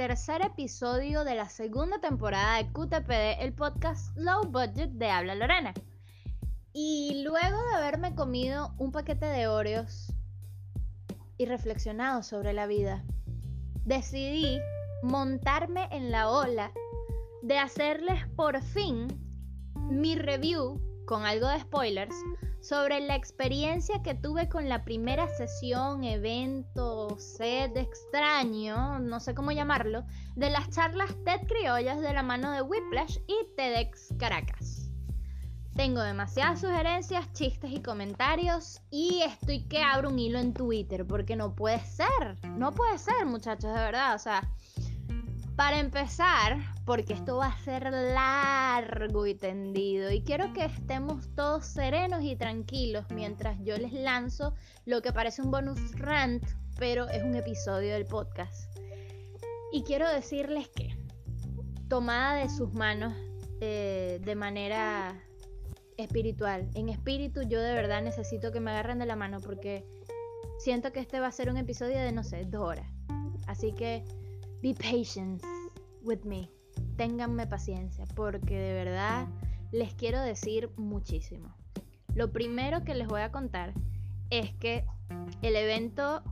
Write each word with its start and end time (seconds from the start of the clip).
tercer 0.00 0.40
episodio 0.40 1.24
de 1.24 1.34
la 1.34 1.50
segunda 1.50 2.00
temporada 2.00 2.56
de 2.56 2.72
QTPD, 2.72 3.42
el 3.44 3.52
podcast 3.52 4.16
Low 4.16 4.46
Budget 4.46 4.92
de 4.92 5.10
Habla 5.10 5.34
Lorena. 5.34 5.74
Y 6.72 7.22
luego 7.22 7.58
de 7.68 7.74
haberme 7.74 8.14
comido 8.14 8.72
un 8.78 8.92
paquete 8.92 9.26
de 9.26 9.46
Oreos 9.46 10.10
y 11.36 11.44
reflexionado 11.44 12.22
sobre 12.22 12.54
la 12.54 12.66
vida, 12.66 13.04
decidí 13.84 14.58
montarme 15.02 15.86
en 15.90 16.10
la 16.10 16.30
ola 16.30 16.72
de 17.42 17.58
hacerles 17.58 18.26
por 18.36 18.62
fin 18.62 19.06
mi 19.90 20.14
review 20.16 20.80
con 21.04 21.26
algo 21.26 21.46
de 21.46 21.60
spoilers 21.60 22.16
sobre 22.60 23.00
la 23.00 23.16
experiencia 23.16 24.02
que 24.02 24.14
tuve 24.14 24.48
con 24.48 24.68
la 24.68 24.84
primera 24.84 25.28
sesión, 25.28 26.04
evento, 26.04 27.16
set 27.18 27.76
extraño, 27.76 28.98
no 28.98 29.20
sé 29.20 29.34
cómo 29.34 29.50
llamarlo, 29.52 30.04
de 30.36 30.50
las 30.50 30.68
charlas 30.70 31.16
TED 31.24 31.46
criollas 31.46 32.00
de 32.00 32.12
la 32.12 32.22
mano 32.22 32.52
de 32.52 32.62
Whiplash 32.62 33.18
y 33.26 33.54
TEDx 33.56 34.14
Caracas. 34.18 34.90
Tengo 35.76 36.02
demasiadas 36.02 36.60
sugerencias, 36.60 37.32
chistes 37.32 37.70
y 37.70 37.80
comentarios 37.80 38.82
y 38.90 39.22
estoy 39.22 39.66
que 39.68 39.82
abro 39.82 40.10
un 40.10 40.18
hilo 40.18 40.38
en 40.38 40.52
Twitter 40.52 41.06
porque 41.06 41.36
no 41.36 41.54
puede 41.54 41.80
ser, 41.80 42.36
no 42.56 42.72
puede 42.72 42.98
ser 42.98 43.24
muchachos, 43.24 43.72
de 43.72 43.80
verdad, 43.80 44.14
o 44.14 44.18
sea, 44.18 44.50
para 45.60 45.78
empezar, 45.78 46.56
porque 46.86 47.12
esto 47.12 47.36
va 47.36 47.48
a 47.48 47.58
ser 47.58 47.92
largo 47.92 49.26
y 49.26 49.34
tendido 49.34 50.10
y 50.10 50.22
quiero 50.22 50.54
que 50.54 50.64
estemos 50.64 51.28
todos 51.34 51.66
serenos 51.66 52.22
y 52.22 52.34
tranquilos 52.34 53.04
mientras 53.10 53.58
yo 53.62 53.76
les 53.76 53.92
lanzo 53.92 54.54
lo 54.86 55.02
que 55.02 55.12
parece 55.12 55.42
un 55.42 55.50
bonus 55.50 55.78
rant, 55.98 56.42
pero 56.78 57.10
es 57.10 57.22
un 57.22 57.34
episodio 57.34 57.92
del 57.92 58.06
podcast. 58.06 58.74
Y 59.70 59.82
quiero 59.82 60.10
decirles 60.10 60.66
que, 60.70 60.96
tomada 61.90 62.36
de 62.36 62.48
sus 62.48 62.72
manos 62.72 63.12
eh, 63.60 64.18
de 64.24 64.34
manera 64.36 65.14
espiritual, 65.98 66.70
en 66.72 66.88
espíritu 66.88 67.42
yo 67.42 67.60
de 67.60 67.74
verdad 67.74 68.00
necesito 68.00 68.50
que 68.50 68.60
me 68.60 68.70
agarren 68.70 68.98
de 68.98 69.04
la 69.04 69.14
mano 69.14 69.40
porque 69.40 69.84
siento 70.58 70.90
que 70.90 71.00
este 71.00 71.20
va 71.20 71.26
a 71.26 71.32
ser 71.32 71.50
un 71.50 71.58
episodio 71.58 71.98
de, 71.98 72.12
no 72.12 72.24
sé, 72.24 72.46
dos 72.46 72.66
horas. 72.66 72.90
Así 73.46 73.74
que 73.74 74.04
Be 74.62 74.74
patient 74.74 75.42
with 76.02 76.24
me. 76.24 76.50
Ténganme 76.96 77.46
paciencia 77.46 78.04
porque 78.14 78.58
de 78.58 78.74
verdad 78.74 79.26
les 79.72 79.94
quiero 79.94 80.20
decir 80.20 80.70
muchísimo. 80.76 81.54
Lo 82.14 82.32
primero 82.32 82.84
que 82.84 82.94
les 82.94 83.08
voy 83.08 83.22
a 83.22 83.32
contar 83.32 83.72
es 84.30 84.52
que 84.56 84.84
el 85.42 85.56
evento 85.56 86.22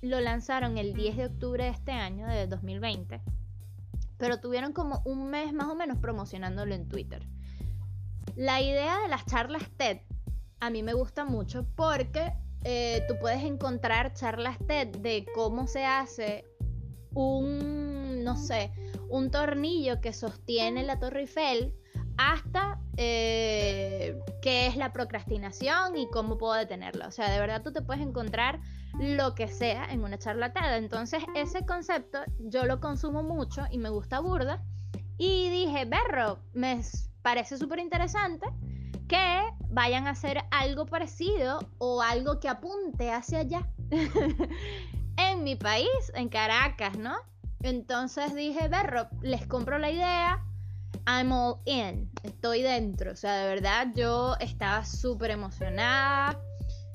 lo 0.00 0.20
lanzaron 0.20 0.78
el 0.78 0.94
10 0.94 1.16
de 1.16 1.26
octubre 1.26 1.64
de 1.64 1.70
este 1.70 1.92
año, 1.92 2.26
de 2.26 2.46
2020, 2.46 3.20
pero 4.16 4.40
tuvieron 4.40 4.72
como 4.72 5.02
un 5.04 5.28
mes 5.30 5.52
más 5.52 5.68
o 5.68 5.74
menos 5.74 5.98
promocionándolo 5.98 6.74
en 6.74 6.88
Twitter. 6.88 7.26
La 8.36 8.60
idea 8.60 8.98
de 9.00 9.08
las 9.08 9.24
charlas 9.26 9.62
TED 9.76 9.98
a 10.60 10.70
mí 10.70 10.82
me 10.82 10.94
gusta 10.94 11.24
mucho 11.24 11.66
porque 11.76 12.32
eh, 12.64 13.04
tú 13.06 13.14
puedes 13.20 13.42
encontrar 13.44 14.14
charlas 14.14 14.58
TED 14.66 14.88
de 14.88 15.26
cómo 15.34 15.66
se 15.66 15.84
hace 15.84 16.44
un, 17.14 18.24
no 18.24 18.36
sé, 18.36 18.72
un 19.08 19.30
tornillo 19.30 20.00
que 20.00 20.12
sostiene 20.12 20.82
la 20.82 20.98
Torre 20.98 21.20
Eiffel 21.20 21.74
hasta 22.18 22.80
eh, 22.96 24.20
qué 24.42 24.66
es 24.66 24.76
la 24.76 24.92
procrastinación 24.92 25.96
y 25.96 26.08
cómo 26.10 26.36
puedo 26.36 26.54
detenerla. 26.54 27.06
O 27.06 27.10
sea, 27.12 27.30
de 27.30 27.38
verdad 27.38 27.62
tú 27.62 27.72
te 27.72 27.80
puedes 27.80 28.02
encontrar 28.02 28.60
lo 28.98 29.34
que 29.34 29.48
sea 29.48 29.86
en 29.86 30.02
una 30.02 30.18
charlatada. 30.18 30.76
Entonces, 30.76 31.22
ese 31.34 31.64
concepto 31.64 32.18
yo 32.40 32.64
lo 32.64 32.80
consumo 32.80 33.22
mucho 33.22 33.62
y 33.70 33.78
me 33.78 33.88
gusta 33.88 34.20
burda. 34.20 34.64
Y 35.16 35.48
dije, 35.48 35.84
berro, 35.84 36.40
me 36.52 36.82
parece 37.22 37.56
súper 37.56 37.78
interesante 37.78 38.46
que 39.08 39.42
vayan 39.70 40.06
a 40.06 40.10
hacer 40.10 40.42
algo 40.50 40.86
parecido 40.86 41.60
o 41.78 42.02
algo 42.02 42.40
que 42.40 42.48
apunte 42.48 43.10
hacia 43.10 43.40
allá. 43.40 43.68
en 45.18 45.44
mi 45.44 45.56
país, 45.56 45.88
en 46.14 46.28
Caracas, 46.28 46.96
¿no? 46.96 47.16
Entonces 47.62 48.34
dije, 48.34 48.68
berro, 48.68 49.08
les 49.20 49.46
compro 49.46 49.78
la 49.78 49.90
idea, 49.90 50.44
I'm 51.06 51.32
all 51.32 51.56
in, 51.64 52.10
estoy 52.22 52.62
dentro. 52.62 53.12
O 53.12 53.16
sea, 53.16 53.36
de 53.36 53.48
verdad 53.54 53.88
yo 53.94 54.36
estaba 54.40 54.84
súper 54.84 55.32
emocionada, 55.32 56.40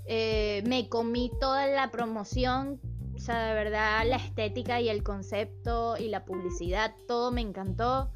eh, 0.06 0.64
me 0.66 0.88
comí 0.90 1.32
toda 1.40 1.68
la 1.68 1.92
promoción, 1.92 2.80
o 3.16 3.20
sea, 3.20 3.48
de 3.48 3.54
verdad 3.54 4.04
la 4.08 4.16
estética 4.16 4.80
y 4.80 4.90
el 4.90 5.04
concepto 5.04 5.98
y 5.98 6.08
la 6.08 6.26
publicidad, 6.26 6.94
todo 7.08 7.32
me 7.32 7.42
encantó. 7.42 8.12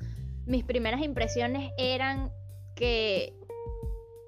Mis 0.46 0.63
primeras 0.63 1.01
impresiones 1.01 1.72
eran 1.78 2.31
que 2.75 3.38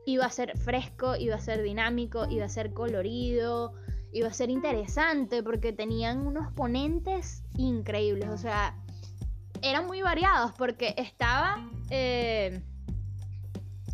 iba 0.06 0.26
a 0.26 0.30
ser 0.30 0.58
fresco, 0.58 1.16
iba 1.16 1.36
a 1.36 1.40
ser 1.40 1.62
dinámico, 1.62 2.26
iba 2.30 2.46
a 2.46 2.50
ser 2.50 2.74
colorido, 2.74 3.74
iba 4.12 4.28
a 4.28 4.34
ser 4.34 4.50
interesante 4.50 5.44
porque 5.44 5.74
tenían 5.74 6.26
unos 6.26 6.52
ponentes 6.54 7.44
increíbles, 7.58 8.30
o 8.30 8.38
sea, 8.38 8.76
eran 9.62 9.86
muy 9.86 10.02
variados 10.02 10.52
porque 10.58 10.94
estaba... 10.98 11.70
Eh, 11.90 12.62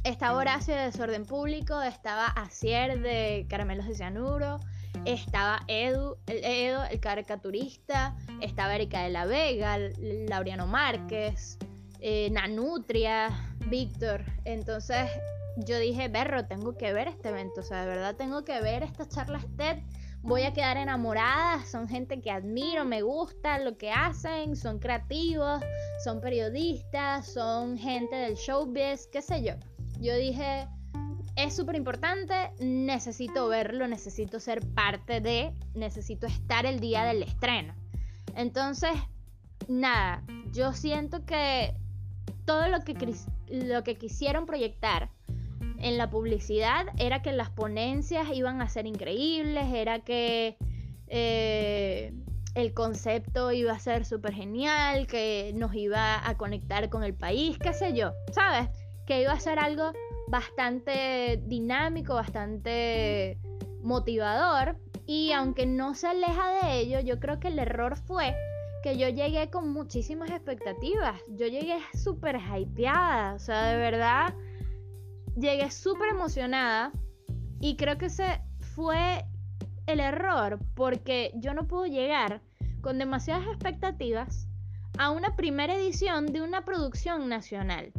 estaba 0.04 0.38
Horacio 0.38 0.76
de 0.76 0.82
Desorden 0.82 1.26
Público, 1.26 1.82
estaba 1.82 2.28
Acier 2.28 3.02
de 3.02 3.48
Caramelos 3.50 3.88
de 3.88 3.96
Cianuro, 3.96 4.60
estaba 5.04 5.62
Edu, 5.68 6.18
el 6.28 6.44
Edo, 6.44 6.84
el 6.84 7.00
caricaturista, 7.00 8.16
estaba 8.40 8.76
Erika 8.76 9.02
de 9.02 9.10
la 9.10 9.26
Vega, 9.26 9.80
Laureano 10.28 10.68
Márquez, 10.68 11.58
eh, 12.02 12.30
Nanutria, 12.30 13.30
Víctor. 13.68 14.24
Entonces 14.46 15.10
yo 15.58 15.80
dije, 15.80 16.08
berro, 16.08 16.46
tengo 16.46 16.78
que 16.78 16.94
ver 16.94 17.08
este 17.08 17.30
evento, 17.30 17.62
o 17.62 17.64
sea, 17.64 17.82
de 17.82 17.88
verdad 17.88 18.16
tengo 18.16 18.44
que 18.44 18.62
ver 18.62 18.84
estas 18.84 19.10
charlas 19.10 19.44
TED 19.58 19.80
voy 20.26 20.42
a 20.42 20.54
quedar 20.54 20.78
enamorada, 20.78 21.64
son 21.66 21.88
gente 21.88 22.20
que 22.20 22.32
admiro, 22.32 22.84
me 22.84 23.04
gusta 23.04 23.60
lo 23.60 23.78
que 23.78 23.92
hacen, 23.92 24.56
son 24.56 24.80
creativos, 24.80 25.62
son 26.04 26.20
periodistas, 26.20 27.32
son 27.32 27.78
gente 27.78 28.16
del 28.16 28.34
showbiz, 28.34 29.08
qué 29.12 29.22
sé 29.22 29.44
yo. 29.44 29.54
Yo 30.00 30.16
dije, 30.16 30.68
es 31.36 31.56
súper 31.56 31.76
importante, 31.76 32.52
necesito 32.60 33.48
verlo, 33.48 33.88
necesito 33.88 34.40
ser 34.40 34.66
parte 34.74 35.22
de, 35.22 35.54
necesito 35.76 36.26
estar 36.26 36.66
el 36.66 36.80
día 36.80 37.04
del 37.04 37.22
estreno. 37.22 37.76
Entonces, 38.36 38.94
nada, 39.68 40.24
yo 40.52 40.74
siento 40.74 41.24
que 41.26 41.76
todo 42.46 42.68
lo 42.68 42.80
que, 42.82 42.96
lo 43.48 43.84
que 43.84 43.96
quisieron 43.96 44.48
proyectar 44.48 45.12
en 45.80 45.98
la 45.98 46.10
publicidad 46.10 46.86
era 46.98 47.22
que 47.22 47.32
las 47.32 47.50
ponencias 47.50 48.28
iban 48.34 48.62
a 48.62 48.70
ser 48.70 48.86
increíbles, 48.86 49.66
era 49.74 50.00
que 50.00 50.58
eh, 51.08 52.14
el 52.56 52.74
concepto 52.74 53.52
iba 53.52 53.74
a 53.74 53.80
ser 53.80 54.06
súper 54.06 54.34
genial, 54.34 55.08
que 55.08 55.52
nos 55.56 55.76
iba 55.76 56.28
a 56.28 56.38
conectar 56.38 56.90
con 56.90 57.04
el 57.04 57.14
país, 57.14 57.58
qué 57.60 57.74
sé 57.74 57.94
yo, 57.94 58.14
¿sabes? 58.32 58.70
Que 59.06 59.22
iba 59.22 59.34
a 59.34 59.40
ser 59.40 59.60
algo 59.60 59.92
bastante 60.28 61.42
dinámico, 61.46 62.16
bastante 62.16 63.38
motivador. 63.82 64.78
Y 65.06 65.32
aunque 65.34 65.66
no 65.66 65.94
se 65.94 66.08
aleja 66.08 66.52
de 66.64 66.80
ello, 66.80 67.00
yo 67.00 67.20
creo 67.20 67.40
que 67.40 67.50
el 67.50 67.60
error 67.60 67.96
fue 67.96 68.36
que 68.82 68.98
yo 68.98 69.10
llegué 69.10 69.50
con 69.50 69.70
muchísimas 69.70 70.30
expectativas. 70.30 71.20
Yo 71.28 71.48
llegué 71.48 71.78
súper 71.94 72.38
hypeada. 72.38 73.34
O 73.34 73.40
sea, 73.40 73.66
de 73.72 73.78
verdad, 73.78 74.34
llegué 75.36 75.72
súper 75.72 76.10
emocionada 76.10 76.92
y 77.60 77.76
creo 77.76 77.98
que 77.98 78.08
ese 78.08 78.42
fue 78.76 79.26
el 79.88 80.00
error 80.00 80.60
porque 80.76 81.32
yo 81.36 81.54
no 81.54 81.68
puedo 81.68 81.86
llegar 81.86 82.42
con 82.82 82.98
demasiadas 82.98 83.48
expectativas 83.48 84.48
a 84.98 85.12
una 85.12 85.36
primera 85.36 85.76
edición 85.76 86.28
de 86.28 86.42
una 86.42 86.64
producción 86.64 87.28
nacional. 87.28 87.92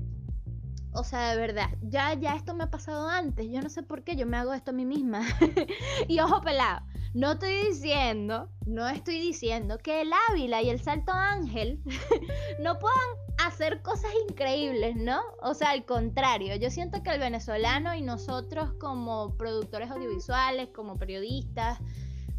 O 0.96 1.04
sea, 1.04 1.30
de 1.32 1.36
verdad, 1.36 1.68
ya, 1.82 2.14
ya 2.14 2.34
esto 2.34 2.54
me 2.54 2.64
ha 2.64 2.70
pasado 2.70 3.06
antes. 3.08 3.46
Yo 3.50 3.60
no 3.60 3.68
sé 3.68 3.82
por 3.82 4.02
qué 4.02 4.16
yo 4.16 4.26
me 4.26 4.38
hago 4.38 4.54
esto 4.54 4.70
a 4.70 4.74
mí 4.74 4.86
misma. 4.86 5.20
y 6.08 6.20
ojo 6.20 6.40
pelado, 6.40 6.86
no 7.12 7.32
estoy 7.32 7.66
diciendo, 7.66 8.48
no 8.66 8.88
estoy 8.88 9.20
diciendo 9.20 9.76
que 9.76 10.00
el 10.00 10.10
Ávila 10.30 10.62
y 10.62 10.70
el 10.70 10.80
Salto 10.80 11.12
Ángel 11.12 11.82
no 12.62 12.78
puedan 12.78 13.08
hacer 13.46 13.82
cosas 13.82 14.10
increíbles, 14.26 14.96
¿no? 14.96 15.20
O 15.42 15.52
sea, 15.52 15.72
al 15.72 15.84
contrario, 15.84 16.56
yo 16.56 16.70
siento 16.70 17.02
que 17.02 17.10
el 17.10 17.20
venezolano 17.20 17.94
y 17.94 18.00
nosotros 18.00 18.72
como 18.80 19.36
productores 19.36 19.90
audiovisuales, 19.90 20.70
como 20.74 20.96
periodistas, 20.96 21.78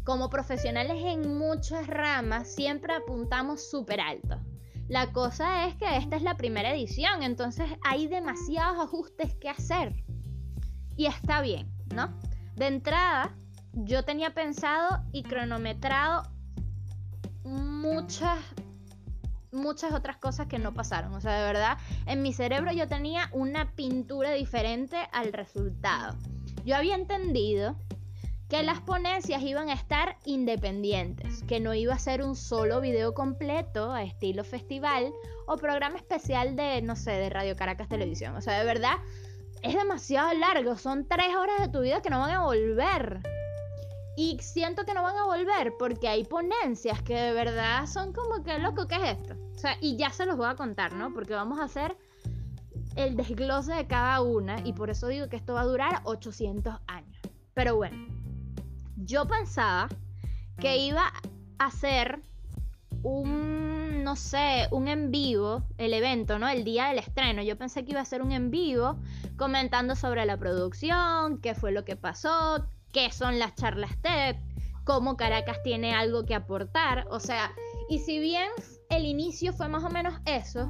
como 0.02 0.30
profesionales 0.30 1.00
en 1.04 1.38
muchas 1.38 1.86
ramas, 1.86 2.52
siempre 2.52 2.92
apuntamos 2.92 3.70
súper 3.70 4.00
alto. 4.00 4.40
La 4.88 5.12
cosa 5.12 5.66
es 5.66 5.74
que 5.76 5.96
esta 5.98 6.16
es 6.16 6.22
la 6.22 6.36
primera 6.36 6.72
edición, 6.72 7.22
entonces 7.22 7.66
hay 7.82 8.06
demasiados 8.06 8.78
ajustes 8.78 9.34
que 9.34 9.50
hacer. 9.50 10.02
Y 10.96 11.06
está 11.06 11.42
bien, 11.42 11.70
¿no? 11.94 12.18
De 12.56 12.66
entrada, 12.66 13.36
yo 13.72 14.04
tenía 14.04 14.32
pensado 14.32 15.04
y 15.12 15.22
cronometrado 15.22 16.22
muchas 17.44 18.38
muchas 19.50 19.92
otras 19.92 20.16
cosas 20.16 20.46
que 20.46 20.58
no 20.58 20.74
pasaron. 20.74 21.14
O 21.14 21.20
sea, 21.20 21.38
de 21.38 21.44
verdad, 21.44 21.78
en 22.06 22.22
mi 22.22 22.32
cerebro 22.32 22.72
yo 22.72 22.88
tenía 22.88 23.28
una 23.32 23.72
pintura 23.72 24.32
diferente 24.32 24.96
al 25.12 25.32
resultado. 25.32 26.16
Yo 26.64 26.76
había 26.76 26.94
entendido 26.94 27.76
que 28.48 28.62
las 28.62 28.80
ponencias 28.80 29.42
iban 29.42 29.68
a 29.68 29.74
estar 29.74 30.16
independientes, 30.24 31.42
que 31.44 31.60
no 31.60 31.74
iba 31.74 31.92
a 31.92 31.98
ser 31.98 32.22
un 32.22 32.34
solo 32.34 32.80
video 32.80 33.12
completo 33.12 33.92
a 33.92 34.02
estilo 34.02 34.42
festival 34.42 35.12
o 35.46 35.56
programa 35.58 35.96
especial 35.96 36.56
de, 36.56 36.80
no 36.80 36.96
sé, 36.96 37.12
de 37.12 37.28
Radio 37.28 37.56
Caracas 37.56 37.88
Televisión. 37.88 38.34
O 38.36 38.40
sea, 38.40 38.58
de 38.58 38.64
verdad, 38.64 38.94
es 39.62 39.74
demasiado 39.74 40.32
largo, 40.34 40.78
son 40.78 41.06
tres 41.06 41.34
horas 41.36 41.60
de 41.60 41.68
tu 41.68 41.80
vida 41.80 42.00
que 42.00 42.08
no 42.08 42.20
van 42.20 42.30
a 42.30 42.44
volver. 42.44 43.20
Y 44.16 44.38
siento 44.40 44.84
que 44.84 44.94
no 44.94 45.02
van 45.02 45.16
a 45.16 45.26
volver 45.26 45.74
porque 45.78 46.08
hay 46.08 46.24
ponencias 46.24 47.02
que 47.02 47.14
de 47.14 47.32
verdad 47.32 47.86
son 47.86 48.12
como 48.12 48.42
que, 48.42 48.58
loco, 48.58 48.88
¿qué 48.88 48.96
es 48.96 49.18
esto? 49.18 49.36
O 49.54 49.58
sea, 49.58 49.76
y 49.80 49.96
ya 49.96 50.10
se 50.10 50.26
los 50.26 50.36
voy 50.36 50.48
a 50.48 50.56
contar, 50.56 50.94
¿no? 50.94 51.12
Porque 51.12 51.34
vamos 51.34 51.60
a 51.60 51.64
hacer 51.64 51.96
el 52.96 53.14
desglose 53.14 53.74
de 53.74 53.86
cada 53.86 54.20
una 54.22 54.58
y 54.64 54.72
por 54.72 54.90
eso 54.90 55.06
digo 55.06 55.28
que 55.28 55.36
esto 55.36 55.54
va 55.54 55.60
a 55.60 55.66
durar 55.66 56.00
800 56.04 56.80
años. 56.88 57.16
Pero 57.54 57.76
bueno, 57.76 58.17
yo 59.08 59.26
pensaba 59.26 59.88
que 60.60 60.76
iba 60.76 61.10
a 61.58 61.70
ser 61.70 62.20
un, 63.02 64.04
no 64.04 64.16
sé, 64.16 64.68
un 64.70 64.86
en 64.86 65.10
vivo, 65.10 65.62
el 65.78 65.94
evento, 65.94 66.38
¿no? 66.38 66.46
El 66.46 66.62
día 66.62 66.88
del 66.88 66.98
estreno. 66.98 67.42
Yo 67.42 67.56
pensé 67.56 67.84
que 67.84 67.92
iba 67.92 68.02
a 68.02 68.04
ser 68.04 68.20
un 68.20 68.32
en 68.32 68.50
vivo 68.50 68.96
comentando 69.36 69.96
sobre 69.96 70.26
la 70.26 70.36
producción, 70.36 71.40
qué 71.40 71.54
fue 71.54 71.72
lo 71.72 71.86
que 71.86 71.96
pasó, 71.96 72.66
qué 72.92 73.10
son 73.10 73.38
las 73.38 73.54
charlas 73.54 73.96
TED, 74.02 74.36
cómo 74.84 75.16
Caracas 75.16 75.62
tiene 75.62 75.94
algo 75.94 76.26
que 76.26 76.34
aportar. 76.34 77.06
O 77.10 77.18
sea, 77.18 77.52
y 77.88 78.00
si 78.00 78.18
bien 78.18 78.50
el 78.90 79.06
inicio 79.06 79.54
fue 79.54 79.68
más 79.68 79.84
o 79.84 79.90
menos 79.90 80.20
eso, 80.26 80.68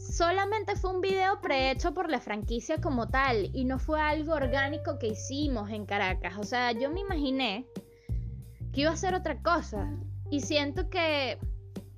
solamente 0.00 0.76
fue 0.76 0.92
un 0.92 1.00
video 1.00 1.40
prehecho 1.40 1.92
por 1.92 2.10
la 2.10 2.20
franquicia 2.20 2.80
como 2.80 3.08
tal 3.08 3.50
y 3.54 3.64
no 3.64 3.78
fue 3.78 4.00
algo 4.00 4.32
orgánico 4.32 4.98
que 4.98 5.08
hicimos 5.08 5.70
en 5.70 5.84
Caracas. 5.84 6.38
O 6.38 6.44
sea, 6.44 6.72
yo 6.72 6.90
me 6.90 7.00
imaginé 7.00 7.66
que 8.72 8.82
iba 8.82 8.90
a 8.90 8.96
ser 8.96 9.14
otra 9.14 9.42
cosa 9.42 9.90
y 10.30 10.40
siento 10.40 10.88
que 10.88 11.38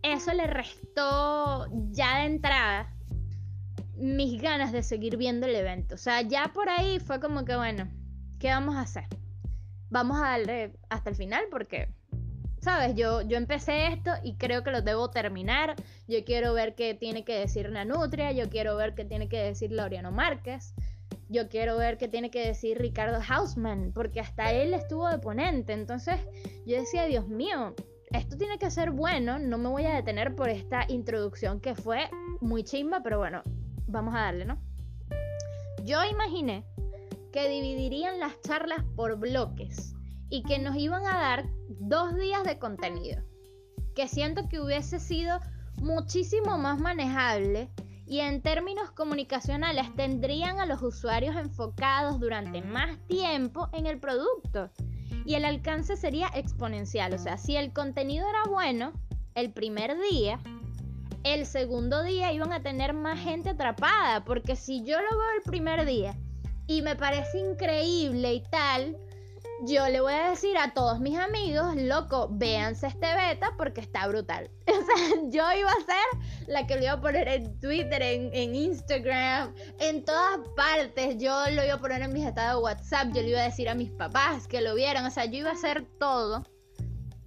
eso 0.02 0.32
le 0.32 0.46
restó 0.46 1.66
ya 1.90 2.18
de 2.18 2.26
entrada 2.26 2.92
mis 3.96 4.40
ganas 4.42 4.72
de 4.72 4.82
seguir 4.82 5.16
viendo 5.16 5.46
el 5.46 5.54
evento. 5.54 5.94
O 5.94 5.98
sea, 5.98 6.22
ya 6.22 6.50
por 6.52 6.68
ahí 6.68 6.98
fue 6.98 7.20
como 7.20 7.44
que, 7.44 7.54
bueno, 7.54 7.88
¿qué 8.40 8.48
vamos 8.48 8.74
a 8.74 8.80
hacer? 8.80 9.06
Vamos 9.90 10.18
a 10.18 10.30
darle 10.30 10.72
hasta 10.88 11.10
el 11.10 11.16
final 11.16 11.44
porque 11.50 11.94
¿sabes? 12.62 12.94
Yo, 12.94 13.22
yo 13.22 13.36
empecé 13.36 13.88
esto 13.88 14.12
y 14.22 14.36
creo 14.36 14.62
que 14.62 14.70
lo 14.70 14.82
debo 14.82 15.10
terminar. 15.10 15.74
Yo 16.06 16.24
quiero 16.24 16.54
ver 16.54 16.74
qué 16.74 16.94
tiene 16.94 17.24
que 17.24 17.38
decir 17.38 17.70
Nanutria, 17.70 18.30
yo 18.32 18.48
quiero 18.48 18.76
ver 18.76 18.94
qué 18.94 19.04
tiene 19.04 19.28
que 19.28 19.38
decir 19.38 19.72
Laureano 19.72 20.12
Márquez, 20.12 20.74
yo 21.28 21.48
quiero 21.48 21.76
ver 21.76 21.98
qué 21.98 22.08
tiene 22.08 22.30
que 22.30 22.46
decir 22.46 22.78
Ricardo 22.78 23.20
Hausman, 23.28 23.92
porque 23.92 24.20
hasta 24.20 24.52
él 24.52 24.74
estuvo 24.74 25.08
de 25.08 25.18
ponente. 25.18 25.72
Entonces 25.72 26.20
yo 26.64 26.76
decía, 26.76 27.06
Dios 27.06 27.26
mío, 27.26 27.74
esto 28.12 28.36
tiene 28.36 28.58
que 28.58 28.70
ser 28.70 28.92
bueno, 28.92 29.38
no 29.38 29.58
me 29.58 29.68
voy 29.68 29.84
a 29.86 29.96
detener 29.96 30.36
por 30.36 30.48
esta 30.48 30.84
introducción 30.88 31.60
que 31.60 31.74
fue 31.74 32.08
muy 32.40 32.62
chimba, 32.62 33.02
pero 33.02 33.18
bueno, 33.18 33.42
vamos 33.88 34.14
a 34.14 34.20
darle, 34.20 34.44
¿no? 34.44 34.60
Yo 35.84 36.04
imaginé 36.04 36.64
que 37.32 37.48
dividirían 37.48 38.20
las 38.20 38.40
charlas 38.42 38.84
por 38.94 39.18
bloques 39.18 39.94
y 40.32 40.42
que 40.44 40.58
nos 40.58 40.74
iban 40.76 41.04
a 41.04 41.18
dar 41.18 41.44
dos 41.68 42.14
días 42.16 42.42
de 42.44 42.58
contenido, 42.58 43.22
que 43.94 44.08
siento 44.08 44.48
que 44.48 44.60
hubiese 44.60 44.98
sido 44.98 45.38
muchísimo 45.76 46.56
más 46.56 46.80
manejable 46.80 47.68
y 48.06 48.20
en 48.20 48.40
términos 48.40 48.90
comunicacionales 48.92 49.94
tendrían 49.94 50.58
a 50.58 50.64
los 50.64 50.80
usuarios 50.80 51.36
enfocados 51.36 52.18
durante 52.18 52.62
más 52.62 52.96
tiempo 53.08 53.68
en 53.74 53.86
el 53.86 54.00
producto 54.00 54.70
y 55.26 55.34
el 55.34 55.44
alcance 55.44 55.98
sería 55.98 56.30
exponencial. 56.34 57.12
O 57.12 57.18
sea, 57.18 57.36
si 57.36 57.56
el 57.56 57.74
contenido 57.74 58.26
era 58.26 58.44
bueno 58.48 58.94
el 59.34 59.52
primer 59.52 59.98
día, 60.10 60.40
el 61.24 61.44
segundo 61.44 62.02
día 62.04 62.32
iban 62.32 62.54
a 62.54 62.62
tener 62.62 62.94
más 62.94 63.20
gente 63.20 63.50
atrapada, 63.50 64.24
porque 64.24 64.56
si 64.56 64.82
yo 64.82 64.96
lo 64.96 65.10
veo 65.10 65.30
el 65.36 65.42
primer 65.42 65.84
día 65.84 66.16
y 66.66 66.80
me 66.80 66.96
parece 66.96 67.38
increíble 67.38 68.32
y 68.32 68.42
tal, 68.44 68.96
yo 69.64 69.88
le 69.88 70.00
voy 70.00 70.12
a 70.12 70.30
decir 70.30 70.58
a 70.58 70.74
todos 70.74 70.98
mis 70.98 71.16
amigos, 71.16 71.76
loco, 71.76 72.28
véanse 72.32 72.88
este 72.88 73.14
beta 73.14 73.54
porque 73.56 73.80
está 73.80 74.06
brutal. 74.08 74.50
O 74.66 74.84
sea, 74.84 75.20
yo 75.28 75.58
iba 75.58 75.70
a 75.70 75.74
ser 75.74 76.48
la 76.48 76.66
que 76.66 76.76
lo 76.76 76.82
iba 76.82 76.92
a 76.92 77.00
poner 77.00 77.28
en 77.28 77.58
Twitter, 77.60 78.02
en, 78.02 78.54
Instagram, 78.54 79.54
en 79.78 80.04
todas 80.04 80.40
partes. 80.56 81.18
Yo 81.18 81.32
lo 81.50 81.64
iba 81.64 81.74
a 81.74 81.78
poner 81.78 82.02
en 82.02 82.12
mis 82.12 82.26
estados 82.26 82.60
de 82.60 82.64
WhatsApp, 82.64 83.12
yo 83.14 83.22
le 83.22 83.28
iba 83.28 83.40
a 83.40 83.44
decir 83.44 83.68
a 83.68 83.74
mis 83.74 83.90
papás 83.90 84.48
que 84.48 84.60
lo 84.60 84.74
vieran. 84.74 85.06
O 85.06 85.10
sea, 85.10 85.26
yo 85.26 85.38
iba 85.38 85.50
a 85.50 85.54
hacer 85.54 85.86
todo 85.98 86.44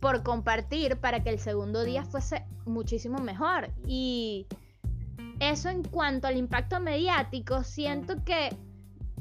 por 0.02 0.24
compartir 0.24 0.98
para 0.98 1.24
que 1.24 1.30
el 1.30 1.40
segundo 1.40 1.84
día 1.84 2.04
fuese 2.04 2.46
muchísimo 2.66 3.20
mejor. 3.20 3.70
Y 3.88 4.48
eso 5.40 5.70
en 5.70 5.84
cuanto 5.84 6.28
al 6.28 6.38
impacto 6.38 6.80
mediático, 6.80 7.64
siento 7.64 8.24
que 8.24 8.50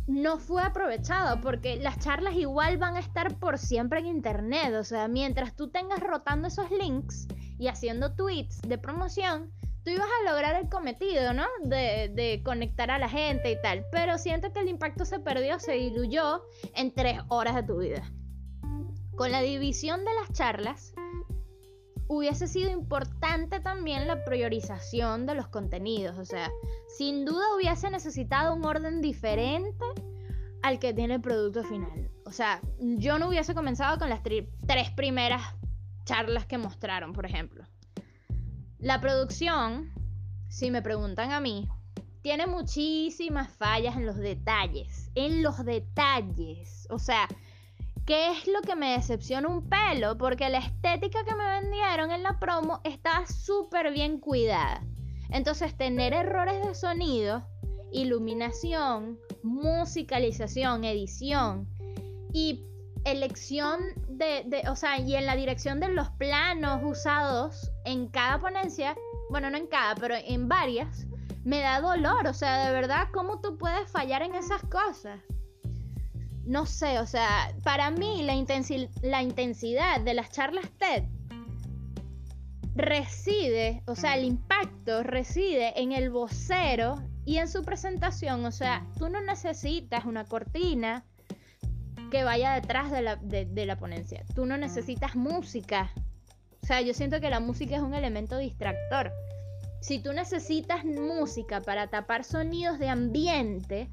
no 0.06 0.38
fue 0.38 0.62
aprovechado 0.62 1.40
porque 1.40 1.76
las 1.76 1.98
charlas 1.98 2.34
igual 2.34 2.76
van 2.76 2.96
a 2.96 3.00
estar 3.00 3.38
por 3.38 3.58
siempre 3.58 4.00
en 4.00 4.06
internet. 4.06 4.74
O 4.74 4.84
sea, 4.84 5.08
mientras 5.08 5.56
tú 5.56 5.68
tengas 5.70 6.00
rotando 6.00 6.48
esos 6.48 6.70
links 6.70 7.26
y 7.58 7.68
haciendo 7.68 8.14
tweets 8.14 8.60
de 8.62 8.78
promoción, 8.78 9.50
tú 9.84 9.90
ibas 9.90 10.08
a 10.20 10.30
lograr 10.30 10.60
el 10.60 10.68
cometido, 10.68 11.32
¿no? 11.32 11.44
De, 11.62 12.42
conectar 12.44 12.90
a 12.90 12.98
la 12.98 13.08
gente 13.08 13.50
y 13.50 13.60
tal. 13.60 13.84
Pero 13.92 14.18
siento 14.18 14.52
que 14.52 14.60
el 14.60 14.68
impacto 14.68 15.04
se 15.04 15.20
perdió, 15.20 15.58
se 15.58 15.72
diluyó 15.72 16.42
en 16.74 16.92
tres 16.92 17.20
horas 17.28 17.54
de 17.54 17.62
tu 17.62 17.78
vida. 17.78 18.02
Con 19.16 19.30
la 19.30 19.42
división 19.42 20.04
de 20.04 20.10
las 20.20 20.32
charlas, 20.32 20.92
hubiese 22.08 22.46
sido 22.46 22.70
importante 22.70 23.60
también 23.60 24.06
la 24.06 24.24
priorización 24.24 25.26
de 25.26 25.34
los 25.34 25.48
contenidos. 25.48 26.18
O 26.18 26.24
sea, 26.24 26.50
sin 26.96 27.24
duda 27.24 27.54
hubiese 27.56 27.90
necesitado 27.90 28.54
un 28.54 28.64
orden 28.64 29.00
diferente 29.00 29.84
al 30.62 30.78
que 30.78 30.94
tiene 30.94 31.14
el 31.14 31.20
producto 31.20 31.64
final. 31.64 32.10
O 32.26 32.32
sea, 32.32 32.60
yo 32.78 33.18
no 33.18 33.28
hubiese 33.28 33.54
comenzado 33.54 33.98
con 33.98 34.08
las 34.08 34.22
tres 34.22 34.90
primeras 34.96 35.42
charlas 36.04 36.46
que 36.46 36.58
mostraron, 36.58 37.12
por 37.12 37.26
ejemplo. 37.26 37.64
La 38.78 39.00
producción, 39.00 39.92
si 40.48 40.70
me 40.70 40.82
preguntan 40.82 41.32
a 41.32 41.40
mí, 41.40 41.68
tiene 42.22 42.46
muchísimas 42.46 43.50
fallas 43.50 43.96
en 43.96 44.06
los 44.06 44.16
detalles. 44.16 45.10
En 45.14 45.42
los 45.42 45.64
detalles. 45.64 46.86
O 46.90 46.98
sea, 46.98 47.28
¿Qué 48.06 48.32
es 48.32 48.46
lo 48.46 48.60
que 48.60 48.76
me 48.76 48.92
decepciona 48.92 49.48
un 49.48 49.66
pelo? 49.66 50.18
Porque 50.18 50.50
la 50.50 50.58
estética 50.58 51.24
que 51.24 51.34
me 51.34 51.60
vendieron 51.60 52.10
en 52.10 52.22
la 52.22 52.38
promo 52.38 52.82
está 52.84 53.24
súper 53.26 53.92
bien 53.92 54.20
cuidada. 54.20 54.82
Entonces, 55.30 55.74
tener 55.74 56.12
errores 56.12 56.66
de 56.66 56.74
sonido, 56.74 57.46
iluminación, 57.92 59.18
musicalización, 59.42 60.84
edición 60.84 61.66
y 62.34 62.66
elección 63.06 63.80
de, 64.06 64.44
de, 64.46 64.68
o 64.68 64.76
sea, 64.76 64.98
y 64.98 65.14
en 65.14 65.24
la 65.24 65.34
dirección 65.34 65.80
de 65.80 65.88
los 65.88 66.10
planos 66.10 66.82
usados 66.84 67.70
en 67.86 68.08
cada 68.08 68.38
ponencia, 68.38 68.94
bueno, 69.30 69.48
no 69.48 69.56
en 69.56 69.66
cada, 69.66 69.94
pero 69.94 70.14
en 70.14 70.46
varias, 70.46 71.06
me 71.42 71.60
da 71.60 71.80
dolor. 71.80 72.26
O 72.26 72.34
sea, 72.34 72.66
de 72.66 72.72
verdad, 72.72 73.08
¿cómo 73.14 73.40
tú 73.40 73.56
puedes 73.56 73.90
fallar 73.90 74.20
en 74.20 74.34
esas 74.34 74.60
cosas? 74.64 75.20
No 76.46 76.66
sé, 76.66 76.98
o 76.98 77.06
sea, 77.06 77.54
para 77.62 77.90
mí 77.90 78.22
la, 78.22 78.34
la 79.02 79.22
intensidad 79.22 80.00
de 80.00 80.14
las 80.14 80.30
charlas 80.30 80.70
TED 80.78 81.04
reside, 82.74 83.82
o 83.86 83.94
sea, 83.94 84.16
el 84.16 84.24
impacto 84.24 85.02
reside 85.02 85.80
en 85.80 85.92
el 85.92 86.10
vocero 86.10 87.02
y 87.24 87.38
en 87.38 87.48
su 87.48 87.62
presentación. 87.62 88.44
O 88.44 88.50
sea, 88.52 88.86
tú 88.98 89.08
no 89.08 89.20
necesitas 89.22 90.04
una 90.04 90.24
cortina 90.24 91.04
que 92.10 92.24
vaya 92.24 92.54
detrás 92.54 92.90
de 92.90 93.02
la, 93.02 93.16
de 93.16 93.66
la 93.66 93.76
ponencia. 93.76 94.24
Tú 94.34 94.46
no 94.46 94.56
necesitas 94.56 95.16
música. 95.16 95.92
O 96.62 96.66
sea, 96.66 96.80
yo 96.80 96.94
siento 96.94 97.20
que 97.20 97.30
la 97.30 97.40
música 97.40 97.76
es 97.76 97.82
un 97.82 97.94
elemento 97.94 98.38
distractor. 98.38 99.12
Si 99.80 99.98
tú 99.98 100.12
necesitas 100.12 100.84
música 100.84 101.60
para 101.60 101.88
tapar 101.88 102.24
sonidos 102.24 102.78
de 102.78 102.88
ambiente, 102.88 103.90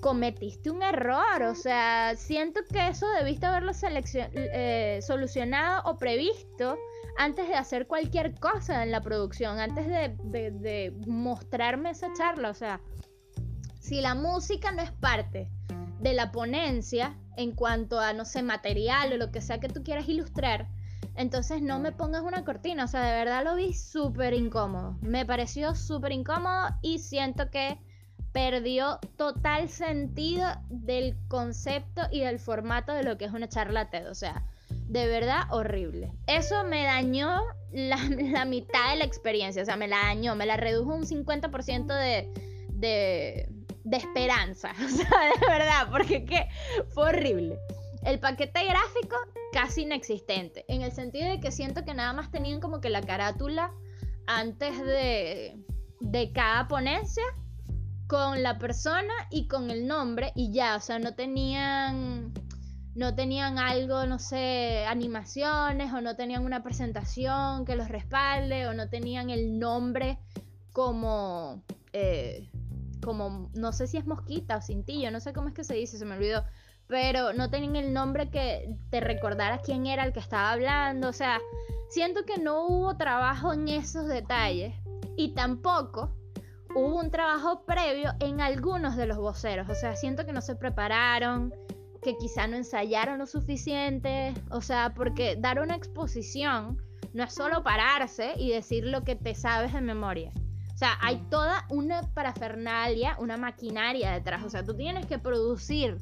cometiste 0.00 0.70
un 0.70 0.82
error. 0.82 1.42
O 1.42 1.54
sea, 1.54 2.14
siento 2.16 2.60
que 2.70 2.88
eso 2.88 3.06
debiste 3.18 3.46
haberlo 3.46 3.72
eh, 3.82 5.00
solucionado 5.02 5.82
o 5.90 5.96
previsto 5.96 6.78
antes 7.18 7.48
de 7.48 7.54
hacer 7.54 7.86
cualquier 7.86 8.34
cosa 8.38 8.82
en 8.82 8.90
la 8.90 9.02
producción, 9.02 9.60
antes 9.60 9.86
de, 9.86 10.94
mostrarme 11.06 11.90
esa 11.90 12.12
charla. 12.14 12.50
O 12.50 12.54
sea, 12.54 12.80
si 13.78 14.00
la 14.00 14.14
música 14.14 14.72
no 14.72 14.82
es 14.82 14.90
parte 14.92 15.50
de 16.00 16.14
la 16.14 16.32
ponencia 16.32 17.16
en 17.36 17.52
cuanto 17.52 18.00
a, 18.00 18.12
no 18.12 18.24
sé, 18.24 18.42
material 18.42 19.12
o 19.12 19.16
lo 19.16 19.30
que 19.30 19.40
sea 19.40 19.60
que 19.60 19.68
tú 19.68 19.82
quieras 19.82 20.08
ilustrar, 20.08 20.68
Entonces 21.16 21.60
no 21.60 21.78
me 21.78 21.92
pongas 21.92 22.22
una 22.22 22.44
cortina, 22.44 22.84
o 22.84 22.86
sea, 22.86 23.02
de 23.02 23.12
verdad 23.12 23.44
lo 23.44 23.56
vi 23.56 23.74
súper 23.74 24.32
incómodo. 24.32 24.96
Me 25.02 25.26
pareció 25.26 25.74
súper 25.74 26.12
incómodo 26.12 26.68
y 26.82 27.00
siento 27.00 27.50
que 27.50 27.78
perdió 28.32 28.98
total 29.16 29.68
sentido 29.68 30.46
del 30.68 31.16
concepto 31.28 32.02
y 32.10 32.20
del 32.20 32.38
formato 32.38 32.92
de 32.92 33.02
lo 33.02 33.18
que 33.18 33.24
es 33.24 33.32
una 33.32 33.48
charla 33.48 33.90
TED. 33.90 34.08
O 34.08 34.14
sea, 34.14 34.44
de 34.90 35.06
verdad 35.06 35.42
horrible. 35.50 36.12
Eso 36.26 36.64
me 36.64 36.84
dañó 36.84 37.42
la, 37.72 37.96
mitad 38.46 38.90
de 38.90 38.96
la 38.96 39.04
experiencia, 39.04 39.62
o 39.62 39.64
sea, 39.64 39.76
me 39.76 39.88
la 39.88 39.98
dañó, 39.98 40.34
me 40.34 40.46
la 40.46 40.56
redujo 40.56 40.94
un 40.94 41.06
50% 41.06 41.86
de, 41.86 42.28
de, 42.72 43.48
de 43.84 43.96
esperanza, 43.96 44.72
o 44.84 44.88
sea, 44.88 45.08
de 45.08 45.46
verdad, 45.46 45.88
porque 45.90 46.24
¿qué? 46.24 46.48
fue 46.88 47.10
horrible. 47.10 47.58
El 48.02 48.18
paquete 48.18 48.64
gráfico 48.64 49.16
casi 49.52 49.82
inexistente, 49.82 50.64
en 50.68 50.82
el 50.82 50.90
sentido 50.90 51.28
de 51.28 51.38
que 51.38 51.52
siento 51.52 51.84
que 51.84 51.94
nada 51.94 52.12
más 52.12 52.30
tenían 52.30 52.60
como 52.60 52.80
que 52.80 52.88
la 52.88 53.02
carátula 53.02 53.72
antes 54.26 54.78
de, 54.84 55.56
de 56.00 56.32
cada 56.32 56.66
ponencia 56.66 57.24
con 58.10 58.42
la 58.42 58.58
persona 58.58 59.14
y 59.30 59.46
con 59.46 59.70
el 59.70 59.86
nombre 59.86 60.32
y 60.34 60.50
ya, 60.50 60.74
o 60.74 60.80
sea, 60.80 60.98
no 60.98 61.14
tenían 61.14 62.32
no 62.96 63.14
tenían 63.14 63.60
algo, 63.60 64.04
no 64.04 64.18
sé, 64.18 64.84
animaciones 64.88 65.92
o 65.92 66.00
no 66.00 66.16
tenían 66.16 66.44
una 66.44 66.64
presentación 66.64 67.64
que 67.64 67.76
los 67.76 67.88
respalde 67.88 68.66
o 68.66 68.74
no 68.74 68.88
tenían 68.88 69.30
el 69.30 69.60
nombre 69.60 70.18
como, 70.72 71.62
eh, 71.92 72.50
como, 73.00 73.48
no 73.54 73.72
sé 73.72 73.86
si 73.86 73.96
es 73.96 74.06
mosquita 74.08 74.56
o 74.56 74.60
cintillo, 74.60 75.12
no 75.12 75.20
sé 75.20 75.32
cómo 75.32 75.46
es 75.46 75.54
que 75.54 75.62
se 75.62 75.74
dice, 75.74 75.96
se 75.96 76.04
me 76.04 76.16
olvidó, 76.16 76.44
pero 76.88 77.32
no 77.32 77.48
tenían 77.48 77.76
el 77.76 77.92
nombre 77.92 78.28
que 78.28 78.76
te 78.90 78.98
recordara 78.98 79.58
quién 79.58 79.86
era 79.86 80.04
el 80.04 80.12
que 80.12 80.18
estaba 80.18 80.50
hablando, 80.50 81.10
o 81.10 81.12
sea, 81.12 81.38
siento 81.90 82.24
que 82.24 82.38
no 82.38 82.66
hubo 82.66 82.96
trabajo 82.96 83.52
en 83.52 83.68
esos 83.68 84.08
detalles 84.08 84.74
y 85.16 85.28
tampoco 85.28 86.10
hubo 86.74 87.00
un 87.00 87.10
trabajo 87.10 87.64
previo 87.64 88.12
en 88.20 88.40
algunos 88.40 88.96
de 88.96 89.06
los 89.06 89.18
voceros, 89.18 89.68
o 89.68 89.74
sea, 89.74 89.96
siento 89.96 90.24
que 90.24 90.32
no 90.32 90.40
se 90.40 90.56
prepararon, 90.56 91.52
que 92.02 92.16
quizá 92.16 92.46
no 92.46 92.56
ensayaron 92.56 93.18
lo 93.18 93.26
suficiente, 93.26 94.34
o 94.50 94.60
sea, 94.60 94.94
porque 94.94 95.36
dar 95.36 95.60
una 95.60 95.74
exposición 95.74 96.78
no 97.12 97.24
es 97.24 97.34
solo 97.34 97.62
pararse 97.62 98.34
y 98.36 98.50
decir 98.50 98.84
lo 98.84 99.02
que 99.02 99.16
te 99.16 99.34
sabes 99.34 99.72
de 99.72 99.80
memoria. 99.80 100.32
O 100.74 100.78
sea, 100.80 100.96
hay 101.02 101.18
toda 101.28 101.66
una 101.68 102.02
parafernalia, 102.14 103.16
una 103.18 103.36
maquinaria 103.36 104.12
detrás. 104.12 104.42
O 104.44 104.48
sea, 104.48 104.64
tú 104.64 104.74
tienes 104.74 105.04
que 105.04 105.18
producir 105.18 105.98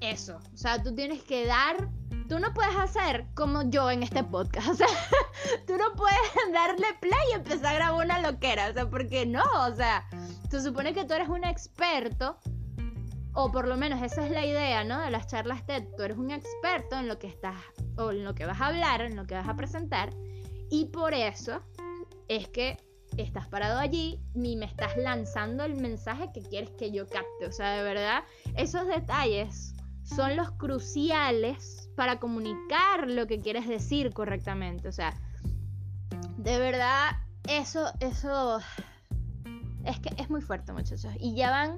eso. 0.00 0.40
O 0.52 0.56
sea, 0.56 0.82
tú 0.82 0.92
tienes 0.92 1.22
que 1.22 1.46
dar. 1.46 1.88
Tú 2.32 2.40
no 2.40 2.54
puedes 2.54 2.74
hacer 2.76 3.26
como 3.34 3.68
yo 3.68 3.90
en 3.90 4.02
este 4.02 4.24
podcast. 4.24 4.68
O 4.70 4.74
sea, 4.74 4.86
tú 5.66 5.76
no 5.76 5.92
puedes 5.94 6.16
darle 6.50 6.86
play 6.98 7.20
y 7.30 7.34
empezar 7.34 7.74
a 7.74 7.74
grabar 7.74 8.06
una 8.06 8.22
loquera. 8.22 8.70
O 8.70 8.72
sea, 8.72 8.88
porque 8.88 9.26
no. 9.26 9.42
O 9.68 9.74
sea, 9.74 10.08
se 10.50 10.62
supone 10.62 10.94
que 10.94 11.04
tú 11.04 11.12
eres 11.12 11.28
un 11.28 11.44
experto 11.44 12.38
o 13.34 13.52
por 13.52 13.68
lo 13.68 13.76
menos 13.76 14.00
esa 14.00 14.24
es 14.24 14.30
la 14.30 14.46
idea, 14.46 14.82
¿no? 14.82 14.98
De 15.02 15.10
las 15.10 15.26
charlas 15.26 15.66
TED. 15.66 15.84
Tú 15.94 16.04
eres 16.04 16.16
un 16.16 16.30
experto 16.30 16.98
en 16.98 17.06
lo 17.06 17.18
que 17.18 17.26
estás, 17.26 17.60
o 17.98 18.12
en 18.12 18.24
lo 18.24 18.34
que 18.34 18.46
vas 18.46 18.62
a 18.62 18.68
hablar, 18.68 19.02
en 19.02 19.14
lo 19.14 19.26
que 19.26 19.34
vas 19.34 19.46
a 19.46 19.54
presentar, 19.54 20.08
y 20.70 20.86
por 20.86 21.12
eso 21.12 21.60
es 22.28 22.48
que 22.48 22.78
estás 23.18 23.46
parado 23.48 23.78
allí 23.78 24.22
y 24.34 24.56
me 24.56 24.64
estás 24.64 24.96
lanzando 24.96 25.64
el 25.64 25.74
mensaje 25.74 26.30
que 26.32 26.40
quieres 26.40 26.70
que 26.78 26.92
yo 26.92 27.06
capte. 27.06 27.46
O 27.46 27.52
sea, 27.52 27.72
de 27.72 27.82
verdad, 27.82 28.24
esos 28.56 28.86
detalles 28.86 29.74
son 30.02 30.34
los 30.34 30.50
cruciales 30.52 31.81
para 31.96 32.18
comunicar 32.18 33.08
lo 33.08 33.26
que 33.26 33.40
quieres 33.40 33.68
decir 33.68 34.12
correctamente. 34.12 34.88
O 34.88 34.92
sea, 34.92 35.14
de 36.36 36.58
verdad, 36.58 37.12
eso, 37.48 37.92
eso 38.00 38.60
es 39.84 39.98
que 40.00 40.10
es 40.22 40.30
muy 40.30 40.40
fuerte, 40.40 40.72
muchachos. 40.72 41.06
Y 41.18 41.34
ya 41.34 41.50
van 41.50 41.76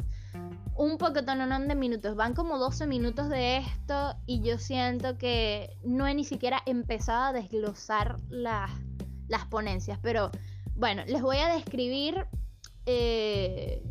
un 0.76 0.98
poco 0.98 1.22
de 1.22 1.74
minutos. 1.74 2.16
Van 2.16 2.34
como 2.34 2.58
12 2.58 2.86
minutos 2.86 3.28
de 3.28 3.58
esto 3.58 4.16
y 4.26 4.40
yo 4.40 4.58
siento 4.58 5.16
que 5.18 5.76
no 5.84 6.06
he 6.06 6.14
ni 6.14 6.24
siquiera 6.24 6.62
empezado 6.66 7.24
a 7.24 7.32
desglosar 7.32 8.16
las, 8.28 8.70
las 9.28 9.46
ponencias. 9.46 9.98
Pero 10.02 10.30
bueno, 10.74 11.04
les 11.06 11.22
voy 11.22 11.38
a 11.38 11.48
describir 11.48 12.26
eh, 12.86 13.82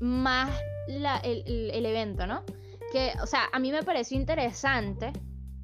más 0.00 0.50
el, 0.88 1.86
evento, 1.86 2.26
¿no? 2.26 2.44
Que, 2.92 3.12
o 3.22 3.26
sea, 3.26 3.48
a 3.52 3.58
mí 3.58 3.72
me 3.72 3.82
pareció 3.82 4.18
interesante 4.18 5.12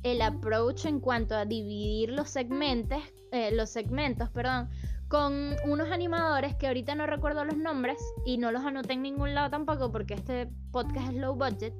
el 0.02 0.22
approach 0.22 0.86
en 0.86 1.00
cuanto 1.00 1.34
a 1.34 1.44
dividir 1.44 2.10
los 2.10 2.30
segmentos, 2.30 3.02
eh, 3.32 3.50
los 3.52 3.70
segmentos, 3.70 4.30
perdón, 4.30 4.68
con 5.08 5.56
unos 5.64 5.90
animadores 5.90 6.54
que 6.56 6.66
ahorita 6.66 6.94
no 6.94 7.06
recuerdo 7.06 7.44
los 7.44 7.56
nombres 7.56 7.98
y 8.26 8.38
no 8.38 8.52
los 8.52 8.64
anoté 8.64 8.92
en 8.92 9.02
ningún 9.02 9.34
lado 9.34 9.50
tampoco 9.50 9.90
porque 9.90 10.14
este 10.14 10.48
podcast 10.70 11.08
es 11.08 11.14
low 11.14 11.34
budget, 11.34 11.74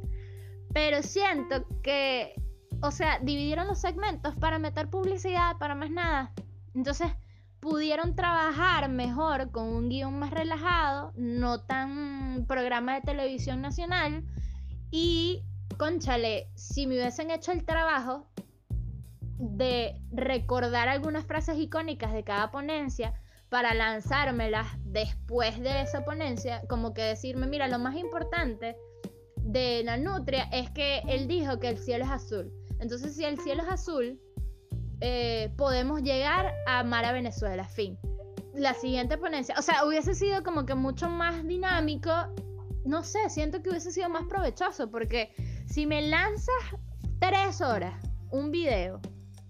pero 0.72 1.02
siento 1.02 1.66
que, 1.82 2.34
o 2.80 2.90
sea, 2.90 3.18
dividieron 3.20 3.66
los 3.66 3.80
segmentos 3.80 4.34
para 4.36 4.58
meter 4.58 4.88
publicidad, 4.88 5.56
para 5.58 5.74
más 5.74 5.90
nada. 5.90 6.32
Entonces, 6.74 7.12
pudieron 7.60 8.14
trabajar 8.14 8.88
mejor 8.88 9.50
con 9.50 9.64
un 9.64 9.88
guion 9.88 10.18
más 10.18 10.30
relajado, 10.30 11.12
no 11.16 11.60
tan 11.60 12.46
programa 12.46 12.94
de 12.94 13.00
televisión 13.02 13.60
nacional 13.60 14.24
y, 14.90 15.42
conchale, 15.78 16.50
si 16.54 16.86
me 16.86 16.96
hubiesen 16.96 17.30
hecho 17.30 17.52
el 17.52 17.64
trabajo 17.64 18.26
de 19.38 20.02
recordar 20.10 20.88
algunas 20.88 21.24
frases 21.24 21.56
icónicas 21.58 22.12
de 22.12 22.24
cada 22.24 22.50
ponencia 22.50 23.14
para 23.48 23.72
lanzármelas 23.72 24.66
después 24.84 25.58
de 25.60 25.80
esa 25.80 26.04
ponencia, 26.04 26.62
como 26.68 26.92
que 26.92 27.02
decirme, 27.02 27.46
mira, 27.46 27.68
lo 27.68 27.78
más 27.78 27.96
importante 27.96 28.76
de 29.36 29.82
la 29.84 29.96
nutria 29.96 30.44
es 30.52 30.68
que 30.70 30.98
él 31.08 31.28
dijo 31.28 31.58
que 31.58 31.68
el 31.68 31.78
cielo 31.78 32.04
es 32.04 32.10
azul. 32.10 32.52
Entonces, 32.80 33.16
si 33.16 33.24
el 33.24 33.38
cielo 33.38 33.62
es 33.62 33.68
azul, 33.70 34.20
eh, 35.00 35.52
podemos 35.56 36.02
llegar 36.02 36.52
a 36.66 36.80
amar 36.80 37.04
a 37.04 37.12
Venezuela, 37.12 37.64
fin. 37.64 37.98
La 38.52 38.74
siguiente 38.74 39.16
ponencia, 39.16 39.54
o 39.56 39.62
sea, 39.62 39.86
hubiese 39.86 40.14
sido 40.14 40.42
como 40.42 40.66
que 40.66 40.74
mucho 40.74 41.08
más 41.08 41.46
dinámico, 41.46 42.10
no 42.84 43.04
sé, 43.04 43.30
siento 43.30 43.62
que 43.62 43.70
hubiese 43.70 43.92
sido 43.92 44.08
más 44.08 44.24
provechoso, 44.24 44.90
porque 44.90 45.32
si 45.68 45.86
me 45.86 46.02
lanzas 46.02 46.54
tres 47.18 47.60
horas 47.60 47.94
un 48.30 48.50
video 48.50 49.00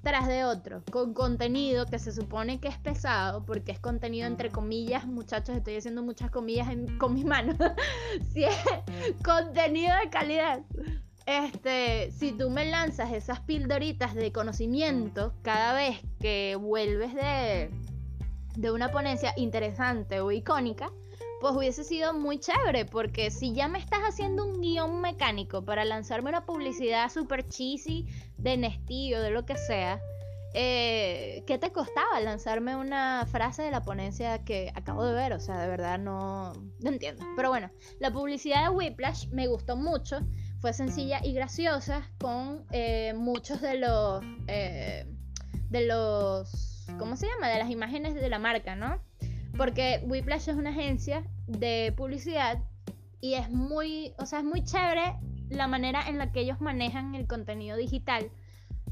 tras 0.02 0.26
de 0.26 0.44
otro, 0.44 0.82
con 0.90 1.12
contenido 1.12 1.87
que 1.87 1.98
se 1.98 2.12
supone 2.12 2.60
que 2.60 2.68
es 2.68 2.78
pesado, 2.78 3.44
porque 3.44 3.72
es 3.72 3.80
contenido 3.80 4.26
entre 4.26 4.50
comillas, 4.50 5.06
muchachos, 5.06 5.56
estoy 5.56 5.76
haciendo 5.76 6.02
muchas 6.02 6.30
comillas 6.30 6.68
con 6.98 7.14
mis 7.14 7.25
manos, 7.25 7.56
si 8.32 8.44
es 8.44 8.56
contenido 9.25 9.94
de 10.02 10.10
calidad. 10.10 10.62
Este, 11.26 12.10
si 12.12 12.32
tú 12.32 12.48
me 12.48 12.64
lanzas 12.64 13.12
esas 13.12 13.40
pildoritas 13.40 14.14
de 14.14 14.32
conocimiento 14.32 15.34
cada 15.42 15.75
vez 15.75 15.98
que 16.20 16.56
vuelves 16.56 17.14
de, 17.14 17.70
de 18.56 18.70
una 18.70 18.90
ponencia 18.90 19.34
interesante 19.37 20.20
o 20.20 20.32
icónica, 20.32 20.90
pues 21.40 21.54
hubiese 21.54 21.85
sido 21.85 22.14
muy 22.14 22.38
chévere, 22.38 22.85
porque 22.85 23.30
si 23.30 23.52
ya 23.52 23.68
me 23.68 23.78
estás 23.78 24.00
haciendo 24.00 24.45
un 24.45 24.61
guion 24.61 25.00
mecánico 25.00 25.64
para 25.64 25.85
lanzarme 25.85 26.30
una 26.30 26.45
publicidad 26.45 27.11
super 27.11 27.47
cheesy 27.47 28.07
de 28.37 28.57
Nestío, 28.57 29.23
de 29.23 29.30
lo 29.30 29.45
que 29.45 29.57
sea, 29.57 30.00
eh, 30.54 31.45
¿qué 31.47 31.59
te 31.59 31.71
costaba 31.71 32.21
lanzarme 32.21 32.75
una 32.75 33.26
frase 33.30 33.62
de 33.62 33.71
la 33.71 33.83
ponencia 33.83 34.45
que 34.45 34.73
acabo 34.75 35.04
de 35.04 35.14
ver? 35.14 35.33
O 35.33 35.40
sea, 35.40 35.61
de 35.61 35.68
verdad 35.68 35.99
no, 35.99 36.52
no 36.80 36.90
entiendo. 36.90 37.25
Pero 37.37 37.50
bueno, 37.50 37.71
la 38.00 38.11
publicidad 38.11 38.64
de 38.64 38.71
Whiplash 38.71 39.28
me 39.28 39.47
gustó 39.47 39.76
mucho, 39.76 40.21
fue 40.61 40.73
sencilla 40.73 41.21
y 41.23 41.35
graciosa, 41.35 42.11
con 42.18 42.64
eh, 42.73 43.12
muchos 43.14 43.61
de 43.61 43.78
los... 43.78 44.25
Eh, 44.49 45.07
de 45.71 45.87
los... 45.87 46.87
¿Cómo 46.99 47.16
se 47.16 47.26
llama? 47.26 47.49
De 47.49 47.59
las 47.59 47.71
imágenes 47.71 48.14
de 48.14 48.28
la 48.30 48.38
marca, 48.38 48.75
¿no? 48.75 48.99
Porque 49.59 50.00
Whiplash 50.07 50.49
es 50.49 50.57
una 50.57 50.71
agencia 50.71 51.25
de 51.49 51.93
publicidad 51.97 52.62
y 53.21 53.35
es 53.35 53.50
muy, 53.50 54.15
o 54.19 54.25
sea, 54.25 54.38
es 54.38 54.45
muy 54.45 54.62
chévere 54.65 55.17
la 55.50 55.67
manera 55.67 56.09
en 56.09 56.17
la 56.17 56.31
que 56.31 56.41
ellos 56.41 56.61
manejan 56.61 57.17
el 57.17 57.27
contenido 57.27 57.77
digital. 57.77 58.31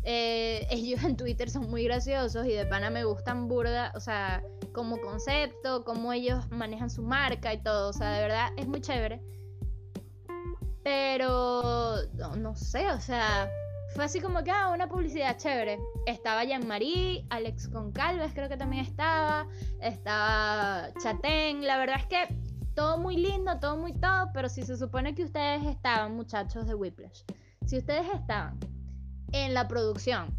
Eh, 0.03 0.67
ellos 0.71 1.05
en 1.05 1.17
Twitter 1.17 1.49
son 1.51 1.71
muy 1.71 1.85
graciosos 1.85 2.45
y 2.47 2.53
de 2.53 2.67
pana 2.67 2.91
me 2.91 3.05
gustan 3.05 3.47
burda, 3.47 3.93
o 3.95 4.01
sea, 4.01 4.43
como 4.73 5.01
concepto, 5.01 5.85
cómo 5.85 6.13
ellos 6.13 6.51
manejan 6.51 6.91
su 6.91 7.03
marca 7.03 7.55
y 7.55 7.63
todo, 7.63 7.91
o 7.91 7.93
sea, 7.93 8.11
de 8.11 8.23
verdad 8.23 8.49
es 8.57 8.67
muy 8.67 8.81
chévere. 8.81 9.21
Pero, 10.83 11.97
no, 12.15 12.37
no 12.37 12.57
sé, 12.57 12.91
o 12.91 13.01
sea, 13.01 13.49
fue 13.97 14.05
así 14.05 14.21
como 14.21 14.45
que, 14.45 14.51
ah, 14.51 14.71
una 14.75 14.89
publicidad 14.89 15.39
chévere. 15.39 15.79
Estaba 16.05 16.45
Jean-Marie, 16.45 17.27
Alex 17.31 17.69
Concalves 17.69 18.33
creo 18.35 18.49
que 18.49 18.59
también 18.59 18.85
estaba, 18.85 19.49
estaba 19.81 20.91
Chatén, 21.03 21.67
la 21.67 21.79
verdad 21.79 21.97
es 22.01 22.07
que 22.07 22.37
todo 22.75 22.99
muy 22.99 23.17
lindo, 23.17 23.59
todo 23.59 23.79
muy 23.79 23.95
todo, 23.95 24.31
pero 24.35 24.51
si 24.51 24.63
se 24.63 24.77
supone 24.77 25.15
que 25.15 25.25
ustedes 25.25 25.65
estaban, 25.65 26.15
muchachos 26.15 26.67
de 26.67 26.75
Whiplash, 26.75 27.23
si 27.65 27.79
ustedes 27.79 28.07
estaban 28.15 28.61
en 29.33 29.55
la 29.55 29.67
producción, 29.67 30.39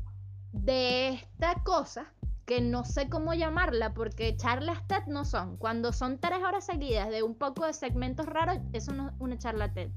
de 0.52 1.10
esta 1.10 1.56
cosa 1.64 2.14
que 2.46 2.62
no 2.62 2.86
sé 2.86 3.10
cómo 3.10 3.34
llamarla 3.34 3.94
porque 3.94 4.38
charlas 4.38 4.88
TED 4.88 5.08
no 5.08 5.26
son. 5.26 5.58
Cuando 5.58 5.92
son 5.92 6.20
tres 6.20 6.40
horas 6.44 6.66
seguidas 6.66 7.10
de 7.10 7.24
un 7.24 7.36
poco 7.36 7.66
de 7.66 7.74
segmentos 7.74 8.28
raros, 8.28 8.60
eso 8.72 8.94
no 8.94 9.10
es 9.10 9.14
una 9.20 9.38
charla 9.38 9.74
TED. 9.74 9.90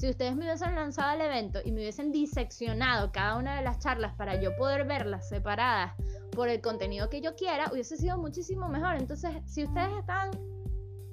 Si 0.00 0.08
ustedes 0.08 0.34
me 0.34 0.46
hubiesen 0.46 0.74
lanzado 0.76 1.10
al 1.10 1.20
evento 1.20 1.60
y 1.62 1.72
me 1.72 1.80
hubiesen 1.80 2.10
diseccionado 2.10 3.12
cada 3.12 3.36
una 3.36 3.58
de 3.58 3.62
las 3.62 3.80
charlas 3.80 4.14
para 4.14 4.40
yo 4.40 4.56
poder 4.56 4.86
verlas 4.86 5.28
separadas 5.28 5.92
por 6.32 6.48
el 6.48 6.62
contenido 6.62 7.10
que 7.10 7.20
yo 7.20 7.36
quiera, 7.36 7.70
hubiese 7.70 7.98
sido 7.98 8.16
muchísimo 8.16 8.66
mejor. 8.70 8.96
Entonces, 8.96 9.30
si 9.44 9.62
ustedes 9.62 9.92
están 9.98 10.30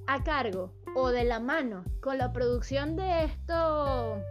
a 0.08 0.24
cargo 0.24 0.74
o 0.96 1.10
de 1.10 1.26
la 1.26 1.42
mano 1.42 1.84
con 2.00 2.18
la 2.18 2.32
producción 2.32 2.96
de 2.96 3.26
esto, 3.26 4.22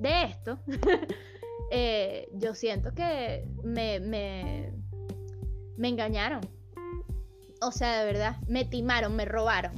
de 0.00 0.24
esto, 0.24 0.58
eh, 1.70 2.28
yo 2.32 2.56
siento 2.56 2.92
que 2.92 3.48
me, 3.62 4.00
me, 4.00 4.72
me 5.76 5.88
engañaron. 5.88 6.40
O 7.62 7.70
sea, 7.70 8.00
de 8.00 8.06
verdad, 8.06 8.38
me 8.48 8.64
timaron, 8.64 9.14
me 9.14 9.24
robaron. 9.24 9.72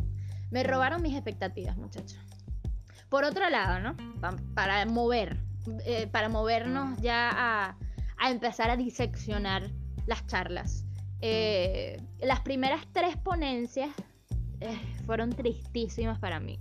Me 0.51 0.63
robaron 0.63 1.03
mis 1.03 1.13
expectativas, 1.13 1.77
muchachos. 1.77 2.32
Por 3.13 3.25
otro 3.25 3.51
lado, 3.51 3.79
¿no? 3.79 3.95
para 4.55 4.87
mover, 4.87 5.37
eh, 5.85 6.07
para 6.07 6.31
movernos 6.31 6.99
ya 7.03 7.29
a, 7.31 7.77
a, 8.17 8.31
empezar 8.31 8.71
a 8.71 8.77
diseccionar 8.79 9.71
las 10.07 10.27
charlas. 10.27 10.87
Eh, 11.21 12.03
las 12.23 12.41
primeras 12.41 12.87
tres 12.91 13.19
ponencias 13.19 13.91
eh, 14.61 14.81
fueron 15.05 15.29
tristísimas 15.29 16.19
para 16.21 16.41
mí. 16.41 16.59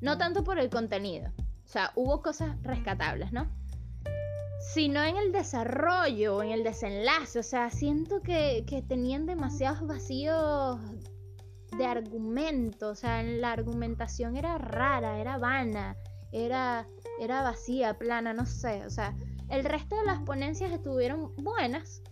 No 0.00 0.18
tanto 0.18 0.42
por 0.42 0.58
el 0.58 0.70
contenido, 0.70 1.30
o 1.64 1.68
sea, 1.68 1.92
hubo 1.94 2.20
cosas 2.20 2.60
rescatables, 2.62 3.30
¿no? 3.30 3.48
Sino 4.74 5.04
en 5.04 5.16
el 5.16 5.30
desarrollo, 5.30 6.42
en 6.42 6.50
el 6.50 6.64
desenlace, 6.64 7.38
o 7.38 7.44
sea, 7.44 7.70
siento 7.70 8.22
que, 8.22 8.64
que 8.66 8.82
tenían 8.82 9.24
demasiados 9.24 9.86
vacíos 9.86 10.80
de 11.76 11.86
argumento, 11.86 12.90
o 12.90 12.94
sea, 12.94 13.22
la 13.22 13.52
argumentación 13.52 14.36
era 14.36 14.58
rara, 14.58 15.18
era 15.18 15.38
vana, 15.38 15.96
era, 16.32 16.86
era 17.20 17.42
vacía, 17.42 17.98
plana, 17.98 18.32
no 18.32 18.46
sé, 18.46 18.84
o 18.86 18.90
sea, 18.90 19.14
el 19.48 19.64
resto 19.64 19.96
de 19.96 20.04
las 20.04 20.20
ponencias 20.20 20.72
estuvieron 20.72 21.34
buenas, 21.36 22.02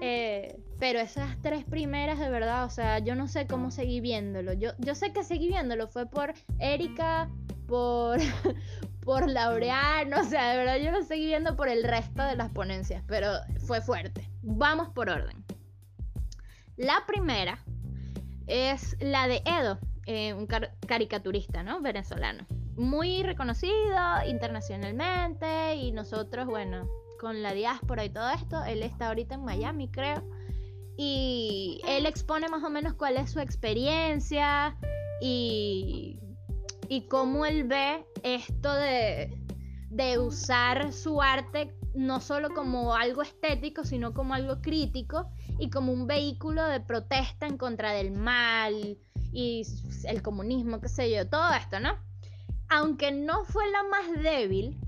eh, 0.00 0.58
pero 0.78 0.98
esas 0.98 1.40
tres 1.42 1.64
primeras, 1.64 2.18
de 2.18 2.30
verdad, 2.30 2.64
o 2.64 2.70
sea, 2.70 2.98
yo 2.98 3.14
no 3.14 3.28
sé 3.28 3.46
cómo 3.46 3.70
seguí 3.70 4.00
viéndolo. 4.00 4.52
Yo, 4.54 4.70
yo 4.78 4.94
sé 4.94 5.12
que 5.12 5.24
seguí 5.24 5.48
viéndolo, 5.48 5.88
fue 5.88 6.06
por 6.06 6.32
Erika, 6.58 7.30
por, 7.66 8.18
por 9.04 9.28
Laureano, 9.28 10.20
o 10.20 10.24
sea, 10.24 10.50
de 10.50 10.58
verdad 10.58 10.76
yo 10.78 10.90
lo 10.90 11.02
seguí 11.02 11.26
viendo 11.26 11.54
por 11.54 11.68
el 11.68 11.84
resto 11.84 12.24
de 12.24 12.36
las 12.36 12.50
ponencias, 12.50 13.04
pero 13.06 13.30
fue 13.66 13.80
fuerte. 13.80 14.28
Vamos 14.42 14.88
por 14.88 15.10
orden. 15.10 15.44
La 16.76 17.04
primera 17.06 17.62
es 18.50 18.96
la 19.00 19.28
de 19.28 19.42
Edo, 19.44 19.78
eh, 20.06 20.34
un 20.34 20.46
caricaturista, 20.46 21.62
¿no? 21.62 21.80
Venezolano. 21.80 22.46
Muy 22.76 23.22
reconocido 23.22 23.72
internacionalmente 24.26 25.76
y 25.76 25.92
nosotros, 25.92 26.46
bueno, 26.46 26.88
con 27.20 27.42
la 27.42 27.52
diáspora 27.52 28.04
y 28.04 28.10
todo 28.10 28.30
esto. 28.30 28.64
Él 28.64 28.82
está 28.82 29.08
ahorita 29.08 29.36
en 29.36 29.44
Miami, 29.44 29.88
creo. 29.88 30.22
Y 30.96 31.80
él 31.86 32.06
expone 32.06 32.48
más 32.48 32.62
o 32.64 32.70
menos 32.70 32.94
cuál 32.94 33.16
es 33.16 33.30
su 33.30 33.40
experiencia 33.40 34.76
y, 35.20 36.18
y 36.88 37.02
cómo 37.08 37.46
él 37.46 37.64
ve 37.64 38.04
esto 38.22 38.74
de, 38.74 39.38
de 39.90 40.18
usar 40.18 40.92
su 40.92 41.22
arte 41.22 41.74
no 41.94 42.20
solo 42.20 42.50
como 42.54 42.94
algo 42.94 43.22
estético, 43.22 43.84
sino 43.84 44.14
como 44.14 44.34
algo 44.34 44.60
crítico 44.60 45.30
y 45.60 45.68
como 45.70 45.92
un 45.92 46.06
vehículo 46.06 46.64
de 46.64 46.80
protesta 46.80 47.46
en 47.46 47.58
contra 47.58 47.92
del 47.92 48.10
mal 48.10 48.98
y 49.32 49.62
el 50.04 50.22
comunismo, 50.22 50.80
qué 50.80 50.88
sé 50.88 51.14
yo, 51.14 51.28
todo 51.28 51.52
esto, 51.52 51.78
¿no? 51.78 51.90
Aunque 52.70 53.12
no 53.12 53.44
fue 53.44 53.70
la 53.70 53.82
más 53.84 54.22
débil, 54.22 54.80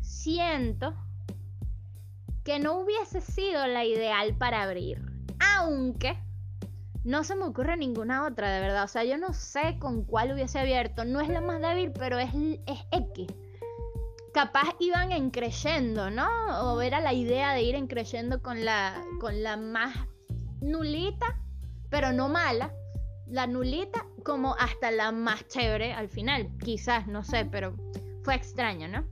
siento 0.00 0.94
que 2.44 2.60
no 2.60 2.78
hubiese 2.78 3.20
sido 3.20 3.66
la 3.66 3.84
ideal 3.84 4.36
para 4.36 4.62
abrir. 4.62 5.02
Aunque 5.56 6.16
no 7.02 7.24
se 7.24 7.34
me 7.34 7.44
ocurre 7.44 7.76
ninguna 7.76 8.26
otra, 8.26 8.52
de 8.52 8.60
verdad. 8.60 8.84
O 8.84 8.88
sea, 8.88 9.02
yo 9.02 9.18
no 9.18 9.32
sé 9.32 9.78
con 9.80 10.04
cuál 10.04 10.32
hubiese 10.32 10.60
abierto. 10.60 11.04
No 11.04 11.20
es 11.20 11.28
la 11.28 11.40
más 11.40 11.60
débil, 11.60 11.90
pero 11.92 12.18
es, 12.18 12.30
es 12.66 12.78
X. 12.92 13.26
Capaz 14.36 14.76
iban 14.80 15.12
en 15.12 15.30
creyendo, 15.30 16.10
¿no? 16.10 16.28
O 16.60 16.82
era 16.82 17.00
la 17.00 17.14
idea 17.14 17.54
de 17.54 17.62
ir 17.62 17.74
en 17.74 17.86
creyendo 17.86 18.42
con 18.42 18.66
la, 18.66 19.02
con 19.18 19.42
la 19.42 19.56
más 19.56 19.96
nulita, 20.60 21.40
pero 21.88 22.12
no 22.12 22.28
mala. 22.28 22.70
La 23.26 23.46
nulita 23.46 24.04
como 24.26 24.54
hasta 24.56 24.90
la 24.90 25.10
más 25.10 25.48
chévere 25.48 25.94
al 25.94 26.10
final. 26.10 26.50
Quizás, 26.62 27.06
no 27.06 27.24
sé, 27.24 27.46
pero 27.46 27.76
fue 28.24 28.34
extraño, 28.34 28.88
¿no? 28.88 29.06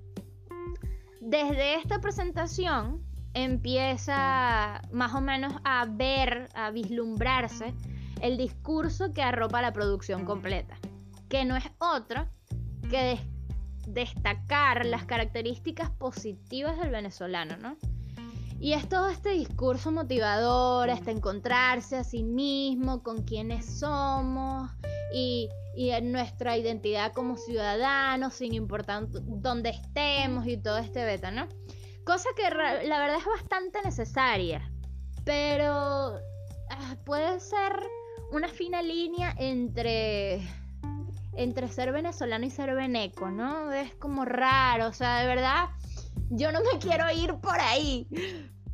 Desde 1.23 1.77
esta 1.77 2.03
presentación 2.03 3.03
empieza 3.33 4.83
más 4.93 5.15
o 5.15 5.23
menos 5.23 5.55
a 5.65 5.87
ver, 5.89 6.51
a 6.55 6.71
vislumbrarse 6.71 7.73
el 8.21 8.37
discurso 8.37 9.15
que 9.15 9.23
arropa 9.23 9.63
la 9.63 9.73
producción 9.73 10.27
completa, 10.27 10.77
que 11.31 11.47
no 11.47 11.57
es 11.57 11.65
otro 11.79 12.29
que 12.91 13.19
destacar 13.87 14.87
las 14.87 15.05
características 15.05 15.91
positivas 15.91 16.79
del 16.79 16.91
venezolano, 16.91 17.57
¿no? 17.57 17.77
Y 18.61 18.73
es 18.73 18.89
todo 18.89 19.09
este 19.09 19.31
discurso 19.31 19.93
motivador, 19.93 20.89
hasta 20.89 21.11
encontrarse 21.11 21.97
a 21.97 22.05
sí 22.05 22.23
mismo, 22.23 23.03
con 23.03 23.23
quienes 23.25 23.79
somos 23.79 24.71
y, 25.13 25.49
y 25.77 25.91
en 25.91 26.13
nuestra 26.13 26.57
identidad 26.57 27.13
como 27.13 27.37
ciudadanos, 27.37 28.35
sin 28.35 28.55
importar 28.55 29.07
dónde 29.11 29.71
estemos 29.71 30.47
y 30.47 30.57
todo 30.57 30.79
este 30.79 31.05
beta, 31.05 31.31
¿no? 31.31 31.49
Cosa 32.05 32.29
que 32.37 32.43
la 32.45 32.99
verdad 32.99 33.17
es 33.19 33.27
bastante 33.27 33.81
necesaria. 33.83 34.71
Pero 35.25 36.19
ah, 36.71 36.97
puede 37.05 37.41
ser 37.41 37.73
una 38.31 38.49
fina 38.49 38.83
línea 38.83 39.35
entre 39.39 40.43
entre 41.37 41.69
ser 41.69 41.93
venezolano 41.93 42.45
y 42.47 42.51
ser 42.51 42.75
veneco, 42.75 43.31
¿no? 43.31 43.73
Es 43.73 43.95
como 43.95 44.25
raro, 44.25 44.89
o 44.89 44.93
sea, 44.93 45.21
de 45.21 45.27
verdad, 45.27 45.69
yo 46.31 46.53
no 46.53 46.61
me 46.61 46.79
quiero 46.81 47.11
ir 47.11 47.35
por 47.35 47.59
ahí. 47.61 48.07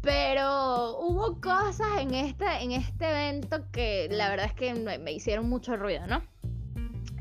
Pero 0.03 0.99
hubo 1.01 1.41
cosas 1.43 1.99
en 1.99 2.15
este, 2.15 2.47
en 2.63 2.73
este 2.73 3.11
evento 3.11 3.71
que 3.71 4.09
la 4.11 4.31
verdad 4.31 4.47
es 4.47 4.55
que 4.55 4.75
me, 4.75 4.99
me 4.99 5.13
hicieron 5.13 5.49
mucho 5.49 5.77
ruido, 5.77 6.07
¿no? 6.07 6.23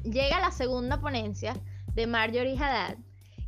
Llega 0.03 0.39
la 0.39 0.51
segunda 0.51 1.01
ponencia 1.01 1.55
de 1.93 2.07
Marjorie 2.07 2.57
Haddad 2.57 2.97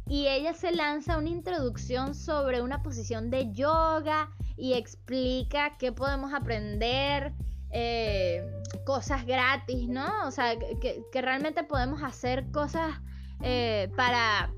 y 0.05 0.27
ella 0.27 0.53
se 0.53 0.73
lanza 0.73 1.17
una 1.17 1.29
introducción 1.29 2.13
sobre 2.13 2.61
una 2.61 2.83
posición 2.83 3.29
de 3.29 3.53
yoga 3.53 4.29
y 4.57 4.73
explica 4.73 5.77
qué 5.77 5.93
podemos 5.93 6.33
aprender, 6.33 7.33
eh, 7.71 8.45
cosas 8.85 9.25
gratis, 9.25 9.87
¿no? 9.87 10.07
O 10.25 10.31
sea, 10.31 10.57
que, 10.57 11.03
realmente 11.13 11.63
podemos 11.63 12.03
hacer 12.03 12.51
cosas 12.51 12.99
eh, 13.41 13.89
para 13.95 14.53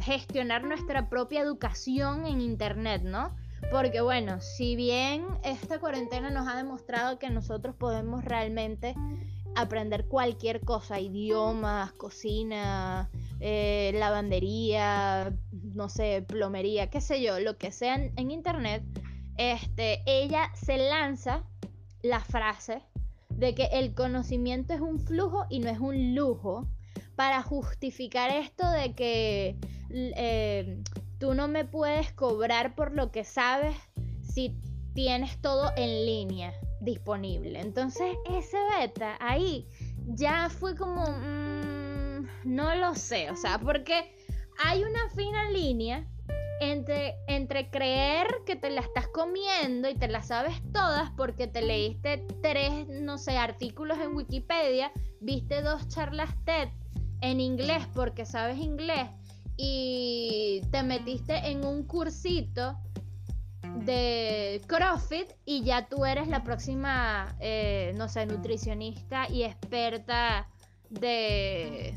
gestionar 0.00 0.64
nuestra 0.64 1.08
propia 1.08 1.40
educación 1.40 2.26
en 2.26 2.40
Internet, 2.40 3.02
¿no? 3.02 3.34
Porque 3.70 4.00
bueno, 4.00 4.40
si 4.40 4.74
bien 4.74 5.26
esta 5.44 5.78
cuarentena 5.78 6.30
nos 6.30 6.48
ha 6.48 6.56
demostrado 6.56 7.18
que 7.18 7.30
nosotros 7.30 7.76
podemos 7.76 8.24
realmente 8.24 8.94
aprender 9.54 10.06
cualquier 10.06 10.60
cosa, 10.60 11.00
idiomas, 11.00 11.92
cocina, 11.92 13.10
eh, 13.40 13.92
lavandería, 13.94 15.32
no 15.52 15.88
sé, 15.88 16.24
plomería, 16.26 16.88
qué 16.88 17.00
sé 17.00 17.22
yo, 17.22 17.40
lo 17.40 17.58
que 17.58 17.72
sea 17.72 17.94
en, 17.94 18.30
internet, 18.30 18.82
este, 19.36 20.02
ella 20.06 20.50
se 20.54 20.76
lanza 20.76 21.44
la 22.02 22.20
frase 22.20 22.82
de 23.28 23.54
que 23.54 23.68
el 23.72 23.94
conocimiento 23.94 24.74
es 24.74 24.80
un 24.80 24.98
flujo 24.98 25.46
y 25.48 25.60
no 25.60 25.70
es 25.70 25.78
un 25.78 26.14
lujo 26.14 26.66
para 27.16 27.42
justificar 27.42 28.30
esto 28.30 28.68
de 28.70 28.94
que 28.94 29.56
eh, 29.90 30.82
tú 31.18 31.34
no 31.34 31.48
me 31.48 31.64
puedes 31.64 32.12
cobrar 32.12 32.74
por 32.74 32.92
lo 32.92 33.10
que 33.10 33.24
sabes 33.24 33.76
si 34.22 34.56
tienes 34.94 35.40
todo 35.40 35.70
en 35.76 36.06
línea 36.06 36.52
disponible. 36.80 37.60
Entonces 37.60 38.16
ese 38.28 38.56
beta 38.78 39.16
ahí 39.20 39.66
ya 40.06 40.48
fue 40.50 40.76
como... 40.76 41.04
Mm, 41.06 42.00
no 42.44 42.74
lo 42.74 42.94
sé, 42.94 43.30
o 43.30 43.36
sea, 43.36 43.58
porque 43.58 44.14
hay 44.64 44.82
una 44.82 45.08
fina 45.14 45.50
línea 45.50 46.06
entre, 46.60 47.16
entre 47.26 47.70
creer 47.70 48.26
que 48.46 48.54
te 48.54 48.70
la 48.70 48.82
estás 48.82 49.08
comiendo 49.08 49.88
y 49.88 49.94
te 49.94 50.08
la 50.08 50.22
sabes 50.22 50.60
todas 50.72 51.10
porque 51.16 51.46
te 51.46 51.62
leíste 51.62 52.26
tres, 52.42 52.86
no 52.88 53.18
sé, 53.18 53.38
artículos 53.38 53.98
en 53.98 54.14
Wikipedia, 54.14 54.92
viste 55.20 55.62
dos 55.62 55.88
charlas 55.88 56.30
TED 56.44 56.68
en 57.22 57.40
inglés 57.40 57.86
porque 57.94 58.26
sabes 58.26 58.58
inglés 58.58 59.08
y 59.56 60.62
te 60.70 60.82
metiste 60.82 61.34
en 61.50 61.64
un 61.64 61.84
cursito 61.84 62.78
de 63.84 64.60
CrossFit 64.66 65.32
y 65.44 65.62
ya 65.62 65.88
tú 65.88 66.04
eres 66.04 66.28
la 66.28 66.42
próxima, 66.42 67.36
eh, 67.40 67.92
no 67.96 68.08
sé, 68.08 68.26
nutricionista 68.26 69.28
y 69.30 69.44
experta 69.44 70.48
de, 70.90 71.94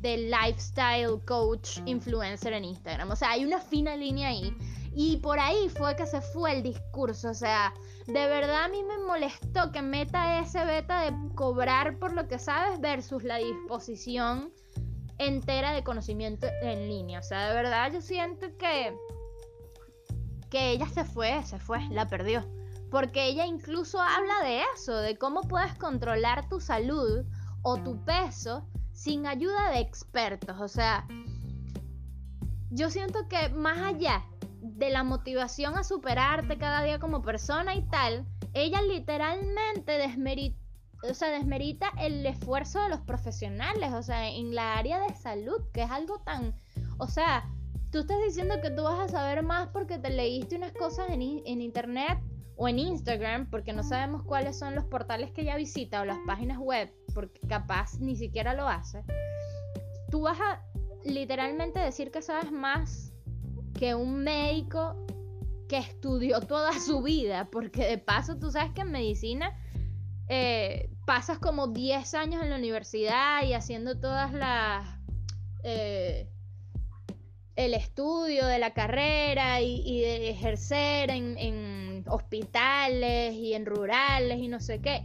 de 0.00 0.28
lifestyle 0.28 1.20
coach 1.26 1.78
influencer 1.86 2.52
en 2.52 2.64
Instagram. 2.64 3.10
O 3.10 3.16
sea, 3.16 3.30
hay 3.30 3.44
una 3.44 3.60
fina 3.60 3.96
línea 3.96 4.28
ahí. 4.28 4.56
Y 4.94 5.18
por 5.18 5.38
ahí 5.38 5.68
fue 5.68 5.94
que 5.96 6.06
se 6.06 6.20
fue 6.20 6.56
el 6.56 6.62
discurso. 6.62 7.30
O 7.30 7.34
sea, 7.34 7.74
de 8.06 8.26
verdad 8.26 8.64
a 8.64 8.68
mí 8.68 8.82
me 8.82 8.98
molestó 8.98 9.70
que 9.72 9.82
meta 9.82 10.40
ese 10.40 10.64
beta 10.64 11.02
de 11.02 11.34
cobrar 11.34 11.98
por 11.98 12.12
lo 12.12 12.28
que 12.28 12.38
sabes 12.38 12.80
versus 12.80 13.22
la 13.24 13.36
disposición 13.36 14.52
entera 15.18 15.72
de 15.72 15.84
conocimiento 15.84 16.46
en 16.62 16.88
línea. 16.88 17.20
O 17.20 17.22
sea, 17.22 17.48
de 17.48 17.54
verdad 17.54 17.92
yo 17.92 18.00
siento 18.00 18.46
que 18.58 18.94
que 20.50 20.70
ella 20.70 20.88
se 20.88 21.04
fue, 21.04 21.42
se 21.44 21.58
fue, 21.58 21.80
la 21.90 22.06
perdió. 22.06 22.44
Porque 22.90 23.26
ella 23.26 23.46
incluso 23.46 24.00
habla 24.00 24.42
de 24.44 24.62
eso, 24.74 24.96
de 24.96 25.18
cómo 25.18 25.42
puedes 25.42 25.74
controlar 25.74 26.48
tu 26.48 26.60
salud 26.60 27.24
o 27.62 27.76
tu 27.78 28.04
peso 28.04 28.66
sin 28.96 29.26
ayuda 29.26 29.70
de 29.70 29.80
expertos. 29.80 30.56
O 30.60 30.68
sea, 30.68 31.06
yo 32.70 32.90
siento 32.90 33.28
que 33.28 33.50
más 33.50 33.78
allá 33.78 34.24
de 34.60 34.90
la 34.90 35.04
motivación 35.04 35.76
a 35.76 35.84
superarte 35.84 36.58
cada 36.58 36.82
día 36.82 36.98
como 36.98 37.22
persona 37.22 37.74
y 37.74 37.82
tal, 37.88 38.26
ella 38.54 38.80
literalmente 38.82 39.92
desmerita, 39.92 40.58
o 41.08 41.14
sea, 41.14 41.36
el 41.36 42.26
esfuerzo 42.26 42.82
de 42.82 42.88
los 42.88 43.00
profesionales, 43.00 43.92
o 43.92 44.02
sea, 44.02 44.28
en 44.28 44.54
la 44.54 44.74
área 44.74 44.98
de 45.00 45.14
salud, 45.14 45.60
que 45.72 45.82
es 45.82 45.90
algo 45.90 46.18
tan, 46.20 46.54
o 46.98 47.06
sea, 47.06 47.44
tú 47.92 47.98
estás 47.98 48.18
diciendo 48.26 48.56
que 48.62 48.70
tú 48.70 48.82
vas 48.82 48.98
a 48.98 49.08
saber 49.08 49.42
más 49.42 49.68
porque 49.68 49.98
te 49.98 50.10
leíste 50.10 50.56
unas 50.56 50.72
cosas 50.72 51.10
en, 51.10 51.22
internet 51.22 52.18
o 52.56 52.68
en 52.68 52.78
Instagram, 52.78 53.50
porque 53.50 53.72
no 53.72 53.82
sabemos 53.82 54.22
cuáles 54.22 54.58
son 54.58 54.74
los 54.74 54.84
portales 54.84 55.30
que 55.30 55.42
ella 55.42 55.56
visita 55.56 56.00
o 56.00 56.04
las 56.04 56.18
páginas 56.26 56.58
web, 56.58 56.92
porque 57.14 57.40
capaz 57.46 57.98
ni 58.00 58.16
siquiera 58.16 58.54
lo 58.54 58.66
hace. 58.66 59.04
Tú 60.10 60.22
vas 60.22 60.38
a 60.40 60.62
literalmente 61.04 61.78
decir 61.78 62.10
que 62.10 62.22
sabes 62.22 62.50
más 62.50 63.12
que 63.78 63.94
un 63.94 64.24
médico 64.24 64.96
que 65.68 65.78
estudió 65.78 66.40
toda 66.40 66.72
su 66.80 67.02
vida, 67.02 67.48
porque 67.50 67.86
de 67.86 67.98
paso 67.98 68.38
tú 68.38 68.50
sabes 68.50 68.72
que 68.72 68.82
en 68.82 68.92
medicina 68.92 69.52
eh, 70.28 70.90
pasas 71.04 71.38
como 71.38 71.68
10 71.68 72.14
años 72.14 72.42
en 72.42 72.50
la 72.50 72.56
universidad 72.56 73.44
y 73.44 73.52
haciendo 73.52 73.98
todas 73.98 74.32
las... 74.32 74.86
Eh, 75.62 76.30
el 77.56 77.72
estudio 77.72 78.46
de 78.46 78.58
la 78.58 78.74
carrera 78.74 79.62
y, 79.62 80.00
de 80.02 80.30
ejercer 80.30 81.10
en, 81.10 82.04
hospitales 82.08 83.34
y 83.34 83.54
en 83.54 83.66
rurales 83.66 84.38
y 84.38 84.48
no 84.48 84.60
sé 84.60 84.80
qué. 84.80 85.04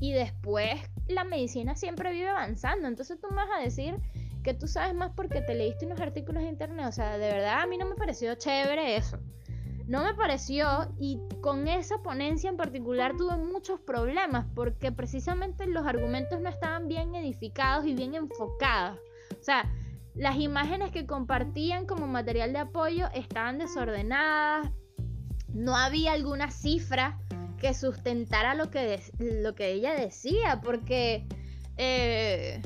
Y 0.00 0.12
después 0.12 0.74
la 1.06 1.24
medicina 1.24 1.74
siempre 1.74 2.12
vive 2.12 2.28
avanzando. 2.28 2.88
Entonces 2.88 3.18
tú 3.20 3.28
me 3.30 3.36
vas 3.36 3.48
a 3.56 3.62
decir 3.62 3.96
que 4.42 4.52
tú 4.52 4.66
sabes 4.66 4.94
más 4.94 5.12
porque 5.14 5.40
te 5.40 5.54
leíste 5.54 5.86
unos 5.86 6.00
artículos 6.00 6.42
de 6.42 6.50
internet. 6.50 6.86
O 6.88 6.92
sea, 6.92 7.16
de 7.16 7.32
verdad 7.32 7.62
a 7.62 7.66
mí 7.66 7.78
no 7.78 7.86
me 7.86 7.94
pareció 7.94 8.34
chévere 8.34 8.96
eso. 8.96 9.18
No 9.86 10.04
me 10.04 10.12
pareció 10.12 10.92
y 10.98 11.18
con 11.40 11.66
esa 11.66 12.02
ponencia 12.02 12.50
en 12.50 12.58
particular 12.58 13.16
tuve 13.16 13.38
muchos 13.38 13.80
problemas 13.80 14.44
porque 14.54 14.92
precisamente 14.92 15.66
los 15.66 15.86
argumentos 15.86 16.40
no 16.40 16.50
estaban 16.50 16.88
bien 16.88 17.14
edificados 17.14 17.86
y 17.86 17.94
bien 17.94 18.14
enfocados. 18.14 18.98
O 19.30 19.42
sea, 19.42 19.64
las 20.18 20.36
imágenes 20.36 20.90
que 20.90 21.06
compartían 21.06 21.86
como 21.86 22.08
material 22.08 22.52
de 22.52 22.58
apoyo 22.58 23.06
estaban 23.14 23.58
desordenadas, 23.58 24.68
no 25.54 25.76
había 25.76 26.12
alguna 26.12 26.50
cifra 26.50 27.18
que 27.58 27.72
sustentara 27.72 28.54
lo 28.54 28.70
que, 28.70 29.00
lo 29.18 29.54
que 29.54 29.72
ella 29.72 29.94
decía, 29.94 30.60
porque 30.62 31.24
eh, 31.76 32.60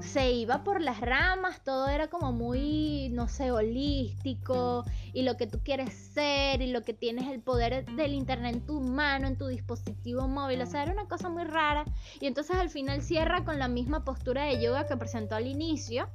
se 0.00 0.32
iba 0.32 0.64
por 0.64 0.80
las 0.80 1.00
ramas, 1.00 1.62
todo 1.62 1.88
era 1.88 2.08
como 2.08 2.32
muy, 2.32 3.08
no 3.10 3.28
sé, 3.28 3.52
holístico, 3.52 4.84
y 5.12 5.22
lo 5.22 5.36
que 5.36 5.46
tú 5.46 5.60
quieres 5.62 5.94
ser, 5.94 6.60
y 6.60 6.72
lo 6.72 6.82
que 6.82 6.92
tienes 6.92 7.28
el 7.28 7.40
poder 7.40 7.86
del 7.86 8.14
Internet 8.14 8.56
en 8.56 8.66
tu 8.66 8.80
mano, 8.80 9.28
en 9.28 9.38
tu 9.38 9.46
dispositivo 9.46 10.26
móvil, 10.26 10.60
o 10.60 10.66
sea, 10.66 10.82
era 10.82 10.92
una 10.92 11.06
cosa 11.06 11.28
muy 11.28 11.44
rara, 11.44 11.84
y 12.20 12.26
entonces 12.26 12.56
al 12.56 12.68
final 12.68 13.00
cierra 13.00 13.44
con 13.44 13.60
la 13.60 13.68
misma 13.68 14.04
postura 14.04 14.44
de 14.44 14.60
yoga 14.60 14.86
que 14.86 14.96
presentó 14.96 15.36
al 15.36 15.46
inicio, 15.46 16.08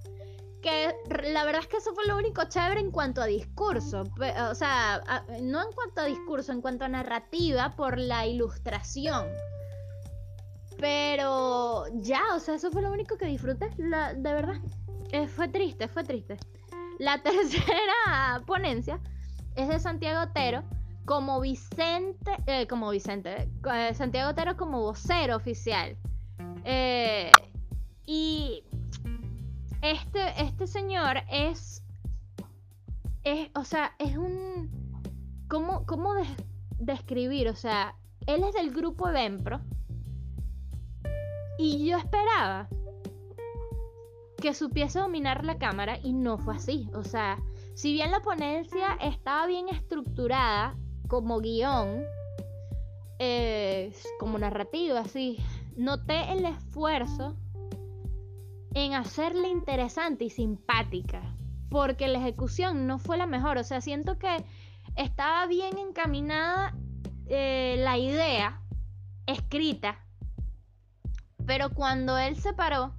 que 0.62 0.96
la 1.32 1.46
verdad 1.46 1.62
es 1.62 1.68
que 1.68 1.78
eso 1.78 1.94
fue 1.94 2.06
lo 2.06 2.18
único 2.18 2.44
chévere 2.46 2.80
en 2.80 2.92
cuanto 2.92 3.22
a 3.22 3.26
discurso, 3.26 4.04
o 4.50 4.56
sea, 4.56 5.26
no 5.42 5.62
en 5.62 5.72
cuanto 5.74 6.02
a 6.02 6.06
discurso, 6.06 6.52
en 6.52 6.62
cuanto 6.62 6.86
a 6.86 6.90
narrativa 6.90 7.72
por 7.76 7.98
la 7.98 8.26
ilustración. 8.26 9.28
Pero 10.80 11.86
ya, 11.96 12.22
o 12.36 12.40
sea, 12.40 12.56
eso 12.56 12.72
fue 12.72 12.82
lo 12.82 12.92
único 12.92 13.18
que 13.18 13.26
disfruté, 13.26 13.70
de 13.78 14.34
verdad. 14.34 14.62
Eh, 15.12 15.28
fue 15.28 15.48
triste, 15.48 15.88
fue 15.88 16.04
triste. 16.04 16.38
La 17.00 17.18
tercera 17.24 18.42
ponencia 18.46 19.00
es 19.56 19.68
de 19.68 19.80
Santiago 19.80 20.30
Otero 20.30 20.64
como 21.06 21.42
Vicente, 21.42 22.32
eh, 22.46 22.68
como 22.68 22.92
Vicente, 22.92 23.50
eh, 23.74 23.94
Santiago 23.94 24.32
Otero 24.32 24.56
como 24.56 24.82
vocero 24.82 25.36
oficial. 25.36 25.98
y 28.06 28.64
este, 29.82 30.42
este 30.42 30.68
señor 30.68 31.18
es, 31.32 31.84
es, 33.24 33.50
o 33.56 33.64
sea, 33.64 33.96
es 34.00 34.18
un, 34.18 34.70
¿cómo, 35.48 35.86
cómo 35.86 36.14
describir? 36.78 37.48
O 37.50 37.56
sea, 37.56 37.96
él 38.28 38.44
es 38.44 38.54
del 38.54 38.72
grupo 38.72 39.08
Evempro 39.08 39.62
y 41.58 41.86
yo 41.86 41.98
esperaba 41.98 42.70
que 44.42 44.54
supiese 44.54 45.00
dominar 45.00 45.44
la 45.44 45.58
cámara 45.58 46.00
y 46.02 46.14
no 46.14 46.38
fue 46.38 46.56
así. 46.56 46.90
O 46.94 47.04
sea, 47.04 47.38
si 47.74 47.94
bien 47.94 48.12
la 48.12 48.22
ponencia 48.22 48.98
estaba 49.02 49.46
bien 49.48 49.68
estructurada 49.70 50.76
como 51.08 51.40
guion, 51.40 52.04
eh, 53.20 53.92
como 54.20 54.38
narrativa, 54.38 55.02
así, 55.02 55.38
noté 55.76 56.32
el 56.32 56.46
esfuerzo 56.46 57.36
en 58.74 58.94
hacerla 58.94 59.48
interesante 59.48 60.26
y 60.26 60.30
simpática, 60.30 61.22
porque 61.70 62.08
la 62.08 62.20
ejecución 62.20 62.88
no 62.88 63.00
fue 63.00 63.18
la 63.18 63.26
mejor, 63.26 63.58
o 63.58 63.64
sea, 63.64 63.82
siento 63.82 64.18
que 64.18 64.44
estaba 64.96 65.46
bien 65.48 65.78
encaminada 65.78 66.76
eh, 67.28 67.76
la 67.80 67.98
idea 67.98 68.62
escrita, 69.26 70.00
pero 71.46 71.70
cuando 71.72 72.18
él 72.18 72.36
se 72.36 72.54
paró 72.54 72.94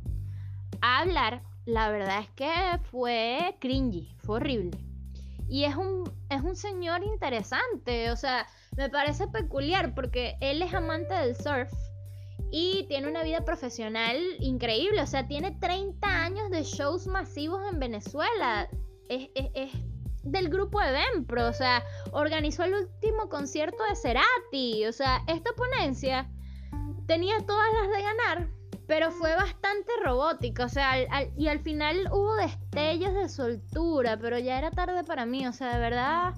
a 0.81 1.01
hablar, 1.01 1.43
la 1.67 1.91
verdad 1.91 2.21
es 2.21 2.31
que 2.31 2.51
fue 2.91 3.57
cringy, 3.61 4.15
fue 4.19 4.37
horrible. 4.37 4.79
Y 5.49 5.65
es 5.65 5.77
un, 5.77 6.05
es 6.29 6.43
un 6.43 6.55
señor 6.55 7.03
interesante, 7.03 8.11
o 8.13 8.17
sea, 8.17 8.47
me 8.77 8.89
parece 8.89 9.27
peculiar 9.27 9.95
porque 9.95 10.37
él 10.41 10.63
es 10.63 10.73
amante 10.73 11.13
del 11.13 11.37
surf 11.37 11.73
y 12.51 12.85
tiene 12.89 13.09
una 13.09 13.23
vida 13.23 13.45
profesional 13.45 14.17
increíble. 14.41 15.01
O 15.03 15.07
sea, 15.07 15.27
tiene 15.27 15.53
30 15.53 16.09
años 16.09 16.51
de 16.51 16.63
shows 16.65 17.07
masivos 17.07 17.63
en 17.71 17.79
Venezuela. 17.79 18.69
Es, 19.09 19.73
del 20.23 20.49
grupo 20.49 20.81
Evempro. 20.83 21.47
O 21.49 21.53
sea, 21.53 21.83
organizó 22.13 22.65
el 22.65 22.75
último 22.75 23.29
concierto 23.29 23.83
de 23.89 23.97
Cerati. 23.97 24.87
O 24.87 24.93
sea, 24.93 25.23
esta 25.29 25.53
ponencia 25.53 26.29
tenía 27.07 27.39
todas 27.47 27.67
las 27.73 27.97
de 27.97 28.03
ganar, 28.03 28.49
pero 28.87 29.13
fue 29.13 29.35
bastante 29.37 29.93
robótica. 30.05 30.65
O 30.65 30.69
sea, 30.69 30.95
y 31.37 31.49
al 31.49 31.61
final 31.61 32.09
hubo 32.13 32.35
destellos 32.37 33.15
de 33.15 33.29
soltura, 33.29 34.19
pero 34.19 34.39
ya 34.39 34.59
era 34.59 34.71
tarde 34.71 35.05
para 35.05 35.25
mí. 35.25 35.47
O 35.47 35.53
sea, 35.53 35.75
de 35.75 35.79
verdad, 35.79 36.35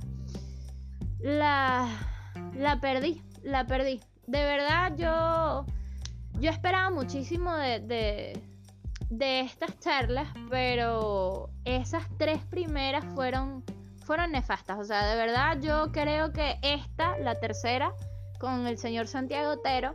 la, 1.20 1.88
la 2.54 2.80
perdí. 2.80 3.22
La 3.42 3.66
perdí. 3.66 4.00
De 4.26 4.44
verdad, 4.44 4.92
yo 4.96 5.66
yo 6.42 6.50
esperaba 6.50 6.90
muchísimo 6.90 7.54
de, 7.54 8.36
de, 9.08 9.40
estas 9.40 9.78
charlas, 9.78 10.28
pero 10.50 11.50
esas 11.64 12.04
tres 12.18 12.44
primeras 12.46 13.04
fueron, 13.14 13.64
fueron 14.04 14.32
nefastas. 14.32 14.76
O 14.80 14.84
sea, 14.84 15.06
de 15.06 15.14
verdad 15.14 15.58
yo 15.60 15.92
creo 15.92 16.32
que 16.32 16.58
esta, 16.62 17.16
la 17.18 17.38
tercera, 17.38 17.94
con 18.40 18.66
el 18.66 18.76
señor 18.76 19.06
Santiago 19.06 19.52
Otero, 19.52 19.94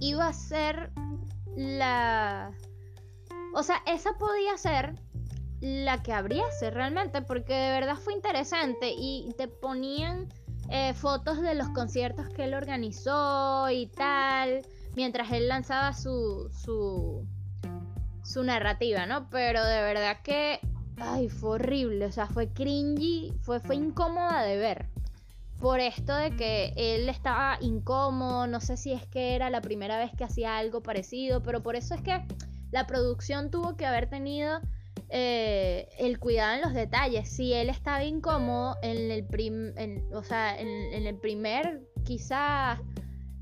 iba 0.00 0.26
a 0.26 0.32
ser 0.32 0.90
la... 1.54 2.50
O 3.52 3.62
sea, 3.62 3.82
esa 3.86 4.14
podía 4.14 4.56
ser 4.56 4.94
la 5.60 6.02
que 6.02 6.14
abriese 6.14 6.70
realmente, 6.70 7.20
porque 7.20 7.52
de 7.52 7.70
verdad 7.72 7.96
fue 7.96 8.14
interesante 8.14 8.94
y 8.96 9.34
te 9.36 9.48
ponían 9.48 10.32
eh, 10.70 10.94
fotos 10.94 11.42
de 11.42 11.54
los 11.54 11.68
conciertos 11.68 12.30
que 12.30 12.44
él 12.44 12.54
organizó 12.54 13.68
y 13.68 13.86
tal 13.88 14.62
mientras 14.96 15.32
él 15.32 15.48
lanzaba 15.48 15.92
su, 15.92 16.50
su, 16.52 17.26
su 18.22 18.42
narrativa, 18.44 19.06
¿no? 19.06 19.28
Pero 19.30 19.64
de 19.64 19.82
verdad 19.82 20.18
que 20.22 20.60
ay, 20.96 21.28
fue 21.28 21.50
horrible, 21.50 22.06
o 22.06 22.12
sea, 22.12 22.26
fue 22.26 22.48
cringy, 22.48 23.32
fue, 23.40 23.60
fue 23.60 23.76
incómoda 23.76 24.42
de 24.42 24.56
ver. 24.56 24.86
Por 25.60 25.80
esto 25.80 26.14
de 26.14 26.36
que 26.36 26.72
él 26.76 27.08
estaba 27.08 27.58
incómodo, 27.60 28.46
no 28.46 28.60
sé 28.60 28.76
si 28.76 28.92
es 28.92 29.06
que 29.06 29.34
era 29.34 29.50
la 29.50 29.60
primera 29.60 29.98
vez 29.98 30.10
que 30.16 30.24
hacía 30.24 30.58
algo 30.58 30.82
parecido, 30.82 31.42
pero 31.42 31.62
por 31.62 31.76
eso 31.76 31.94
es 31.94 32.02
que 32.02 32.22
la 32.70 32.86
producción 32.86 33.50
tuvo 33.50 33.76
que 33.76 33.86
haber 33.86 34.10
tenido 34.10 34.60
eh, 35.08 35.88
el 35.98 36.18
cuidado 36.18 36.54
en 36.54 36.60
los 36.62 36.74
detalles. 36.74 37.28
Si 37.28 37.52
él 37.52 37.70
estaba 37.70 38.04
incómodo 38.04 38.76
en 38.82 39.10
el, 39.10 40.02
o 40.12 40.22
sea, 40.22 40.58
en, 40.58 41.06
el 41.06 41.16
primer, 41.16 41.82
quizás, 42.04 42.80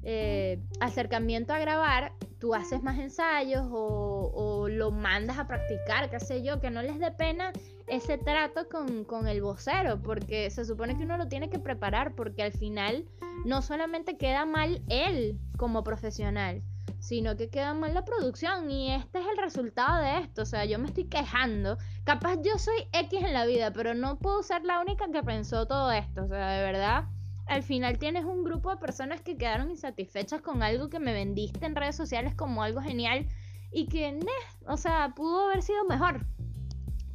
eh, 0.04 0.60
acercamiento 0.80 1.52
a 1.52 1.58
grabar, 1.58 2.12
tú 2.40 2.54
haces 2.54 2.82
más 2.82 2.98
ensayos 2.98 3.66
o, 3.70 4.68
lo 4.68 4.90
mandas 4.90 5.38
a 5.38 5.46
practicar, 5.46 6.10
qué 6.10 6.18
sé 6.18 6.42
yo, 6.42 6.60
que 6.60 6.70
no 6.70 6.82
les 6.82 6.98
dé 6.98 7.10
pena 7.10 7.52
ese 7.86 8.16
trato 8.16 8.68
con, 8.68 9.04
con, 9.04 9.28
el 9.28 9.42
vocero, 9.42 10.00
porque 10.02 10.50
se 10.50 10.64
supone 10.64 10.96
que 10.96 11.04
uno 11.04 11.16
lo 11.16 11.28
tiene 11.28 11.50
que 11.50 11.58
preparar, 11.58 12.14
porque 12.14 12.42
al 12.42 12.52
final 12.52 13.04
no 13.44 13.60
solamente 13.60 14.16
queda 14.16 14.44
mal 14.44 14.82
él 14.88 15.38
como 15.56 15.84
profesional, 15.84 16.62
sino 16.98 17.36
que 17.36 17.50
queda 17.50 17.74
mal 17.74 17.94
la 17.94 18.04
producción 18.04 18.70
y 18.70 18.92
este 18.92 19.18
es 19.18 19.26
el 19.26 19.36
resultado 19.36 20.02
de 20.02 20.18
esto, 20.18 20.42
o 20.42 20.46
sea, 20.46 20.64
yo 20.64 20.78
me 20.78 20.86
estoy 20.86 21.04
quejando, 21.04 21.76
capaz 22.04 22.36
yo 22.42 22.58
soy 22.58 22.88
X 22.92 23.22
en 23.22 23.34
la 23.34 23.44
vida, 23.44 23.72
pero 23.72 23.94
no 23.94 24.18
puedo 24.18 24.42
ser 24.42 24.64
la 24.64 24.80
única 24.80 25.06
que 25.12 25.22
pensó 25.22 25.66
todo 25.66 25.92
esto, 25.92 26.24
o 26.24 26.28
sea, 26.28 26.50
de 26.50 26.64
verdad 26.64 27.04
al 27.46 27.62
final 27.62 27.98
tienes 27.98 28.24
un 28.24 28.44
grupo 28.44 28.70
de 28.70 28.76
personas 28.76 29.20
que 29.20 29.37
quedaron 29.37 29.70
insatisfechas 29.70 30.40
con 30.40 30.62
algo 30.62 30.88
que 30.88 31.00
me 31.00 31.12
vendiste 31.12 31.66
en 31.66 31.76
redes 31.76 31.96
sociales 31.96 32.35
como 32.35 32.62
algo 32.62 32.81
genial 32.81 33.26
y 33.70 33.87
que, 33.87 34.18
o 34.66 34.76
sea, 34.76 35.12
pudo 35.16 35.46
haber 35.46 35.62
sido 35.62 35.85
mejor. 35.85 36.26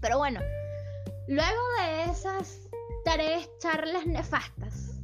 Pero 0.01 0.17
bueno, 0.17 0.39
luego 1.27 1.61
de 1.81 2.11
esas 2.11 2.69
tres 3.03 3.49
charlas 3.59 4.05
nefastas, 4.05 5.01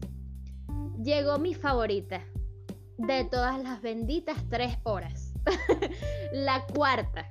llegó 1.02 1.38
mi 1.40 1.54
favorita 1.54 2.22
de 2.98 3.26
todas 3.26 3.62
las 3.62 3.82
benditas 3.82 4.38
tres 4.50 4.78
horas. 4.84 5.34
la 6.34 6.66
cuarta, 6.68 7.28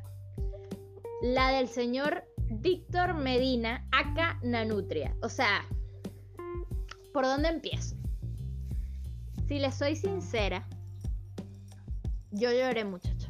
la 1.22 1.50
del 1.50 1.68
señor 1.68 2.24
Víctor 2.48 3.14
Medina, 3.14 3.87
acá 3.92 4.38
Nanutria. 4.42 5.16
O 5.22 5.28
sea, 5.28 5.64
¿Por 7.12 7.25
dónde 7.25 7.48
empiezo? 7.48 7.96
Si 9.46 9.59
les 9.59 9.75
soy 9.75 9.96
sincera, 9.96 10.66
yo 12.31 12.51
lloré 12.51 12.85
muchacho. 12.85 13.29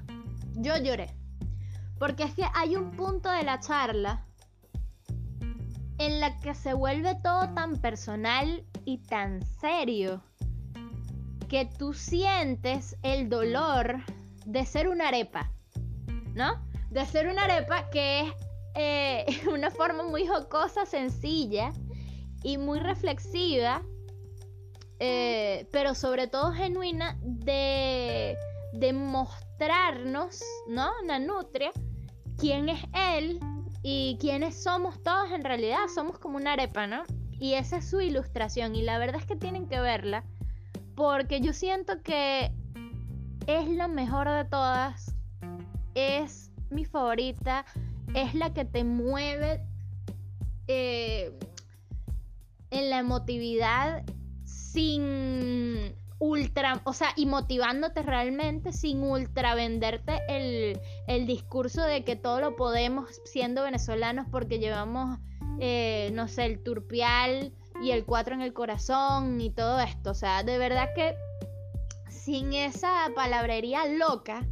Yo 0.55 0.77
lloré. 0.77 1.11
Porque 1.99 2.25
es 2.25 2.35
que 2.35 2.45
hay 2.55 2.77
un 2.77 2.92
punto 2.92 3.31
de 3.31 3.42
la 3.42 3.59
charla 3.61 4.25
en 5.99 6.21
la 6.21 6.38
que 6.38 6.55
se 6.55 6.75
vuelve 6.75 7.16
todo 7.23 7.53
tan 7.55 7.77
personal 7.81 8.64
y 8.85 8.99
tan 8.99 9.45
serio 9.61 10.23
que 11.49 11.66
tú 11.66 11.92
sientes 11.92 12.97
el 13.03 13.29
dolor 13.29 13.99
de 14.47 14.64
ser 14.64 14.88
una 14.88 15.09
arepa, 15.09 15.53
¿no? 16.35 16.64
De 16.90 17.05
ser 17.07 17.29
una 17.29 17.45
arepa 17.45 17.90
que 17.90 18.21
es 18.21 18.35
eh, 18.75 19.27
una 19.53 19.71
forma 19.71 20.03
muy 20.03 20.27
jocosa, 20.27 20.87
sencilla, 20.87 21.73
y 22.42 22.59
muy 22.59 22.81
reflexiva, 22.81 23.83
eh, 24.98 25.66
pero 25.72 25.94
sobre 25.94 26.26
todo 26.26 26.52
genuina, 26.52 27.18
de, 27.22 28.37
de 28.72 28.92
mostrarnos, 28.92 30.42
¿no? 30.68 30.90
Nanutria, 31.07 31.72
quién 32.38 32.68
es 32.68 32.83
él 32.94 33.40
y 33.83 34.16
quiénes 34.20 34.62
somos 34.62 35.02
todos 35.02 35.31
en 35.33 35.44
realidad. 35.44 35.88
Somos 35.92 36.18
como 36.18 36.37
una 36.37 36.52
arepa, 36.52 36.87
¿no? 36.87 37.02
Y 37.38 37.55
esa 37.55 37.78
es 37.78 37.90
su 37.90 38.00
ilustración. 38.00 38.76
Y 38.76 38.83
la 38.83 38.98
verdad 38.98 39.20
es 39.20 39.26
que 39.26 39.37
tienen 39.37 39.66
que 39.66 39.81
verla 39.81 40.24
porque 40.94 41.40
yo 41.40 41.52
siento 41.52 42.02
que 42.02 42.52
es 43.46 43.68
la 43.68 43.88
mejor 43.88 44.28
de 44.28 44.44
todas. 44.44 45.14
Es 45.94 46.50
mi 46.70 46.85
favorita. 46.85 47.64
Es 48.14 48.35
la 48.35 48.52
que 48.52 48.64
te 48.64 48.85
mueve. 48.85 49.64
Eh, 50.68 51.37
en 52.72 52.90
la 52.90 52.98
emotividad 52.98 54.02
sin 54.44 55.94
ultra, 56.18 56.80
o 56.85 56.92
sea, 56.92 57.08
y 57.16 57.26
motivándote 57.26 58.02
realmente 58.02 58.72
sin 58.72 59.02
ultra 59.02 59.54
venderte 59.54 60.20
el, 60.28 60.80
el 61.06 61.26
discurso 61.26 61.82
de 61.82 62.04
que 62.04 62.16
todo 62.16 62.40
lo 62.40 62.56
podemos 62.56 63.20
siendo 63.24 63.64
venezolanos 63.64 64.26
porque 64.30 64.58
llevamos, 64.58 65.18
eh, 65.58 66.11
no 66.14 66.28
sé, 66.28 66.46
el 66.46 66.62
turpial 66.62 67.52
y 67.82 67.90
el 67.90 68.04
4 68.04 68.35
en 68.35 68.40
el 68.40 68.52
corazón 68.52 69.40
y 69.40 69.50
todo 69.50 69.80
esto. 69.80 70.12
O 70.12 70.14
sea, 70.14 70.42
de 70.44 70.58
verdad 70.58 70.90
que 70.94 71.14
sin 72.08 72.52
esa 72.54 73.11
palabrería 73.14 73.87
loca 73.87 74.46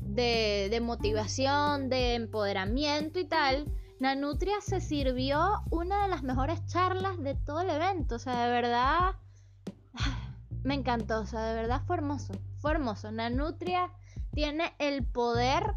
de, 0.00 0.68
de 0.68 0.80
motivación, 0.80 1.88
de 1.88 2.14
empoderamiento 2.14 3.20
y 3.20 3.24
tal, 3.24 3.66
Nanutria 4.00 4.60
se 4.60 4.80
sirvió 4.80 5.62
una 5.70 6.02
de 6.02 6.08
las 6.08 6.22
mejores 6.22 6.64
charlas 6.66 7.18
de 7.18 7.34
todo 7.34 7.60
el 7.60 7.70
evento. 7.70 8.16
O 8.16 8.18
sea, 8.18 8.44
de 8.44 8.50
verdad. 8.50 9.14
Me 10.64 10.74
encantó. 10.74 11.20
O 11.20 11.26
sea, 11.26 11.42
de 11.42 11.54
verdad 11.54 11.82
fue 11.86 11.96
hermoso. 11.96 12.34
Fue 12.58 12.72
hermoso. 12.72 13.12
Nanutria 13.12 13.90
tiene 14.32 14.74
el 14.78 15.04
poder 15.06 15.74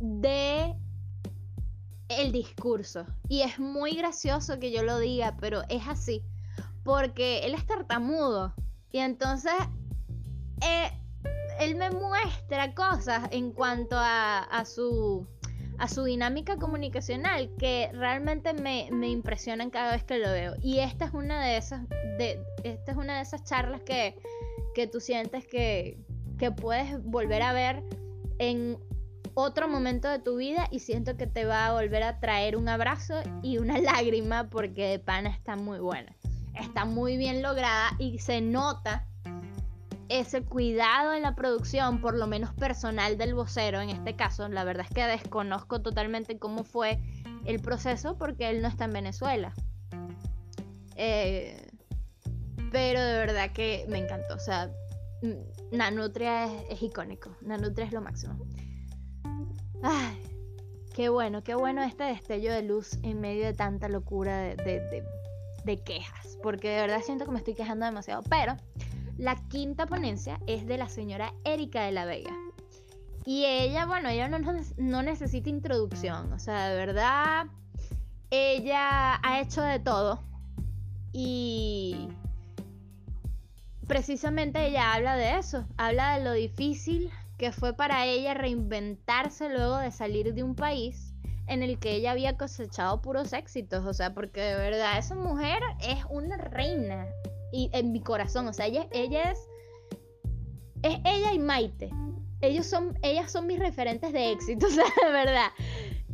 de 0.00 0.74
el 2.08 2.32
discurso. 2.32 3.06
Y 3.28 3.42
es 3.42 3.58
muy 3.58 3.96
gracioso 3.96 4.58
que 4.58 4.72
yo 4.72 4.82
lo 4.82 4.98
diga, 4.98 5.36
pero 5.40 5.62
es 5.68 5.86
así. 5.86 6.24
Porque 6.84 7.40
él 7.40 7.54
es 7.54 7.66
tartamudo. 7.66 8.54
Y 8.90 8.98
entonces 8.98 9.52
eh, 10.62 10.90
él 11.60 11.76
me 11.76 11.90
muestra 11.90 12.74
cosas 12.74 13.28
en 13.30 13.52
cuanto 13.52 13.96
a 13.98 14.64
su 14.64 15.26
a 15.82 15.88
su 15.88 16.04
dinámica 16.04 16.58
comunicacional 16.58 17.50
que 17.58 17.90
realmente 17.92 18.52
me, 18.52 18.88
me 18.92 19.08
impresionan 19.08 19.68
cada 19.68 19.90
vez 19.90 20.04
que 20.04 20.16
lo 20.18 20.30
veo. 20.30 20.54
Y 20.62 20.78
esta 20.78 21.06
es 21.06 21.12
una 21.12 21.44
de 21.44 21.56
esas, 21.56 21.88
de, 21.88 22.40
esta 22.62 22.92
es 22.92 22.96
una 22.96 23.16
de 23.16 23.22
esas 23.22 23.42
charlas 23.42 23.80
que, 23.82 24.16
que 24.76 24.86
tú 24.86 25.00
sientes 25.00 25.44
que, 25.44 25.98
que 26.38 26.52
puedes 26.52 27.02
volver 27.02 27.42
a 27.42 27.52
ver 27.52 27.82
en 28.38 28.78
otro 29.34 29.66
momento 29.66 30.08
de 30.08 30.20
tu 30.20 30.36
vida 30.36 30.68
y 30.70 30.78
siento 30.78 31.16
que 31.16 31.26
te 31.26 31.46
va 31.46 31.66
a 31.66 31.72
volver 31.72 32.04
a 32.04 32.20
traer 32.20 32.56
un 32.56 32.68
abrazo 32.68 33.20
y 33.42 33.58
una 33.58 33.78
lágrima 33.80 34.50
porque 34.50 34.86
de 34.86 34.98
pana 35.00 35.30
está 35.30 35.56
muy 35.56 35.80
buena. 35.80 36.14
Está 36.60 36.84
muy 36.84 37.16
bien 37.16 37.42
lograda 37.42 37.90
y 37.98 38.20
se 38.20 38.40
nota 38.40 39.08
ese 40.08 40.42
cuidado 40.42 41.12
en 41.12 41.22
la 41.22 41.34
producción, 41.34 42.00
por 42.00 42.16
lo 42.16 42.26
menos 42.26 42.52
personal 42.54 43.18
del 43.18 43.34
vocero 43.34 43.80
en 43.80 43.90
este 43.90 44.14
caso, 44.14 44.48
la 44.48 44.64
verdad 44.64 44.86
es 44.88 44.94
que 44.94 45.04
desconozco 45.04 45.80
totalmente 45.80 46.38
cómo 46.38 46.64
fue 46.64 47.00
el 47.44 47.60
proceso 47.60 48.16
porque 48.18 48.50
él 48.50 48.62
no 48.62 48.68
está 48.68 48.84
en 48.84 48.92
Venezuela. 48.92 49.52
Eh, 50.96 51.68
pero 52.70 53.00
de 53.00 53.12
verdad 53.18 53.50
que 53.52 53.86
me 53.88 53.98
encantó. 53.98 54.34
O 54.34 54.38
sea, 54.38 54.70
Nanutria 55.70 56.46
es, 56.68 56.82
icónico. 56.82 57.30
Nanutria 57.42 57.86
es 57.86 57.92
lo 57.92 58.00
máximo. 58.00 58.36
Ay, 59.82 60.22
qué 60.94 61.08
bueno, 61.08 61.42
qué 61.42 61.54
bueno 61.54 61.82
este 61.82 62.04
destello 62.04 62.52
de 62.52 62.62
luz 62.62 62.98
en 63.02 63.20
medio 63.20 63.44
de 63.44 63.52
tanta 63.52 63.88
locura 63.88 64.38
de, 64.40 65.04
de 65.64 65.82
quejas. 65.82 66.38
Porque 66.42 66.70
de 66.70 66.80
verdad 66.80 67.02
siento 67.04 67.24
que 67.24 67.30
me 67.30 67.38
estoy 67.38 67.54
quejando 67.54 67.84
demasiado. 67.84 68.22
Pero 68.28 68.56
la 69.18 69.36
quinta 69.48 69.86
ponencia 69.86 70.40
es 70.46 70.66
de 70.66 70.78
la 70.78 70.88
señora 70.88 71.32
Erika 71.44 71.82
de 71.82 71.92
la 71.92 72.04
Vega. 72.04 72.32
Y 73.24 73.44
ella, 73.44 73.86
bueno, 73.86 74.08
ella 74.08 74.28
no, 74.28 75.02
necesita 75.02 75.48
introducción, 75.48 76.32
o 76.32 76.38
sea, 76.38 76.70
de 76.70 76.76
verdad, 76.76 77.46
ella 78.30 79.20
ha 79.22 79.40
hecho 79.40 79.62
de 79.62 79.78
todo. 79.78 80.20
Y 81.12 82.08
precisamente 83.86 84.66
ella 84.66 84.94
habla 84.94 85.16
de 85.16 85.38
eso, 85.38 85.66
habla 85.76 86.16
de 86.16 86.24
lo 86.24 86.32
difícil 86.32 87.10
que 87.38 87.52
fue 87.52 87.74
para 87.74 88.06
ella 88.06 88.34
reinventarse 88.34 89.48
luego 89.48 89.76
de 89.76 89.92
salir 89.92 90.34
de 90.34 90.42
un 90.42 90.54
país 90.54 91.12
en 91.46 91.62
el 91.62 91.78
que 91.78 91.96
ella 91.96 92.12
había 92.12 92.36
cosechado 92.36 93.02
puros 93.02 93.32
éxitos, 93.32 93.84
o 93.84 93.92
sea, 93.92 94.14
porque 94.14 94.40
de 94.40 94.54
verdad 94.54 94.98
esa 94.98 95.14
mujer 95.14 95.60
es 95.80 96.04
una 96.08 96.36
reina, 96.36 97.06
y 97.52 97.70
en 97.72 97.92
mi 97.92 98.00
corazón. 98.00 98.48
O 98.48 98.52
sea, 98.52 98.66
ella, 98.66 98.88
ella 98.90 99.30
es. 99.30 99.38
Es 100.82 100.98
ella 101.04 101.32
y 101.32 101.38
Maite. 101.38 101.90
Ellos 102.40 102.66
son, 102.66 102.98
ellas 103.02 103.30
son 103.30 103.46
mis 103.46 103.60
referentes 103.60 104.12
de 104.12 104.32
éxito, 104.32 104.66
o 104.68 104.70
sea, 104.70 104.84
de 105.06 105.12
verdad. 105.12 105.50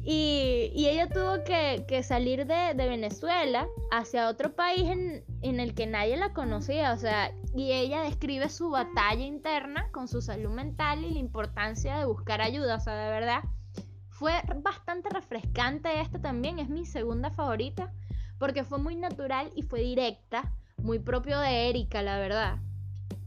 Y, 0.03 0.71
y 0.75 0.89
ella 0.89 1.09
tuvo 1.09 1.43
que, 1.45 1.85
que 1.89 2.03
salir 2.03 2.47
de, 2.47 2.75
de, 2.75 2.89
Venezuela 2.89 3.67
hacia 3.91 4.29
otro 4.29 4.55
país 4.55 4.89
en, 4.89 5.25
en, 5.43 5.61
el 5.61 5.75
que 5.75 5.87
nadie 5.87 6.17
la 6.17 6.33
conocía. 6.33 6.93
O 6.93 6.97
sea, 6.97 7.33
y 7.55 7.73
ella 7.73 8.03
describe 8.03 8.49
su 8.49 8.71
batalla 8.71 9.25
interna 9.25 9.89
con 9.91 10.09
su 10.09 10.23
salud 10.23 10.51
mental 10.51 11.05
y 11.05 11.11
la 11.11 11.19
importancia 11.19 11.99
de 11.99 12.05
buscar 12.05 12.41
ayuda. 12.41 12.77
O 12.77 12.81
sea, 12.81 12.95
de 12.95 13.11
verdad, 13.11 13.43
Fue 14.11 14.33
bastante 14.63 15.09
refrescante 15.11 16.01
esta 16.01 16.21
también, 16.21 16.59
es 16.59 16.69
mi 16.69 16.85
segunda 16.85 17.31
favorita, 17.31 17.93
porque 18.39 18.65
fue 18.65 18.79
muy 18.79 18.97
natural 18.97 19.51
y 19.55 19.63
fue 19.63 19.81
directa, 19.81 20.53
muy 20.79 20.99
propio 20.99 21.39
de 21.41 21.69
Erika, 21.69 22.03
la 22.03 22.19
verdad. 22.19 22.59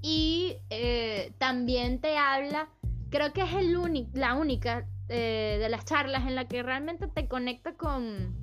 Y 0.01 0.57
eh, 0.69 1.33
también 1.37 2.01
te 2.01 2.17
habla, 2.17 2.69
creo 3.09 3.33
que 3.33 3.41
es 3.41 3.53
el 3.53 3.71
la 4.13 4.35
única 4.35 4.87
eh, 5.09 5.57
de 5.59 5.69
las 5.69 5.85
charlas 5.85 6.25
en 6.25 6.35
la 6.35 6.45
que 6.47 6.63
realmente 6.63 7.07
te 7.07 7.27
conecta 7.27 7.73
con, 7.73 8.33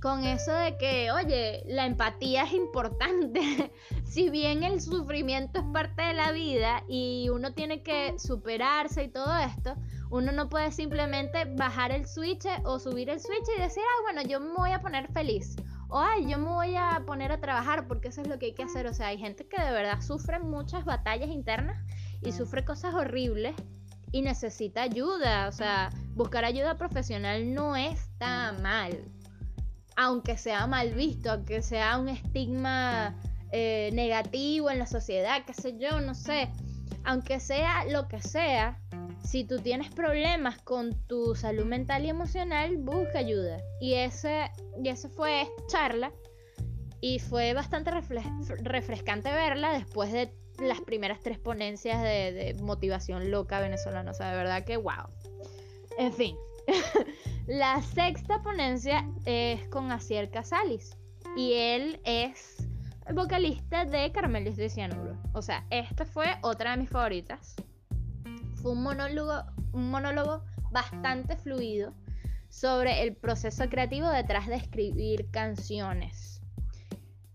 con 0.00 0.24
eso 0.24 0.52
de 0.52 0.76
que, 0.78 1.12
oye, 1.12 1.62
la 1.66 1.86
empatía 1.86 2.42
es 2.44 2.54
importante. 2.54 3.70
si 4.04 4.30
bien 4.30 4.64
el 4.64 4.80
sufrimiento 4.80 5.60
es 5.60 5.64
parte 5.72 6.02
de 6.02 6.14
la 6.14 6.32
vida 6.32 6.82
y 6.88 7.28
uno 7.28 7.52
tiene 7.52 7.82
que 7.82 8.18
superarse 8.18 9.04
y 9.04 9.08
todo 9.08 9.36
esto, 9.38 9.76
uno 10.10 10.32
no 10.32 10.48
puede 10.48 10.72
simplemente 10.72 11.44
bajar 11.44 11.92
el 11.92 12.06
switch 12.06 12.46
o 12.64 12.78
subir 12.78 13.10
el 13.10 13.20
switch 13.20 13.48
y 13.56 13.60
decir, 13.60 13.82
ah, 13.86 14.02
bueno, 14.02 14.28
yo 14.28 14.40
me 14.40 14.54
voy 14.54 14.70
a 14.70 14.80
poner 14.80 15.10
feliz. 15.12 15.56
O, 15.92 16.00
ay, 16.00 16.26
yo 16.26 16.38
me 16.38 16.48
voy 16.48 16.74
a 16.74 17.02
poner 17.06 17.32
a 17.32 17.38
trabajar 17.38 17.86
porque 17.86 18.08
eso 18.08 18.22
es 18.22 18.28
lo 18.28 18.38
que 18.38 18.46
hay 18.46 18.54
que 18.54 18.62
hacer. 18.62 18.86
O 18.86 18.94
sea, 18.94 19.08
hay 19.08 19.18
gente 19.18 19.46
que 19.46 19.62
de 19.62 19.72
verdad 19.72 20.00
sufre 20.00 20.38
muchas 20.38 20.84
batallas 20.84 21.28
internas 21.28 21.76
y 22.22 22.32
sufre 22.32 22.64
cosas 22.64 22.94
horribles 22.94 23.54
y 24.10 24.22
necesita 24.22 24.82
ayuda. 24.82 25.48
O 25.48 25.52
sea, 25.52 25.90
buscar 26.14 26.44
ayuda 26.44 26.78
profesional 26.78 27.54
no 27.54 27.76
está 27.76 28.54
mal 28.62 29.04
aunque 29.96 30.36
sea 30.36 30.66
mal 30.66 30.94
visto, 30.94 31.30
aunque 31.30 31.62
sea 31.62 31.98
un 31.98 32.08
estigma 32.08 33.14
eh, 33.50 33.90
negativo 33.92 34.70
en 34.70 34.78
la 34.78 34.86
sociedad, 34.86 35.44
qué 35.46 35.54
sé 35.54 35.78
yo, 35.78 36.00
no 36.00 36.14
sé, 36.14 36.48
aunque 37.04 37.40
sea 37.40 37.84
lo 37.86 38.08
que 38.08 38.20
sea, 38.20 38.80
si 39.24 39.44
tú 39.44 39.58
tienes 39.58 39.90
problemas 39.90 40.60
con 40.62 40.92
tu 41.06 41.34
salud 41.34 41.64
mental 41.64 42.04
y 42.04 42.08
emocional, 42.08 42.76
busca 42.78 43.18
ayuda. 43.18 43.58
Y 43.80 43.94
ese, 43.94 44.50
y 44.82 44.88
ese 44.88 45.08
fue 45.08 45.48
charla 45.68 46.12
y 47.00 47.18
fue 47.18 47.52
bastante 47.52 47.90
refrescante 48.62 49.30
verla 49.30 49.72
después 49.72 50.12
de 50.12 50.32
las 50.58 50.80
primeras 50.80 51.20
tres 51.20 51.38
ponencias 51.38 52.02
de, 52.02 52.56
motivación 52.60 53.30
loca 53.30 53.60
venezolana. 53.60 54.10
O 54.10 54.14
sea, 54.14 54.30
de 54.30 54.36
verdad 54.36 54.64
que 54.64 54.76
wow. 54.76 55.08
En 55.98 56.12
fin, 56.12 56.36
la 57.46 57.82
sexta 57.82 58.42
ponencia 58.42 59.08
es 59.24 59.66
con 59.68 59.90
Asier 59.90 60.30
Casalis 60.30 60.96
y 61.36 61.52
él 61.54 62.00
es 62.04 62.68
vocalista 63.12 63.84
de 63.84 64.10
Caramelis 64.12 64.56
de 64.56 64.68
Cianuro. 64.68 65.16
O 65.32 65.42
sea, 65.42 65.66
esta 65.70 66.04
fue 66.04 66.26
otra 66.42 66.72
de 66.72 66.76
mis 66.78 66.90
favoritas. 66.90 67.56
Fue 68.62 68.72
un 68.72 68.82
monólogo, 68.82 69.42
un 69.72 69.90
monólogo 69.90 70.44
bastante 70.70 71.36
fluido 71.36 71.92
sobre 72.48 73.02
el 73.02 73.16
proceso 73.16 73.68
creativo 73.68 74.08
detrás 74.08 74.46
de 74.46 74.54
escribir 74.54 75.30
canciones. 75.30 76.40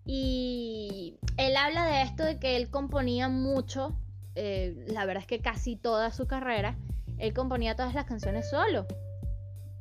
Y 0.05 1.19
él 1.35 1.57
habla 1.57 1.85
de 1.85 2.01
esto 2.03 2.23
de 2.23 2.39
que 2.39 2.55
él 2.55 2.69
componía 2.69 3.27
mucho, 3.27 3.99
eh, 4.35 4.85
la 4.87 5.05
verdad 5.05 5.23
es 5.23 5.27
que 5.27 5.41
casi 5.41 5.75
toda 5.75 6.11
su 6.11 6.27
carrera, 6.27 6.77
él 7.17 7.33
componía 7.33 7.75
todas 7.75 7.93
las 7.93 8.05
canciones 8.05 8.49
solo. 8.49 8.85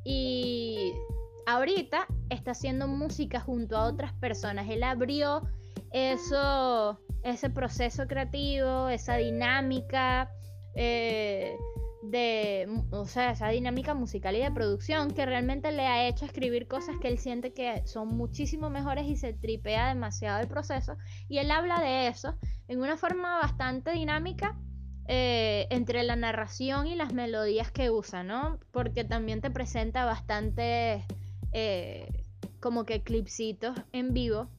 Y 0.03 0.93
ahorita 1.45 2.07
está 2.29 2.51
haciendo 2.51 2.87
música 2.87 3.39
junto 3.39 3.77
a 3.77 3.85
otras 3.85 4.11
personas. 4.13 4.67
Él 4.69 4.83
abrió 4.83 5.43
eso, 5.91 6.99
ese 7.23 7.49
proceso 7.49 8.05
creativo, 8.05 8.89
esa 8.89 9.15
dinámica 9.15 10.29
eh, 10.77 11.57
de, 12.03 12.83
o 12.91 13.05
sea, 13.05 13.31
esa 13.31 13.49
dinámica 13.49 13.93
musical 13.93 14.35
y 14.35 14.39
de 14.39 14.51
producción 14.51 15.11
que 15.11 15.25
realmente 15.25 15.71
le 15.71 15.85
ha 15.85 16.07
hecho 16.07 16.25
escribir 16.25 16.67
cosas 16.67 16.95
que 17.01 17.07
él 17.07 17.17
siente 17.17 17.53
que 17.53 17.85
son 17.85 18.15
muchísimo 18.15 18.69
mejores 18.69 19.07
y 19.07 19.17
se 19.17 19.33
tripea 19.33 19.89
demasiado 19.89 20.39
el 20.39 20.47
proceso. 20.47 20.95
Y 21.27 21.39
él 21.39 21.51
habla 21.51 21.81
de 21.81 22.07
eso 22.07 22.35
en 22.67 22.79
una 22.79 22.97
forma 22.97 23.37
bastante 23.39 23.91
dinámica 23.91 24.57
eh, 25.07 25.67
entre 25.69 26.03
la 26.03 26.15
narración 26.15 26.87
y 26.87 26.95
las 26.95 27.13
melodías 27.13 27.71
que 27.71 27.89
usa, 27.89 28.23
¿no? 28.23 28.59
Porque 28.71 29.03
también 29.03 29.41
te 29.41 29.49
presenta 29.49 30.05
bastante 30.05 31.05
eh, 31.53 32.07
como 32.59 32.85
que 32.85 33.03
clipsitos 33.03 33.77
en 33.91 34.13
vivo. 34.13 34.49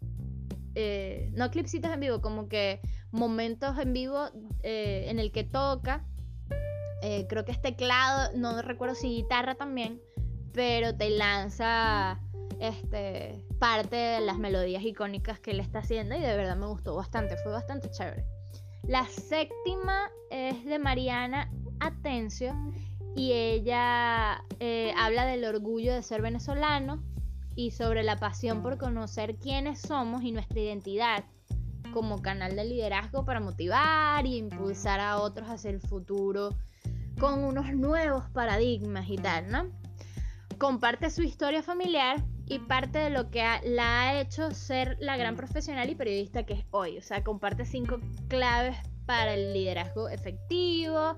Eh, 0.74 1.30
no 1.34 1.50
clipsitos 1.50 1.90
en 1.92 2.00
vivo, 2.00 2.20
como 2.20 2.48
que 2.48 2.80
momentos 3.10 3.78
en 3.78 3.92
vivo 3.92 4.28
en 4.62 5.18
el 5.18 5.32
que 5.32 5.44
toca. 5.44 6.04
creo 7.28 7.44
que 7.44 7.52
es 7.52 7.60
teclado, 7.60 8.30
no 8.36 8.60
recuerdo 8.62 8.94
si 8.94 9.08
guitarra 9.08 9.54
también, 9.54 10.00
pero 10.52 10.96
te 10.96 11.10
lanza 11.10 12.20
este, 12.60 13.44
parte 13.58 13.96
de 13.96 14.20
las 14.20 14.38
melodías 14.38 14.82
icónicas 14.82 15.38
que 15.40 15.52
él 15.52 15.60
está 15.60 15.80
haciendo 15.80 16.16
y 16.16 16.20
de 16.20 16.36
verdad 16.36 16.56
me 16.56 16.66
gustó 16.66 16.94
bastante, 16.94 17.36
fue 17.38 17.52
bastante 17.52 17.90
chévere. 17.90 18.24
La 18.82 19.06
séptima 19.06 20.10
es 20.30 20.64
de 20.64 20.78
Mariana 20.78 21.50
Atencio 21.80 22.54
y 23.14 23.32
ella 23.32 24.44
eh, 24.60 24.92
habla 24.96 25.26
del 25.26 25.44
orgullo 25.44 25.94
de 25.94 26.02
ser 26.02 26.22
venezolano 26.22 27.02
y 27.54 27.72
sobre 27.72 28.02
la 28.02 28.16
pasión 28.16 28.62
por 28.62 28.78
conocer 28.78 29.36
quiénes 29.36 29.80
somos 29.80 30.22
y 30.22 30.32
nuestra 30.32 30.60
identidad 30.60 31.24
como 31.98 32.22
canal 32.22 32.54
de 32.54 32.64
liderazgo 32.64 33.24
para 33.24 33.40
motivar 33.40 34.24
y 34.24 34.36
impulsar 34.36 35.00
a 35.00 35.18
otros 35.18 35.48
hacia 35.48 35.70
el 35.70 35.80
futuro 35.80 36.50
con 37.18 37.42
unos 37.42 37.74
nuevos 37.74 38.22
paradigmas 38.30 39.10
y 39.10 39.16
tal, 39.16 39.50
¿no? 39.50 39.68
Comparte 40.58 41.10
su 41.10 41.22
historia 41.24 41.60
familiar 41.60 42.22
y 42.46 42.60
parte 42.60 43.00
de 43.00 43.10
lo 43.10 43.32
que 43.32 43.42
la 43.64 44.02
ha 44.02 44.20
hecho 44.20 44.52
ser 44.52 44.96
la 45.00 45.16
gran 45.16 45.34
profesional 45.34 45.90
y 45.90 45.96
periodista 45.96 46.46
que 46.46 46.52
es 46.52 46.64
hoy. 46.70 46.98
O 46.98 47.02
sea, 47.02 47.24
comparte 47.24 47.64
cinco 47.64 47.98
claves 48.28 48.76
para 49.04 49.34
el 49.34 49.52
liderazgo 49.52 50.08
efectivo 50.08 51.16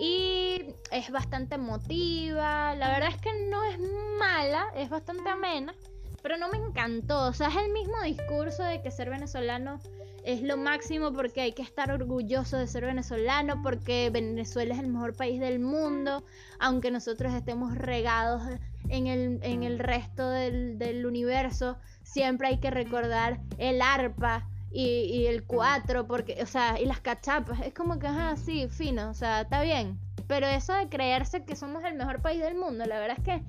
y 0.00 0.64
es 0.90 1.10
bastante 1.10 1.56
emotiva. 1.56 2.74
La 2.76 2.88
verdad 2.88 3.10
es 3.10 3.20
que 3.20 3.50
no 3.50 3.62
es 3.64 3.78
mala, 4.18 4.64
es 4.76 4.88
bastante 4.88 5.28
amena, 5.28 5.74
pero 6.22 6.38
no 6.38 6.48
me 6.48 6.56
encantó. 6.56 7.26
O 7.26 7.34
sea, 7.34 7.48
es 7.48 7.56
el 7.56 7.70
mismo 7.70 8.00
discurso 8.02 8.62
de 8.62 8.80
que 8.80 8.90
ser 8.90 9.10
venezolano 9.10 9.78
es 10.24 10.42
lo 10.42 10.56
máximo 10.56 11.12
porque 11.12 11.40
hay 11.40 11.52
que 11.52 11.62
estar 11.62 11.90
orgulloso 11.90 12.56
de 12.56 12.66
ser 12.66 12.84
venezolano, 12.84 13.60
porque 13.62 14.10
Venezuela 14.10 14.74
es 14.74 14.80
el 14.80 14.88
mejor 14.88 15.16
país 15.16 15.40
del 15.40 15.58
mundo, 15.58 16.24
aunque 16.58 16.90
nosotros 16.90 17.34
estemos 17.34 17.76
regados 17.76 18.42
en 18.88 19.06
el, 19.06 19.40
en 19.42 19.62
el 19.62 19.78
resto 19.78 20.28
del, 20.28 21.04
universo, 21.06 21.76
siempre 22.02 22.48
hay 22.48 22.58
que 22.58 22.70
recordar 22.70 23.40
el 23.58 23.82
arpa 23.82 24.48
y, 24.70 25.26
el 25.26 25.44
cuatro, 25.44 26.06
porque, 26.06 26.42
o 26.42 26.46
sea, 26.46 26.80
y 26.80 26.86
las 26.86 27.00
cachapas, 27.00 27.60
es 27.60 27.74
como 27.74 27.98
que, 27.98 28.06
ajá, 28.06 28.36
sí, 28.36 28.68
fino, 28.68 29.10
o 29.10 29.14
sea, 29.14 29.42
está 29.42 29.62
bien. 29.62 29.98
Pero 30.28 30.46
eso 30.46 30.72
de 30.72 30.88
creerse 30.88 31.44
que 31.44 31.56
somos 31.56 31.84
el 31.84 31.94
mejor 31.94 32.22
país 32.22 32.40
del 32.40 32.54
mundo, 32.54 32.86
la 32.86 32.98
verdad 32.98 33.18
es 33.18 33.24
que 33.24 33.42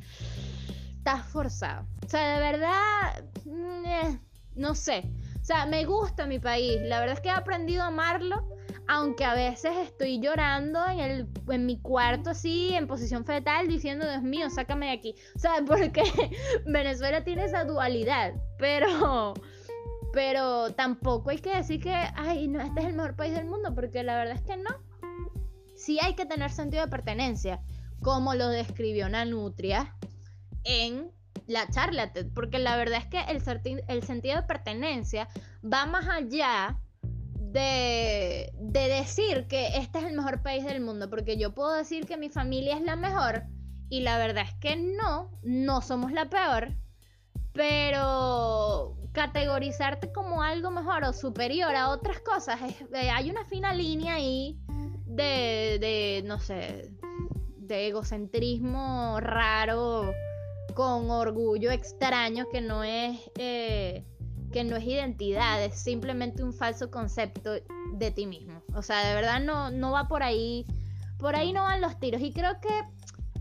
está 0.98 1.24
forzado. 1.24 1.86
O 2.06 2.10
sea, 2.10 2.36
de 2.36 2.40
verdad, 2.40 3.24
mm, 3.46 3.86
eh, 3.86 4.20
no 4.56 4.76
sé. 4.76 5.04
O 5.44 5.46
sea, 5.46 5.66
me 5.66 5.84
gusta 5.84 6.26
mi 6.26 6.40
país. 6.40 6.80
La 6.84 7.02
verdad 7.02 7.18
es 7.18 7.22
que 7.22 7.28
he 7.28 7.34
aprendido 7.34 7.84
a 7.84 7.88
amarlo 7.88 8.48
aunque 8.88 9.26
a 9.26 9.34
veces 9.34 9.72
estoy 9.78 10.22
llorando 10.22 10.86
en, 10.88 11.00
el, 11.00 11.28
en 11.50 11.66
mi 11.66 11.80
cuarto 11.80 12.30
así, 12.30 12.74
en 12.74 12.88
posición 12.88 13.26
fetal, 13.26 13.68
diciendo, 13.68 14.10
Dios 14.10 14.24
mío, 14.24 14.50
sácame 14.50 14.88
de 14.88 14.92
aquí. 14.94 15.16
O 15.36 15.40
sea, 15.40 15.56
porque 15.68 16.04
Venezuela 16.66 17.26
tiene 17.26 17.46
esa 17.46 17.66
dualidad, 17.66 18.34
pero, 18.58 19.34
pero 20.14 20.74
tampoco 20.74 21.30
hay 21.30 21.40
que 21.40 21.56
decir 21.56 21.82
que, 21.82 21.94
ay, 21.94 22.48
no, 22.48 22.62
este 22.62 22.80
es 22.82 22.88
el 22.88 22.94
mejor 22.94 23.16
país 23.16 23.34
del 23.34 23.46
mundo, 23.46 23.74
porque 23.76 24.04
la 24.04 24.16
verdad 24.16 24.36
es 24.36 24.44
que 24.44 24.58
no. 24.58 24.72
Sí 25.76 26.00
hay 26.02 26.16
que 26.16 26.26
tener 26.26 26.52
sentido 26.52 26.84
de 26.86 26.90
pertenencia, 26.90 27.62
como 28.02 28.34
lo 28.34 28.48
describió 28.48 29.10
Nanutria 29.10 29.94
en 30.64 31.12
la 31.48 31.68
charla, 31.70 32.12
porque 32.34 32.60
la 32.60 32.76
verdad 32.78 33.00
es 33.00 33.08
que 33.08 33.20
el, 33.32 34.04
sentido 34.04 34.36
de 34.36 34.44
pertenencia 34.44 35.28
va 35.64 35.86
más 35.86 36.08
allá 36.08 36.80
de, 37.34 38.52
decir 38.60 39.48
que 39.48 39.78
este 39.78 40.00
es 40.00 40.06
el 40.06 40.16
mejor 40.16 40.42
país 40.42 40.66
del 40.66 40.82
mundo, 40.82 41.10
porque 41.10 41.38
yo 41.38 41.54
puedo 41.54 41.74
decir 41.74 42.06
que 42.06 42.18
mi 42.18 42.30
familia 42.30 42.76
es 42.76 42.82
la 42.82 42.96
mejor 42.96 43.44
y 43.90 44.02
la 44.02 44.18
verdad 44.18 44.46
es 44.48 44.54
que 44.56 44.76
no, 44.76 45.32
no 45.44 45.82
somos 45.82 46.12
la 46.12 46.30
peor, 46.30 46.76
pero 47.54 48.98
categorizarte 49.12 50.12
como 50.12 50.42
algo 50.42 50.72
mejor 50.72 51.04
o 51.04 51.14
superior 51.14 51.76
a 51.76 51.90
otras 51.90 52.20
cosas, 52.20 52.60
eh, 52.62 53.10
hay 53.12 53.30
una 53.30 53.46
fina 53.46 53.74
línea 53.74 54.16
ahí 54.16 54.58
de, 55.06 55.78
de, 55.80 56.24
no 56.26 56.40
sé, 56.40 56.92
de 57.58 57.88
egocentrismo 57.88 59.20
raro 59.20 60.12
con 60.74 61.10
orgullo 61.10 61.72
extraño 61.72 62.46
que 62.52 62.62
no 62.62 62.84
es... 62.84 63.20
Eh, 63.38 64.06
que 64.52 64.64
no 64.64 64.76
es 64.76 64.84
identidad, 64.86 65.64
es 65.64 65.80
simplemente 65.80 66.44
un 66.44 66.54
falso 66.54 66.92
concepto 66.92 67.54
de 67.96 68.12
ti 68.12 68.28
mismo. 68.28 68.62
O 68.76 68.84
sea, 68.84 69.04
de 69.08 69.16
verdad 69.16 69.42
no, 69.42 69.72
no 69.72 69.94
va 69.94 70.08
por 70.08 70.22
ahí, 70.22 70.68
por 71.18 71.36
ahí 71.36 71.54
no 71.54 71.64
van 71.64 71.82
los 71.82 72.00
tiros. 72.00 72.22
Y 72.22 72.32
creo 72.32 72.62
que 72.62 72.70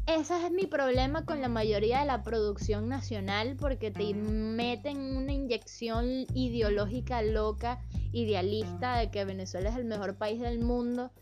ese 0.06 0.44
es 0.44 0.50
mi 0.50 0.66
problema 0.66 1.24
con 1.24 1.40
la 1.40 1.48
mayoría 1.48 2.00
de 2.00 2.06
la 2.06 2.22
producción 2.22 2.88
nacional 2.88 3.56
porque 3.56 3.92
te 3.92 4.14
meten 4.14 5.16
una 5.16 5.32
inyección 5.32 6.26
ideológica 6.34 7.22
loca, 7.22 7.78
idealista 8.12 8.96
de 8.96 9.10
que 9.10 9.24
Venezuela 9.24 9.70
es 9.70 9.76
el 9.76 9.84
mejor 9.84 10.16
país 10.16 10.40
del 10.40 10.58
mundo, 10.58 11.12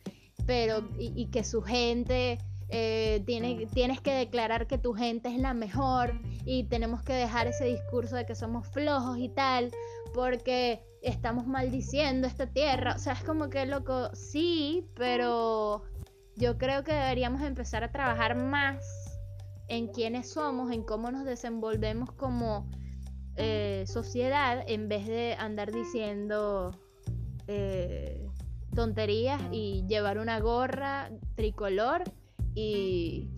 pero 0.46 0.88
y, 0.98 1.26
que 1.26 1.44
su 1.44 1.60
gente 1.60 2.38
eh, 2.72 3.22
tiene, 3.26 3.66
tienes 3.74 4.00
que 4.00 4.12
declarar 4.12 4.66
que 4.66 4.78
tu 4.78 4.92
gente 4.92 5.28
es 5.28 5.38
la 5.38 5.54
mejor 5.54 6.20
y 6.44 6.64
tenemos 6.64 7.02
que 7.02 7.12
dejar 7.12 7.48
ese 7.48 7.64
discurso 7.64 8.14
de 8.14 8.26
que 8.26 8.34
somos 8.34 8.68
flojos 8.68 9.18
y 9.18 9.28
tal, 9.28 9.72
porque 10.14 10.84
estamos 11.02 11.46
maldiciendo 11.46 12.28
esta 12.28 12.46
tierra. 12.46 12.94
O 12.94 12.98
sea, 12.98 13.14
es 13.14 13.24
como 13.24 13.50
que 13.50 13.66
loco, 13.66 14.14
sí, 14.14 14.86
pero 14.94 15.82
yo 16.36 16.58
creo 16.58 16.84
que 16.84 16.92
deberíamos 16.92 17.42
empezar 17.42 17.82
a 17.82 17.90
trabajar 17.90 18.36
más 18.36 18.84
en 19.68 19.88
quiénes 19.88 20.30
somos, 20.30 20.70
en 20.70 20.84
cómo 20.84 21.10
nos 21.10 21.24
desenvolvemos 21.24 22.12
como 22.12 22.68
eh, 23.36 23.84
sociedad, 23.86 24.62
en 24.66 24.88
vez 24.88 25.06
de 25.06 25.34
andar 25.34 25.72
diciendo 25.72 26.78
eh, 27.48 28.28
tonterías 28.74 29.40
y 29.50 29.84
llevar 29.88 30.18
una 30.18 30.38
gorra 30.38 31.10
tricolor 31.34 32.04
y, 32.60 33.30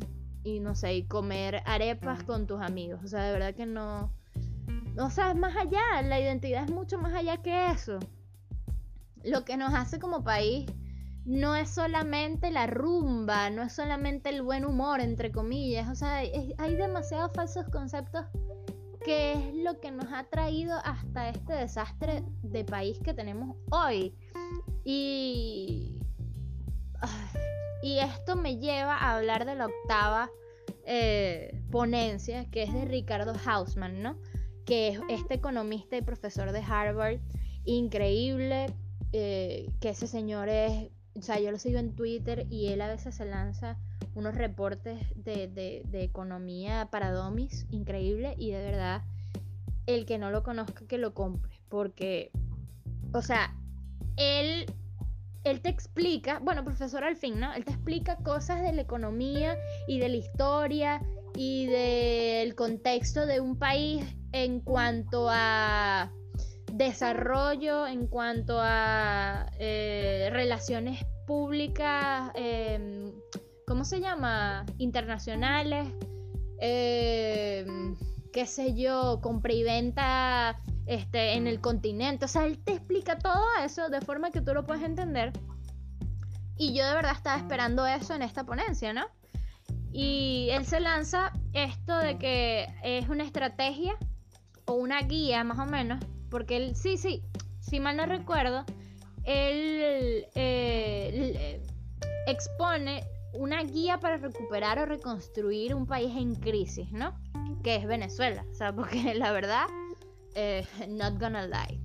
y 0.45 0.61
no 0.61 0.75
sé, 0.75 0.95
y 0.95 1.05
comer 1.05 1.63
arepas 1.67 2.23
con 2.25 2.47
tus 2.47 2.61
amigos. 2.61 3.01
O 3.05 3.09
sea, 3.09 3.23
de 3.25 3.33
verdad 3.33 3.55
que 3.55 3.67
no. 3.67 4.13
O 4.99 5.11
sea, 5.11 5.31
es 5.31 5.37
más 5.37 5.57
allá, 5.57 6.03
la 6.03 6.21
identidad 6.21 6.65
es 6.65 6.71
mucho 6.71 6.99
más 6.99 7.15
allá 7.15 7.39
que 7.39 7.71
eso. 7.71 7.99
Lo 9.25 9.45
que 9.45 9.57
nos 9.57 9.73
hace 9.75 9.99
como 9.99 10.25
país 10.25 10.67
no 11.25 11.55
es 11.55 11.71
solamente 11.71 12.51
la 12.51 12.67
rumba, 12.67 13.49
no 13.51 13.63
es 13.63 13.73
solamente 13.73 14.31
el 14.31 14.43
buen 14.43 14.65
humor, 14.65 15.01
entre 15.01 15.31
comillas. 15.31 15.89
O 15.89 15.95
sea, 15.95 16.17
hay 16.17 16.75
demasiados 16.75 17.31
falsos 17.35 17.67
conceptos 17.69 18.27
que 19.05 19.33
es 19.33 19.55
lo 19.55 19.81
que 19.81 19.91
nos 19.91 20.07
ha 20.13 20.25
traído 20.25 20.77
hasta 20.85 21.29
este 21.29 21.55
desastre 21.55 22.23
de 22.43 22.65
país 22.65 22.99
que 23.03 23.15
tenemos 23.15 23.57
hoy. 23.71 24.15
Y, 24.85 25.99
y 27.83 27.99
esto 27.99 28.37
me 28.37 28.59
lleva 28.59 28.97
a 28.97 29.17
hablar 29.17 29.45
de 29.45 29.55
la 29.55 29.67
octava 29.67 30.31
eh, 30.87 31.61
ponencia, 31.71 32.51
que 32.51 32.63
es 32.63 32.73
de 32.73 32.85
Ricardo 32.85 33.35
Hausman, 33.45 34.03
¿no? 34.03 34.17
Que 34.65 34.89
es 34.89 35.01
este 35.09 35.35
economista 35.35 35.97
y 35.97 36.03
profesor 36.03 36.53
de 36.53 36.61
Harvard, 36.61 37.19
increíble, 37.65 38.67
eh, 39.13 39.71
que 39.81 39.91
ese 39.91 40.07
señor 40.07 40.49
es 40.49 40.91
o 41.15 41.23
sea, 41.23 41.39
yo 41.39 41.51
lo 41.51 41.59
sigo 41.59 41.79
en 41.79 41.95
Twitter 41.95 42.47
y 42.49 42.69
él 42.69 42.81
a 42.81 42.89
veces 42.89 43.15
se 43.15 43.27
lanza 43.27 43.77
unos 44.15 44.35
reportes 44.35 44.99
de, 45.15 45.83
economía 45.93 46.89
para 46.91 47.13
domis 47.13 47.67
increíble 47.71 48.35
y 48.39 48.51
de 48.51 48.63
verdad 48.63 49.03
el 49.87 50.07
que 50.07 50.19
no 50.19 50.31
lo 50.31 50.43
conozca 50.43 50.87
que 50.87 50.99
lo 50.99 51.13
compre 51.15 51.61
porque 51.69 52.31
o 53.13 53.23
sea 53.23 53.55
él 54.17 54.67
él 55.45 55.61
te 55.61 55.69
explica 55.69 56.39
bueno 56.39 56.65
profesor 56.65 57.05
al 57.05 57.17
fin 57.17 57.41
no 57.41 57.53
él 57.53 57.65
te 57.65 57.73
explica 57.73 58.17
cosas 58.17 58.63
de 58.63 58.73
la 58.73 58.83
economía 58.83 59.57
y 59.89 59.99
de 59.99 60.09
la 60.09 60.17
historia 60.17 61.03
y 61.35 61.67
del 61.67 62.55
contexto 62.55 63.27
de 63.27 63.41
un 63.41 63.59
país 63.59 64.05
en 64.33 64.61
cuanto 64.61 65.29
a 65.31 66.13
desarrollo 66.73 67.87
en 67.87 68.07
cuanto 68.07 68.59
a 68.59 69.51
eh, 69.59 70.29
relaciones 70.33 71.05
públicas, 71.27 72.31
em, 72.35 73.13
¿cómo 73.67 73.85
se 73.85 74.01
llama? 74.01 74.67
Internacionales, 74.79 75.89
em, 76.61 77.95
qué 78.33 78.47
sé 78.47 78.75
yo, 78.75 79.21
compra 79.23 79.53
y 79.53 79.63
venta 79.63 80.59
este, 80.87 81.35
en 81.35 81.47
el 81.47 81.61
continente. 81.61 82.25
O 82.25 82.29
sea, 82.29 82.47
él 82.47 82.59
te 82.59 82.73
explica 82.73 83.19
todo 83.19 83.45
eso 83.65 83.89
de 83.89 84.01
forma 84.01 84.31
que 84.31 84.41
tú 84.41 84.55
lo 84.55 84.65
puedes 84.65 84.83
entender. 84.83 85.33
Y 86.57 86.75
yo 86.75 86.87
de 86.87 86.95
verdad 86.95 87.13
estaba 87.13 87.39
esperando 87.39 87.87
eso 87.87 88.15
en 88.15 88.23
esta 88.23 88.45
ponencia, 88.45 88.93
¿no? 88.93 89.07
Y 89.93 90.49
él 90.53 90.65
se 90.65 90.81
lanza 90.81 91.33
esto 91.53 91.99
de 91.99 92.19
que 92.19 92.67
es 92.83 93.09
una 93.09 93.25
estrategia 93.25 93.97
o 94.67 94.75
una 94.75 95.01
guía 95.03 95.45
más 95.45 95.59
o 95.59 95.67
menos 95.67 95.99
porque 96.33 96.57
él, 96.57 96.75
sí, 96.75 96.97
sí, 96.97 97.23
si 97.61 97.79
mal 97.79 97.99
no 97.99 98.07
recuerdo, 98.07 98.65
él 99.25 100.25
eh, 100.35 101.63
expone 102.27 103.05
una 103.35 103.63
guía 103.63 104.01
para 104.01 104.17
recuperar 104.17 104.79
o 104.79 104.87
reconstruir 104.87 105.75
un 105.75 105.87
país 105.87 106.17
en 106.17 106.35
crisis, 106.35 106.91
¿no? 106.91 107.15
Que 107.63 107.77
es 107.77 107.87
Venezuela, 107.87 108.47
o 108.51 108.55
sea, 108.55 108.75
porque 108.75 109.15
la 109.15 109.31
verdad, 109.31 109.67
eh, 110.35 110.67
not 110.89 111.19
gonna 111.19 111.47
lie, 111.47 111.81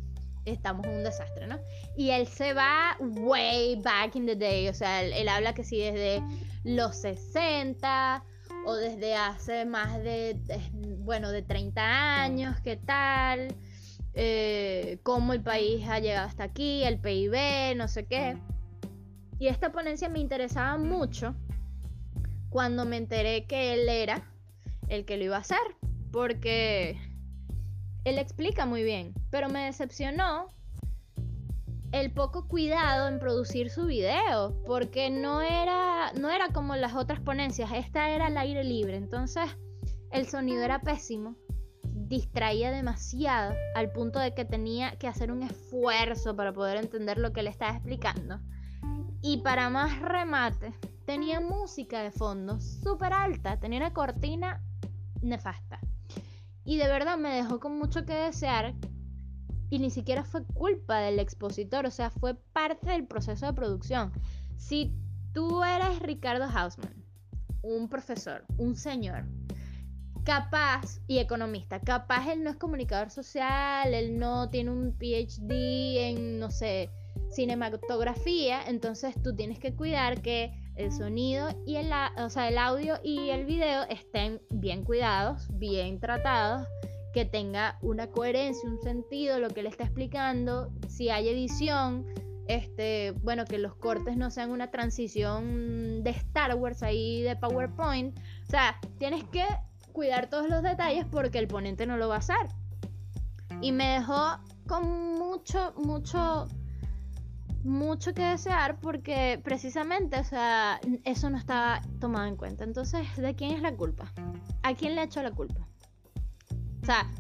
estamos 0.46 0.86
en 0.86 0.98
un 0.98 1.04
desastre, 1.04 1.48
¿no? 1.48 1.60
Y 1.96 2.12
él 2.12 2.28
se 2.28 2.54
va 2.54 2.98
way 3.00 3.76
back 3.82 4.16
in 4.16 4.26
the 4.26 4.36
day, 4.36 4.68
o 4.70 4.74
sea, 4.74 5.04
él, 5.04 5.28
habla 5.28 5.54
que 5.54 5.64
sí 5.64 5.80
desde 5.80 6.22
los 6.64 6.96
60 6.98 8.24
o 8.66 8.76
desde 8.76 9.16
hace 9.16 9.66
más 9.66 10.02
de, 10.04 10.38
bueno, 11.00 11.32
de 11.32 11.42
30 11.42 12.24
años, 12.24 12.60
¿qué 12.62 12.78
tal? 12.78 13.56
eh, 14.20 14.98
cómo 15.04 15.34
el 15.34 15.42
país 15.42 15.88
ha 15.88 16.00
llegado 16.00 16.28
hasta 16.28 16.44
aquí, 16.44 16.84
el 16.84 17.00
PIB, 17.00 17.76
no 17.76 17.88
sé 17.88 18.08
qué. 18.08 18.36
Y 19.38 19.48
esta 19.48 19.72
ponencia 19.72 20.10
me 20.10 20.18
interesaba 20.18 20.76
mucho 20.78 21.36
cuando 22.50 22.84
me 22.86 22.98
enteré 22.98 23.46
que 23.46 23.76
él 23.76 23.88
era 23.88 24.28
el 24.88 25.06
que 25.06 25.18
lo 25.18 25.26
iba 25.26 25.38
a 25.38 25.42
hacer, 25.42 25.60
porque 26.12 27.00
él 28.10 28.20
explica 28.20 28.66
muy 28.66 28.84
bien, 28.84 29.14
pero 29.30 29.50
me 29.50 29.66
decepcionó 29.66 30.48
el 31.92 32.12
poco 32.12 32.48
cuidado 32.48 33.08
en 33.08 33.20
producir 33.20 33.70
su 33.70 33.86
video, 33.86 34.62
porque 34.66 35.10
no 35.10 35.42
era, 35.42 36.12
no 36.14 36.30
era 36.30 36.50
como 36.50 36.76
las 36.76 36.96
otras 36.96 37.20
ponencias, 37.20 37.72
esta 37.74 38.10
era 38.10 38.28
al 38.28 38.38
aire 38.38 38.64
libre, 38.64 38.98
entonces 38.98 39.46
el 40.12 40.28
sonido 40.28 40.62
era 40.64 40.82
pésimo 40.82 41.36
distraía 42.08 42.72
demasiado 42.72 43.54
al 43.76 43.92
punto 43.92 44.20
de 44.20 44.34
que 44.34 44.46
tenía 44.46 44.98
que 44.98 45.08
hacer 45.08 45.32
un 45.32 45.44
esfuerzo 45.44 46.36
para 46.36 46.54
poder 46.54 46.78
entender 46.78 47.18
lo 47.18 47.34
que 47.34 47.44
le 47.44 47.50
estaba 47.50 47.76
explicando. 47.76 48.40
Y 49.22 49.38
para 49.38 49.70
más 49.70 50.00
remate, 50.00 50.74
tenía 51.06 51.42
música 51.42 52.02
de 52.02 52.12
fondo 52.12 52.60
súper 52.62 53.14
alta, 53.14 53.60
tenía 53.60 53.80
una 53.80 53.94
cortina 53.94 54.64
nefasta. 55.22 55.80
Y 56.68 56.76
de 56.76 56.90
verdad 56.90 57.18
me 57.18 57.34
dejó 57.34 57.62
con 57.62 57.80
mucho 57.80 58.06
que 58.06 58.14
desear. 58.14 58.76
Y 59.70 59.80
ni 59.80 59.90
siquiera 59.90 60.26
fue 60.26 60.44
culpa 60.44 61.00
del 61.00 61.18
expositor, 61.18 61.86
o 61.86 61.92
sea, 61.92 62.10
fue 62.10 62.36
parte 62.36 62.90
del 62.90 63.08
proceso 63.08 63.46
de 63.46 63.54
producción. 63.54 64.12
Si 64.58 64.94
tú 65.32 65.64
eres 65.64 66.00
Ricardo 66.02 66.44
Hausman, 66.44 67.06
un 67.62 67.88
profesor, 67.88 68.44
un 68.58 68.76
señor, 68.76 69.24
capaz, 70.26 71.00
y 71.08 71.20
economista, 71.20 71.80
capaz 71.80 72.30
él 72.34 72.44
no 72.44 72.50
es 72.50 72.58
comunicador 72.58 73.12
social, 73.12 73.94
él 73.94 74.20
no 74.20 74.50
tiene 74.50 74.72
un 74.72 74.92
PhD 74.92 76.10
en, 76.10 76.38
no 76.38 76.52
sé, 76.52 76.90
cinematografía, 77.32 78.62
entonces 78.68 79.16
tú 79.24 79.34
tienes 79.34 79.58
que 79.58 79.74
cuidar 79.74 80.22
que 80.22 80.52
el 80.78 80.92
sonido 80.92 81.50
y 81.66 81.76
el, 81.76 81.92
o 82.18 82.30
sea, 82.30 82.48
el 82.48 82.58
audio 82.58 83.00
y 83.04 83.30
el 83.30 83.46
video 83.46 83.84
estén 83.90 84.42
bien 84.50 84.84
cuidados, 84.84 85.48
bien 85.54 86.00
tratados, 86.00 86.68
que 87.14 87.26
tenga 87.26 87.78
una 87.82 88.08
coherencia, 88.12 88.70
un 88.70 88.80
sentido, 88.80 89.40
lo 89.40 89.50
que 89.50 89.64
le 89.64 89.70
está 89.70 89.86
explicando, 89.86 90.72
si 90.88 91.10
hay 91.10 91.30
edición, 91.30 92.06
este, 92.48 93.12
bueno, 93.24 93.46
que 93.46 93.58
los 93.58 93.76
cortes 93.76 94.18
no 94.18 94.30
sean 94.30 94.52
una 94.52 94.70
transición 94.70 96.04
de 96.04 96.12
Star 96.12 96.56
Wars 96.56 96.84
ahí 96.84 97.22
de 97.22 97.36
PowerPoint, 97.36 98.18
o 98.18 98.50
sea, 98.50 98.80
tienes 99.00 99.24
que 99.26 99.46
cuidar 99.92 100.30
todos 100.30 100.48
los 100.48 100.62
detalles 100.62 101.06
porque 101.10 101.40
el 101.40 101.48
ponente 101.48 101.88
no 101.88 101.98
lo 101.98 102.08
va 102.08 102.16
a 102.16 102.20
hacer. 102.20 102.48
Y 103.62 103.72
me 103.72 103.94
dejó 103.94 104.38
con 104.68 105.14
mucho, 105.16 105.74
mucho, 105.78 106.48
mucho 107.64 108.14
que 108.14 108.24
desear 108.24 108.80
porque 108.80 109.40
precisamente, 109.44 110.20
o 110.20 110.24
sea, 110.24 110.80
eso 111.04 111.30
no 111.30 111.38
estaba 111.38 111.82
tomado 112.00 112.28
en 112.28 112.36
cuenta. 112.36 112.64
Entonces, 112.64 113.06
¿de 113.18 113.36
quién 113.36 113.52
es 113.52 113.62
la 113.62 113.76
culpa? 113.76 114.12
¿A 114.64 114.74
quién 114.74 114.96
le 114.96 115.02
ha 115.02 115.06
hecho 115.06 115.22
la 115.22 115.32
culpa? 115.32 115.68
O 116.82 116.86
sea, 116.86 117.12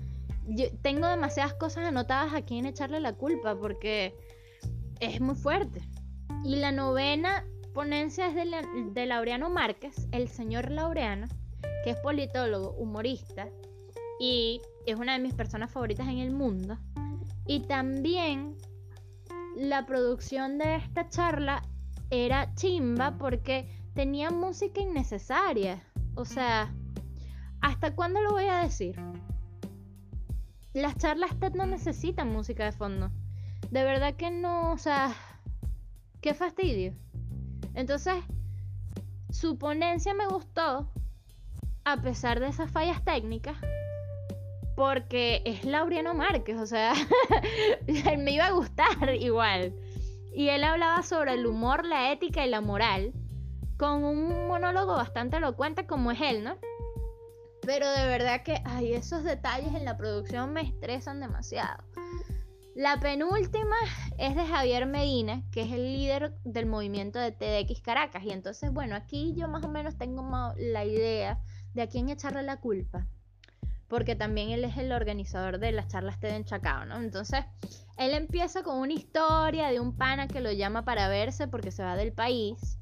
yo 0.47 0.65
tengo 0.81 1.07
demasiadas 1.07 1.53
cosas 1.53 1.85
anotadas 1.85 2.33
a 2.33 2.41
quién 2.41 2.65
echarle 2.65 2.99
la 2.99 3.13
culpa 3.13 3.55
porque 3.55 4.15
es 4.99 5.19
muy 5.19 5.35
fuerte. 5.35 5.81
Y 6.43 6.57
la 6.57 6.71
novena 6.71 7.45
ponencia 7.73 8.27
es 8.27 8.35
de, 8.35 8.45
de 8.91 9.05
Laureano 9.05 9.49
Márquez, 9.49 10.07
el 10.11 10.29
señor 10.29 10.71
Laureano 10.71 11.27
que 11.83 11.91
es 11.91 11.97
politólogo, 11.97 12.71
humorista 12.71 13.47
y 14.19 14.61
es 14.85 14.97
una 14.97 15.13
de 15.13 15.19
mis 15.19 15.33
personas 15.33 15.71
favoritas 15.71 16.07
en 16.07 16.19
el 16.19 16.31
mundo. 16.31 16.77
Y 17.45 17.61
también 17.61 18.57
la 19.57 19.87
producción 19.87 20.59
de 20.59 20.75
esta 20.75 21.09
charla 21.09 21.63
era 22.11 22.53
chimba 22.53 23.17
porque 23.17 23.67
tenía 23.95 24.29
música 24.29 24.81
innecesaria. 24.81 25.83
O 26.13 26.25
sea, 26.25 26.71
¿hasta 27.61 27.95
cuándo 27.95 28.21
lo 28.21 28.33
voy 28.33 28.45
a 28.45 28.59
decir? 28.59 28.95
Las 30.73 30.95
charlas 30.97 31.31
TED 31.39 31.55
no 31.55 31.65
necesitan 31.65 32.31
música 32.31 32.65
de 32.65 32.71
fondo. 32.71 33.09
De 33.71 33.83
verdad 33.83 34.13
que 34.15 34.29
no, 34.29 34.71
o 34.71 34.77
sea, 34.77 35.11
qué 36.21 36.35
fastidio. 36.35 36.93
Entonces, 37.73 38.13
su 39.31 39.57
ponencia 39.57 40.13
me 40.13 40.27
gustó, 40.27 40.91
a 41.83 41.97
pesar 42.03 42.39
de 42.39 42.49
esas 42.49 42.69
fallas 42.69 43.03
técnicas, 43.03 43.57
porque 44.77 45.41
es 45.43 45.65
Laureano 45.65 46.13
Márquez, 46.13 46.59
o 46.59 46.67
sea, 46.67 46.93
me 48.19 48.31
iba 48.31 48.45
a 48.45 48.51
gustar 48.51 49.15
igual. 49.19 49.73
Y 50.31 50.49
él 50.49 50.63
hablaba 50.63 51.01
sobre 51.01 51.33
el 51.33 51.47
humor, 51.47 51.83
la 51.83 52.11
ética 52.11 52.45
y 52.45 52.49
la 52.51 52.61
moral, 52.61 53.11
con 53.75 54.03
un 54.03 54.47
monólogo 54.47 54.93
bastante 54.93 55.37
elocuente 55.37 55.87
como 55.87 56.11
es 56.11 56.21
él, 56.21 56.43
¿no? 56.43 56.59
Pero 57.63 57.89
de 57.89 58.05
verdad 58.05 58.43
que, 58.43 58.61
ay, 58.65 58.93
esos 58.93 59.23
detalles 59.23 59.73
en 59.73 59.83
la 59.83 59.97
producción 59.97 60.53
me 60.53 60.61
estresan 60.61 61.21
demasiado. 61.21 61.83
La 62.75 62.99
penúltima 62.99 63.77
es 64.19 64.35
de 64.35 64.45
Javier 64.45 64.85
Medina, 64.85 65.41
que 65.51 65.63
es 65.63 65.71
el 65.71 65.91
líder 65.91 66.35
del 66.43 66.67
movimiento 66.67 67.17
de 67.17 67.31
TDX 67.31 67.81
Caracas. 67.81 68.23
Y 68.23 68.29
entonces, 68.29 68.71
bueno, 68.71 68.95
aquí 68.95 69.33
yo 69.35 69.47
más 69.47 69.63
o 69.63 69.69
menos 69.69 69.97
tengo 69.97 70.53
la 70.55 70.85
idea 70.85 71.41
de 71.73 71.81
a 71.81 71.87
quién 71.87 72.09
echarle 72.09 72.43
la 72.43 72.57
culpa 72.57 73.07
porque 73.87 74.15
también 74.15 74.49
él 74.49 74.63
es 74.63 74.77
el 74.77 74.91
organizador 74.91 75.59
de 75.59 75.71
las 75.71 75.87
charlas 75.87 76.19
TED 76.19 76.35
en 76.35 76.45
Chacao, 76.45 76.85
¿no? 76.85 76.97
Entonces, 76.97 77.45
él 77.97 78.13
empieza 78.13 78.63
con 78.63 78.77
una 78.77 78.93
historia 78.93 79.69
de 79.69 79.79
un 79.79 79.95
pana 79.95 80.27
que 80.27 80.41
lo 80.41 80.51
llama 80.51 80.83
para 80.83 81.07
verse 81.07 81.47
porque 81.47 81.71
se 81.71 81.83
va 81.83 81.95
del 81.95 82.11
país 82.11 82.77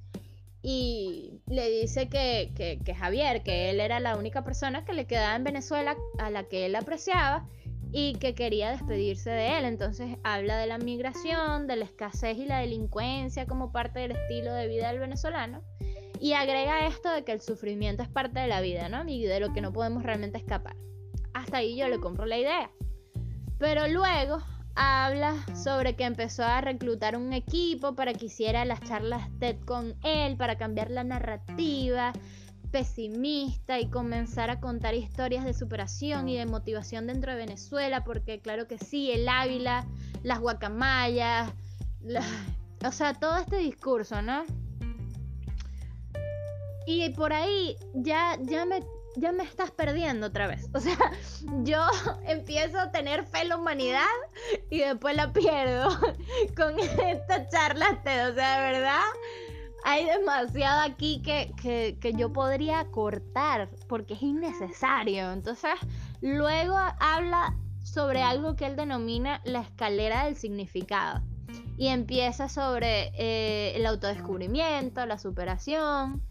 y 0.62 1.42
le 1.46 1.70
dice 1.70 2.10
que, 2.10 2.52
que, 2.84 2.96
Javier, 2.96 3.44
que 3.44 3.70
él 3.70 3.80
era 3.80 4.00
la 4.00 4.18
única 4.18 4.44
persona 4.44 4.84
que 4.84 4.94
le 4.94 5.06
quedaba 5.06 5.36
en 5.36 5.44
Venezuela 5.44 5.96
a 6.18 6.32
la 6.32 6.46
que 6.46 6.66
él 6.66 6.76
apreciaba 6.76 7.48
y 7.92 8.14
que 8.16 8.34
quería 8.34 8.72
despedirse 8.72 9.30
de 9.30 9.60
él. 9.60 9.66
Entonces 9.66 10.18
habla 10.24 10.58
de 10.58 10.66
la 10.66 10.80
migración, 10.80 11.68
de 11.68 11.76
la 11.76 11.86
escasez 11.86 12.38
y 12.38 12.46
la 12.46 12.60
delincuencia 12.60 13.46
como 13.46 13.72
parte 13.72 14.00
del 14.00 14.12
estilo 14.12 14.54
de 14.54 14.68
vida 14.68 14.90
del 14.90 15.00
venezolano. 15.00 15.62
Y 16.20 16.34
agrega 16.34 16.88
esto 16.88 17.12
de 17.12 17.24
que 17.24 17.34
el 17.34 17.42
sufrimiento 17.42 18.02
es 18.02 18.10
parte 18.10 18.40
de 18.40 18.48
la 18.48 18.60
vida, 18.60 18.90
¿no? 18.90 19.08
Y 19.08 19.24
de 19.24 19.40
lo 19.40 19.54
que 19.54 19.62
no 19.62 19.72
podemos 19.72 20.02
realmente 20.02 20.40
escapar 20.40 20.76
hasta 21.36 21.58
ahí 21.58 21.76
yo 21.76 21.88
le 21.90 22.00
compro 22.00 22.26
la 22.26 22.38
idea. 22.38 22.72
Pero 23.60 23.88
luego 23.88 24.42
habla 24.74 25.36
sobre 25.56 25.96
que 25.96 26.06
empezó 26.06 26.44
a 26.44 26.62
reclutar 26.62 27.16
un 27.18 27.34
equipo 27.34 27.94
para 27.94 28.14
que 28.14 28.26
hiciera 28.26 28.66
las 28.66 28.82
charlas 28.82 29.30
TED 29.40 29.60
con 29.66 29.96
él, 30.04 30.38
para 30.38 30.58
cambiar 30.58 30.90
la 30.90 31.04
narrativa 31.04 32.14
pesimista 32.72 33.80
y 33.80 33.90
comenzar 33.90 34.50
a 34.50 34.60
contar 34.60 34.96
historias 34.96 35.46
de 35.46 35.54
superación 35.54 36.28
y 36.28 36.38
de 36.38 36.46
motivación 36.46 37.08
dentro 37.08 37.32
de 37.32 37.38
Venezuela, 37.38 38.04
porque 38.04 38.40
claro 38.40 38.68
que 38.68 38.78
sí, 38.78 39.12
el 39.12 39.30
Ávila, 39.30 39.86
las 40.24 40.40
guacamayas, 40.40 41.54
o 42.86 42.92
sea, 42.92 43.14
todo 43.14 43.38
este 43.38 43.58
discurso, 43.58 44.22
¿no? 44.22 44.44
Y 46.86 47.10
por 47.12 47.32
ahí 47.32 47.78
ya, 47.94 48.38
ya 48.42 48.66
me 48.66 48.82
ya 49.16 49.32
me 49.32 49.44
estás 49.44 49.72
perdiendo 49.72 50.28
otra 50.28 50.48
vez. 50.48 50.70
O 50.74 50.80
sea, 50.80 50.98
yo 51.64 51.82
empiezo 52.28 52.80
a 52.80 52.92
tener 52.92 53.26
fe 53.26 53.42
en 53.42 53.50
la 53.50 53.58
humanidad 53.58 54.06
y 54.70 54.80
después 54.80 55.16
la 55.16 55.32
pierdo 55.32 55.90
con 56.58 56.80
esta 56.80 57.48
charla 57.50 58.00
O 58.02 58.04
sea, 58.04 58.62
de 58.62 58.72
verdad, 58.72 59.04
hay 59.84 60.06
demasiado 60.06 60.82
aquí 60.82 61.22
que, 61.22 61.54
que, 62.00 62.14
yo 62.14 62.34
podría 62.34 62.86
cortar 62.92 63.70
porque 63.88 64.16
es 64.16 64.22
innecesario. 64.22 65.32
Entonces, 65.32 65.74
luego 66.22 66.76
habla 67.00 67.56
sobre 67.84 68.24
algo 68.24 68.56
que 68.56 68.66
él 68.66 68.76
denomina 68.76 69.42
la 69.46 69.62
escalera 69.62 70.26
del 70.26 70.36
significado. 70.36 71.22
Y 71.78 71.88
empieza 71.88 72.50
sobre 72.50 73.12
eh, 73.16 73.76
el 73.76 73.86
autodescubrimiento, 73.86 75.06
la 75.06 75.20
superación, 75.20 76.24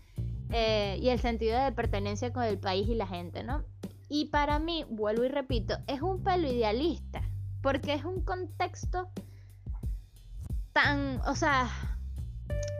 eh, 0.57 0.99
y 1.01 1.09
el 1.09 1.19
sentido 1.19 1.61
de 1.61 1.73
pertenencia 1.73 2.33
con 2.33 2.45
el 2.45 2.61
país 2.61 2.87
y 2.89 2.95
la 2.95 3.09
gente, 3.09 3.43
¿no? 3.43 3.65
Y 4.09 4.27
para 4.27 4.61
mí, 4.61 4.85
vuelvo 4.89 5.25
y 5.25 5.29
repito, 5.29 5.77
es 5.89 6.01
un 6.01 6.23
pelo 6.23 6.47
idealista, 6.47 7.29
porque 7.61 7.93
es 7.93 8.05
un 8.05 8.21
contexto 8.25 9.09
tan, 10.73 11.21
o 11.27 11.35
sea, 11.35 11.69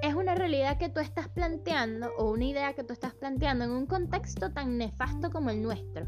es 0.03 0.15
una 0.15 0.37
realidad 0.37 0.79
que 0.79 0.89
tú 0.89 1.01
estás 1.01 1.29
planteando 1.29 2.13
o 2.17 2.31
una 2.31 2.45
idea 2.45 2.75
que 2.75 2.85
tú 2.85 2.93
estás 2.93 3.13
planteando 3.13 3.65
en 3.65 3.73
un 3.73 3.87
contexto 3.87 4.53
tan 4.53 4.79
nefasto 4.79 5.33
como 5.33 5.51
el 5.51 5.61
nuestro. 5.61 6.07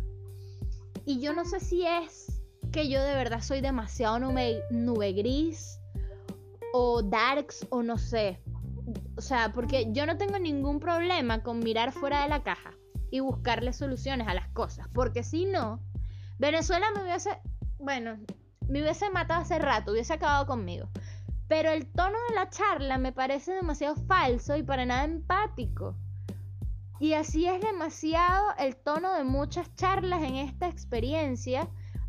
Y 1.05 1.19
yo 1.19 1.33
no 1.33 1.45
sé 1.45 1.59
si 1.59 1.85
es 1.85 2.41
que 2.71 2.89
yo 2.89 3.03
de 3.03 3.15
verdad 3.17 3.43
soy 3.43 3.61
demasiado 3.61 4.21
nube, 4.21 4.63
nube 4.71 5.13
gris 5.15 5.81
o 6.73 7.03
darks 7.03 7.67
o 7.71 7.83
no 7.83 7.99
sé, 7.99 8.39
o 9.17 9.21
sea, 9.21 9.53
porque 9.53 9.93
yo 9.93 10.07
no 10.07 10.17
tengo 10.17 10.39
ningún 10.39 10.81
problema 10.81 11.43
con 11.43 11.61
mirar 11.61 11.93
fuera 11.93 12.23
de 12.23 12.29
la 12.29 12.43
caja 12.43 12.73
y 13.11 13.21
buscarle 13.21 13.73
soluciones 13.73 14.29
a 14.29 14.35
las 14.35 14.49
cosas, 14.49 14.89
porque 14.93 15.23
si 15.23 15.47
no, 15.47 15.81
Venezuela 16.39 16.87
me 16.95 17.03
hubiese, 17.03 17.31
bueno, 17.79 18.19
me 18.69 18.83
hubiese 18.83 19.11
matado 19.11 19.43
hace 19.43 19.59
rato, 19.59 19.93
hubiese 19.93 20.13
acabado 20.13 20.47
conmigo. 20.47 20.89
Pero 21.49 21.71
el 21.71 21.87
tono 21.87 22.19
de 22.29 22.35
la 22.35 22.51
charla 22.51 22.99
me 22.99 23.13
parece 23.13 23.53
demasiado 23.53 23.95
falso 23.95 24.57
y 24.57 24.63
para 24.63 24.85
nada 24.85 25.05
empático. 25.05 25.97
Y 26.99 27.13
así 27.13 27.47
es 27.47 27.61
demasiado 27.61 28.47
el 28.59 28.75
tono 28.77 29.15
de 29.15 29.25
muchas 29.25 29.73
charlas 29.77 30.23
en 30.23 30.37
esta 30.37 30.67
experiencia 30.67 31.69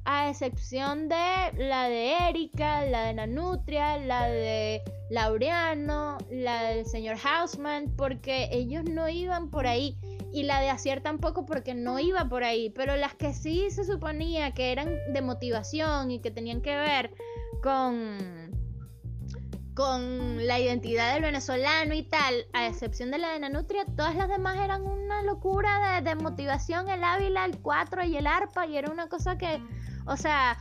a 0.10 0.30
excepción 0.30 1.10
de 1.10 1.52
la 1.58 1.90
de 1.90 2.30
Erika, 2.30 2.86
la 2.86 3.08
de 3.08 3.14
Nanutria, 3.14 3.98
la 3.98 4.30
de 4.30 4.82
Laureano, 5.10 6.18
la 6.32 6.64
del 6.64 6.86
señor 6.86 7.18
Hausman, 7.22 7.94
porque 7.98 8.48
ellos 8.54 8.86
no 8.86 9.10
iban 9.10 9.50
por 9.50 9.68
ahí. 9.68 9.98
Y 10.32 10.44
la 10.44 10.62
de 10.62 10.70
Acier 10.70 11.02
tampoco 11.02 11.46
porque 11.46 11.74
no 11.74 12.00
iba 12.00 12.24
por 12.30 12.46
ahí. 12.46 12.70
Pero 12.70 12.96
las 12.96 13.16
que 13.16 13.34
sí 13.34 13.70
se 13.70 13.84
suponía 13.84 14.54
que 14.54 14.72
eran 14.72 14.96
de 15.12 15.22
motivación 15.22 16.10
y 16.10 16.20
que 16.20 16.32
tenían 16.32 16.62
que 16.62 16.76
ver 16.78 17.14
con, 17.62 18.47
con 19.78 20.46
la 20.46 20.60
identidad 20.60 21.14
del 21.14 21.22
venezolano 21.22 21.94
y 21.94 22.02
tal, 22.02 22.48
a 22.52 22.66
excepción 22.66 23.12
de 23.12 23.20
la 23.20 23.30
de 23.30 23.40
Nanutria, 23.40 23.86
todas 23.96 24.16
las 24.16 24.28
demás 24.28 24.58
eran 24.58 24.84
una 24.84 25.22
locura 25.22 26.02
de, 26.02 26.10
de 26.10 26.16
motivación. 26.16 26.90
El 26.90 27.04
Ávila, 27.04 27.46
el 27.46 27.60
4 27.60 28.04
y 28.06 28.18
el 28.18 28.26
arpa. 28.26 28.66
Y 28.66 28.76
era 28.76 28.92
una 28.92 29.08
cosa 29.08 29.38
que 29.38 29.62
o 30.08 30.16
sea, 30.16 30.58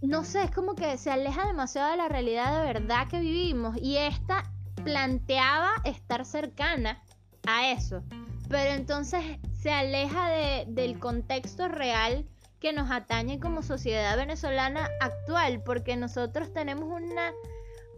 no 0.00 0.24
sé, 0.24 0.44
es 0.44 0.50
como 0.52 0.74
que 0.74 0.96
se 0.98 1.10
aleja 1.10 1.46
demasiado 1.46 1.90
de 1.90 1.96
la 1.96 2.08
realidad 2.08 2.60
de 2.60 2.72
verdad 2.72 3.08
que 3.08 3.18
vivimos 3.18 3.76
y 3.76 3.96
esta 3.96 4.44
planteaba 4.84 5.70
estar 5.84 6.24
cercana 6.24 7.02
a 7.46 7.72
eso, 7.72 8.04
pero 8.48 8.70
entonces 8.70 9.20
se 9.60 9.72
aleja 9.72 10.28
del 10.68 11.00
contexto 11.00 11.66
real 11.66 12.24
que 12.60 12.72
nos 12.72 12.90
atañe 12.90 13.40
como 13.40 13.62
sociedad 13.62 14.16
venezolana 14.16 14.88
actual, 15.00 15.62
porque 15.64 15.96
nosotros 15.96 16.52
tenemos 16.52 16.84
una... 16.84 17.32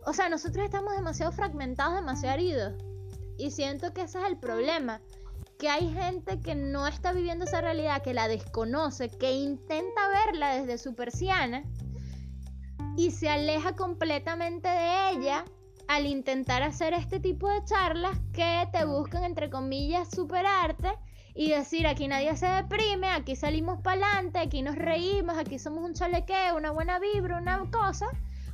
O 0.07 0.13
sea, 0.13 0.29
nosotros 0.29 0.65
estamos 0.65 0.95
demasiado 0.95 1.33
fragmentados, 1.33 1.95
demasiado 1.95 2.35
heridos. 2.35 2.75
Y 3.37 3.51
siento 3.51 3.93
que 3.93 4.03
ese 4.03 4.19
es 4.19 4.25
el 4.27 4.39
problema 4.39 5.01
que 5.59 5.69
hay 5.69 5.93
gente 5.93 6.41
que 6.41 6.55
no 6.55 6.87
está 6.87 7.13
viviendo 7.13 7.45
esa 7.45 7.61
realidad, 7.61 8.03
que 8.03 8.15
la 8.15 8.29
desconoce, 8.29 9.11
que 9.11 9.33
intenta 9.33 10.09
verla 10.09 10.55
desde 10.55 10.79
su 10.79 10.95
persiana 10.95 11.65
y 12.97 13.11
se 13.11 13.29
aleja 13.29 13.77
completamente 13.77 14.69
de 14.69 15.11
ella 15.11 15.45
al 15.87 16.07
intentar 16.07 16.63
hacer 16.63 16.95
este 16.95 17.21
tipo 17.21 17.49
de 17.49 17.63
charlas 17.65 18.19
que 18.33 18.67
te 18.73 18.85
buscan, 18.85 19.25
entre 19.25 19.51
comillas, 19.51 20.09
superarte 20.11 20.89
y 21.35 21.51
decir 21.51 21.87
aquí 21.87 22.09
nadie 22.09 22.37
se 22.37 22.47
deprime, 22.47 23.09
aquí 23.09 23.37
salimos 23.37 23.81
para 23.83 24.07
adelante, 24.07 24.39
aquí 24.39 24.63
nos 24.63 24.77
reímos, 24.77 25.37
aquí 25.37 25.59
somos 25.59 25.85
un 25.85 25.95
chalequeo, 25.95 26.57
una 26.57 26.71
buena 26.71 26.99
vibra, 26.99 27.39
una 27.39 27.59
cosa 27.71 28.07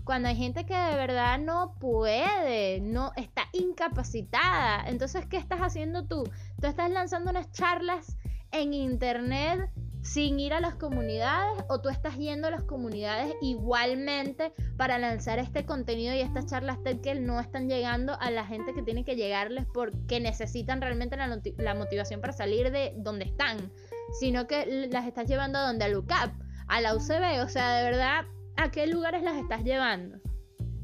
cuando 0.07 0.29
hay 0.29 0.37
gente 0.37 0.65
que 0.65 0.75
de 0.75 0.95
verdad 0.95 1.39
no 1.39 1.75
puede, 1.81 2.81
no 2.81 3.11
está 3.17 3.43
incapacitada. 3.53 4.85
Entonces, 4.87 5.27
¿qué 5.27 5.37
estás 5.37 5.59
haciendo 5.61 6.07
tú? 6.07 6.23
Tú 6.61 6.67
estás 6.69 6.91
lanzando 6.91 7.31
unas 7.31 7.51
charlas 7.51 8.17
en 8.53 8.73
internet 8.73 9.69
sin 10.03 10.39
ir 10.39 10.55
a 10.55 10.61
las 10.61 10.77
comunidades 10.77 11.65
o 11.69 11.81
tú 11.81 11.89
estás 11.89 12.17
yendo 12.17 12.47
a 12.47 12.53
las 12.53 12.63
comunidades 12.63 13.35
igualmente 13.43 14.53
para 14.77 14.97
lanzar 14.99 15.41
este 15.41 15.67
contenido 15.67 16.15
y 16.15 16.21
estas 16.21 16.47
charlas 16.47 16.81
TED 16.85 17.01
que 17.01 17.17
no 17.17 17.41
están 17.41 17.69
llegando 17.69 18.17
a 18.21 18.31
la 18.31 18.47
gente 18.47 18.75
que 18.75 18.83
tiene 18.83 19.05
que 19.05 19.17
llegarles 19.17 19.67
porque 19.75 20.21
necesitan 20.21 20.81
realmente 20.81 21.17
la, 21.17 21.41
la 21.59 21.75
motivación 21.75 22.21
para 22.21 22.33
salir 22.33 22.71
de 22.71 22.95
donde 22.97 23.25
están, 23.25 23.73
sino 24.21 24.47
que 24.47 24.89
las 24.89 25.05
estás 25.09 25.27
llevando 25.27 25.59
a 25.59 25.67
donde 25.67 25.85
a 25.85 25.89
LUCAP, 25.89 26.33
a 26.69 26.81
la 26.81 26.95
UCB, 26.95 27.45
o 27.45 27.49
sea, 27.49 27.79
de 27.79 27.91
verdad 27.91 28.27
¿a 28.57 28.71
qué 28.71 28.87
lugares 28.87 29.23
las 29.23 29.37
estás 29.37 29.63
llevando? 29.65 30.19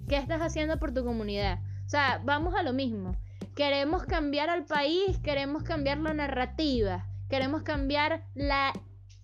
¿Qué 0.09 0.17
estás 0.17 0.41
haciendo 0.41 0.79
por 0.79 0.93
tu 0.93 1.05
comunidad? 1.05 1.59
O 1.87 1.89
sea, 1.89 2.21
vamos 2.25 2.55
a 2.55 2.63
lo 2.63 2.73
mismo. 2.73 3.17
queremos 3.55 4.05
cambiar 4.05 4.49
al 4.49 4.65
país, 4.65 5.19
queremos 5.19 5.63
cambiar 5.63 5.99
la 5.99 6.15
narrativa, 6.15 7.07
queremos 7.29 7.63
cambiar 7.63 8.25
la 8.35 8.73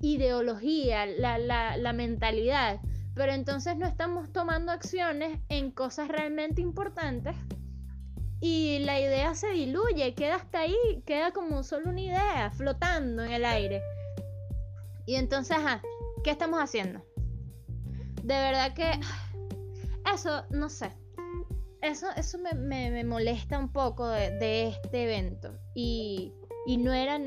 ideología, 0.01 1.07
la, 1.07 1.39
la 1.39 1.93
mentalidad, 1.93 2.81
pero 3.15 3.33
entonces 3.33 3.77
no 3.77 3.87
estamos 3.87 4.33
tomando 4.33 4.71
acciones 4.71 5.41
en 5.49 5.71
cosas 5.71 6.09
realmente 6.09 6.61
importantes 6.61 7.35
y 8.41 8.79
la 8.81 9.01
idea 9.01 9.35
se 9.35 9.49
diluye, 9.49 10.15
queda 10.15 10.37
hasta 10.37 10.61
ahí, 10.61 11.03
queda 11.05 11.33
como 11.33 11.65
solo 11.65 11.91
una 11.91 12.01
idea 12.01 12.51
flotando 12.53 13.25
en 13.25 13.33
el 13.33 13.45
aire. 13.45 13.83
Y 15.07 15.17
entonces, 15.17 15.57
¿qué 16.23 16.31
estamos 16.31 16.61
haciendo? 16.61 17.03
De 18.29 18.35
verdad 18.35 18.75
que 18.75 18.91
eso, 20.15 20.45
no 20.51 20.69
sé. 20.69 20.93
Eso, 21.81 22.09
eso 22.15 22.39
me, 22.39 23.03
molesta 23.05 23.59
un 23.59 23.73
poco 23.73 24.07
de, 24.07 24.69
este 24.69 25.05
evento. 25.05 25.55
Y, 25.75 26.35
y, 26.67 26.77
no 26.77 26.93
era 26.93 27.19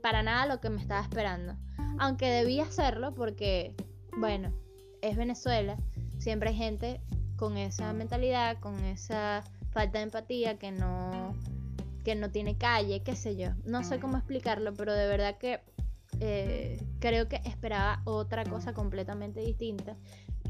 para 0.00 0.22
nada 0.22 0.46
lo 0.46 0.60
que 0.60 0.70
me 0.70 0.80
estaba 0.80 1.02
esperando. 1.02 1.56
Aunque 1.98 2.30
debía 2.30 2.62
hacerlo 2.62 3.12
porque, 3.14 3.74
bueno, 4.16 4.50
es 5.02 5.18
Venezuela. 5.18 5.76
Siempre 6.16 6.50
hay 6.50 6.56
gente 6.56 7.00
con 7.36 7.58
esa 7.58 7.92
mentalidad, 7.92 8.58
con 8.58 8.82
esa 8.84 9.44
falta 9.72 9.98
de 9.98 10.04
empatía 10.04 10.58
que 10.58 10.72
no, 10.72 11.34
que 12.02 12.14
no 12.14 12.30
tiene 12.30 12.56
calle, 12.56 13.02
qué 13.02 13.14
sé 13.14 13.36
yo. 13.36 13.50
No 13.66 13.84
sé 13.84 14.00
cómo 14.00 14.16
explicarlo, 14.16 14.72
pero 14.72 14.94
de 14.94 15.06
verdad 15.06 15.36
que 15.36 15.60
eh, 16.20 16.82
creo 16.98 17.28
que 17.28 17.36
esperaba 17.44 18.00
otra 18.04 18.44
cosa 18.44 18.72
completamente 18.72 19.40
distinta. 19.40 19.96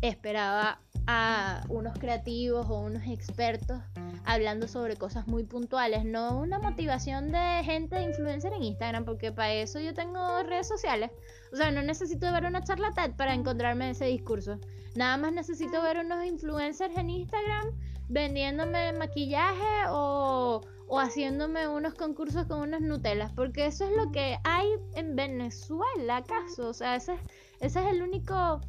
Esperaba 0.02 0.80
a 1.06 1.62
unos 1.68 1.98
creativos 1.98 2.66
o 2.68 2.80
unos 2.80 3.06
expertos 3.06 3.80
hablando 4.24 4.66
sobre 4.66 4.96
cosas 4.96 5.26
muy 5.28 5.44
puntuales, 5.44 6.04
no 6.04 6.38
una 6.38 6.58
motivación 6.58 7.30
de 7.30 7.62
gente 7.64 7.96
de 7.96 8.02
influencer 8.02 8.52
en 8.52 8.64
Instagram, 8.64 9.04
porque 9.04 9.30
para 9.30 9.52
eso 9.52 9.78
yo 9.78 9.94
tengo 9.94 10.42
redes 10.42 10.66
sociales. 10.66 11.10
O 11.52 11.56
sea, 11.56 11.70
no 11.70 11.82
necesito 11.82 12.30
ver 12.32 12.44
una 12.44 12.62
charla 12.64 12.92
TED 12.92 13.12
para 13.16 13.34
encontrarme 13.34 13.90
ese 13.90 14.06
discurso. 14.06 14.58
Nada 14.96 15.16
más 15.16 15.32
necesito 15.32 15.80
ver 15.80 15.98
unos 15.98 16.24
influencers 16.24 16.96
en 16.96 17.10
Instagram 17.10 17.72
vendiéndome 18.08 18.92
maquillaje 18.94 19.88
o, 19.90 20.60
o 20.88 20.98
haciéndome 20.98 21.68
unos 21.68 21.94
concursos 21.94 22.46
con 22.46 22.60
unas 22.60 22.80
Nutelas, 22.80 23.32
porque 23.32 23.66
eso 23.66 23.84
es 23.84 23.96
lo 23.96 24.10
que 24.10 24.38
hay 24.44 24.66
en 24.94 25.14
Venezuela, 25.14 26.18
¿acaso? 26.18 26.68
O 26.68 26.74
sea, 26.74 26.96
ese, 26.96 27.14
ese 27.60 27.80
es 27.80 27.86
el 27.86 28.02
único 28.02 28.60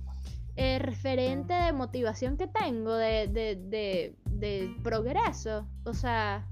eh, 0.58 0.80
referente 0.80 1.54
de 1.54 1.72
motivación 1.72 2.36
que 2.36 2.48
tengo, 2.48 2.96
de, 2.96 3.28
de, 3.28 4.16
de, 4.26 4.76
progreso. 4.84 5.68
O 5.84 5.94
sea, 5.94 6.48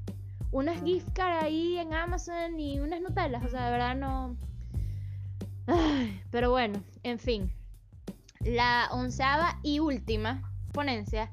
unas 0.52 0.82
gift 0.84 1.10
card 1.14 1.44
ahí 1.44 1.80
en 1.80 1.92
Amazon 1.92 2.60
y 2.60 2.80
unas 2.80 3.02
Nutellas. 3.02 3.44
O 3.44 3.50
sea, 3.50 3.66
de 3.66 3.72
verdad 3.72 3.96
no. 3.96 4.38
pero 6.32 6.52
bueno, 6.52 6.84
en 7.02 7.18
fin. 7.18 7.52
La 8.42 8.90
onceava 8.92 9.60
y 9.64 9.80
última 9.80 10.52
ponencia 10.72 11.32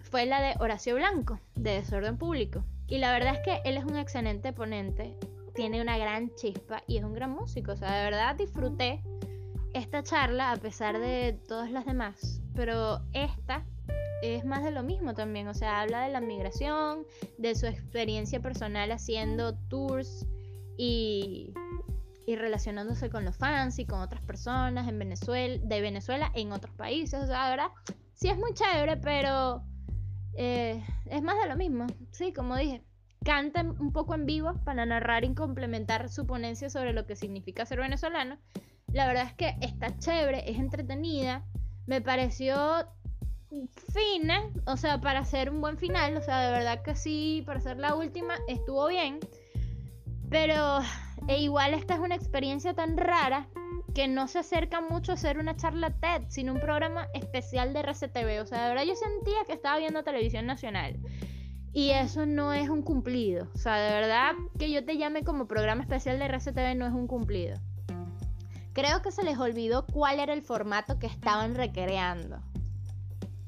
fue 0.00 0.26
la 0.26 0.40
de 0.40 0.54
Horacio 0.58 0.96
Blanco, 0.96 1.38
de 1.54 1.74
Desorden 1.74 2.18
Público. 2.18 2.64
Y 2.88 2.98
la 2.98 3.12
verdad 3.12 3.34
es 3.36 3.40
que 3.44 3.60
él 3.68 3.76
es 3.76 3.84
un 3.84 3.96
excelente 3.96 4.52
ponente, 4.52 5.16
tiene 5.54 5.80
una 5.80 5.98
gran 5.98 6.34
chispa 6.34 6.82
y 6.88 6.96
es 6.96 7.04
un 7.04 7.12
gran 7.12 7.30
músico. 7.30 7.72
O 7.72 7.76
sea, 7.76 7.96
de 7.96 8.04
verdad 8.10 8.34
disfruté 8.34 9.02
esta 9.76 10.02
charla 10.02 10.52
a 10.52 10.56
pesar 10.56 10.98
de 10.98 11.38
todas 11.46 11.70
las 11.70 11.84
demás, 11.84 12.40
pero 12.54 13.00
esta 13.12 13.64
es 14.22 14.44
más 14.44 14.64
de 14.64 14.70
lo 14.70 14.82
mismo 14.82 15.14
también, 15.14 15.48
o 15.48 15.54
sea, 15.54 15.82
habla 15.82 16.02
de 16.02 16.12
la 16.12 16.20
migración, 16.20 17.04
de 17.36 17.54
su 17.54 17.66
experiencia 17.66 18.40
personal 18.40 18.90
haciendo 18.90 19.54
tours 19.68 20.26
y, 20.78 21.52
y 22.26 22.36
relacionándose 22.36 23.10
con 23.10 23.24
los 23.24 23.36
fans 23.36 23.78
y 23.78 23.84
con 23.84 24.00
otras 24.00 24.22
personas 24.22 24.88
en 24.88 24.98
Venezuela, 24.98 25.58
de 25.62 25.80
Venezuela 25.82 26.32
en 26.34 26.52
otros 26.52 26.74
países, 26.74 27.22
o 27.22 27.26
sea, 27.26 27.50
ahora 27.50 27.70
sí 28.14 28.28
es 28.28 28.38
muy 28.38 28.54
chévere, 28.54 28.96
pero 28.96 29.62
eh, 30.38 30.82
es 31.04 31.22
más 31.22 31.36
de 31.42 31.48
lo 31.48 31.56
mismo, 31.56 31.86
sí, 32.12 32.32
como 32.32 32.56
dije. 32.56 32.82
Canta 33.24 33.62
un 33.62 33.92
poco 33.92 34.14
en 34.14 34.24
vivo 34.24 34.54
para 34.64 34.86
narrar 34.86 35.24
y 35.24 35.34
complementar 35.34 36.08
su 36.10 36.26
ponencia 36.26 36.70
sobre 36.70 36.92
lo 36.92 37.06
que 37.06 37.16
significa 37.16 37.66
ser 37.66 37.80
venezolano 37.80 38.38
la 38.96 39.06
verdad 39.06 39.26
es 39.26 39.34
que 39.34 39.54
está 39.60 39.96
chévere, 39.98 40.50
es 40.50 40.58
entretenida. 40.58 41.44
Me 41.86 42.00
pareció 42.00 42.56
fina, 43.92 44.50
o 44.66 44.78
sea, 44.78 45.02
para 45.02 45.18
hacer 45.18 45.50
un 45.50 45.60
buen 45.60 45.76
final, 45.76 46.16
o 46.16 46.22
sea, 46.22 46.40
de 46.40 46.50
verdad 46.50 46.82
que 46.82 46.96
sí, 46.96 47.42
para 47.44 47.60
ser 47.60 47.76
la 47.76 47.94
última 47.94 48.34
estuvo 48.48 48.88
bien. 48.88 49.20
Pero 50.30 50.78
e 51.28 51.42
igual 51.42 51.74
esta 51.74 51.92
es 51.92 52.00
una 52.00 52.14
experiencia 52.14 52.72
tan 52.72 52.96
rara 52.96 53.46
que 53.94 54.08
no 54.08 54.28
se 54.28 54.38
acerca 54.38 54.80
mucho 54.80 55.12
a 55.12 55.16
ser 55.18 55.38
una 55.38 55.56
charla 55.56 55.90
TED, 55.90 56.22
sino 56.28 56.54
un 56.54 56.60
programa 56.60 57.06
especial 57.12 57.74
de 57.74 57.80
RCTV. 57.80 58.40
O 58.40 58.46
sea, 58.46 58.62
de 58.62 58.68
verdad 58.70 58.84
yo 58.84 58.94
sentía 58.94 59.44
que 59.46 59.52
estaba 59.52 59.76
viendo 59.76 60.04
televisión 60.04 60.46
nacional. 60.46 60.98
Y 61.74 61.90
eso 61.90 62.24
no 62.24 62.54
es 62.54 62.70
un 62.70 62.80
cumplido. 62.80 63.48
O 63.54 63.58
sea, 63.58 63.76
de 63.76 63.92
verdad 63.92 64.32
que 64.58 64.70
yo 64.70 64.86
te 64.86 64.96
llame 64.96 65.22
como 65.22 65.46
programa 65.46 65.82
especial 65.82 66.18
de 66.18 66.24
RCTV 66.24 66.74
no 66.76 66.86
es 66.86 66.94
un 66.94 67.06
cumplido. 67.06 67.60
Creo 68.76 69.00
que 69.00 69.10
se 69.10 69.22
les 69.22 69.38
olvidó 69.38 69.86
cuál 69.86 70.20
era 70.20 70.34
el 70.34 70.42
formato 70.42 70.98
que 70.98 71.06
estaban 71.06 71.54
recreando. 71.54 72.42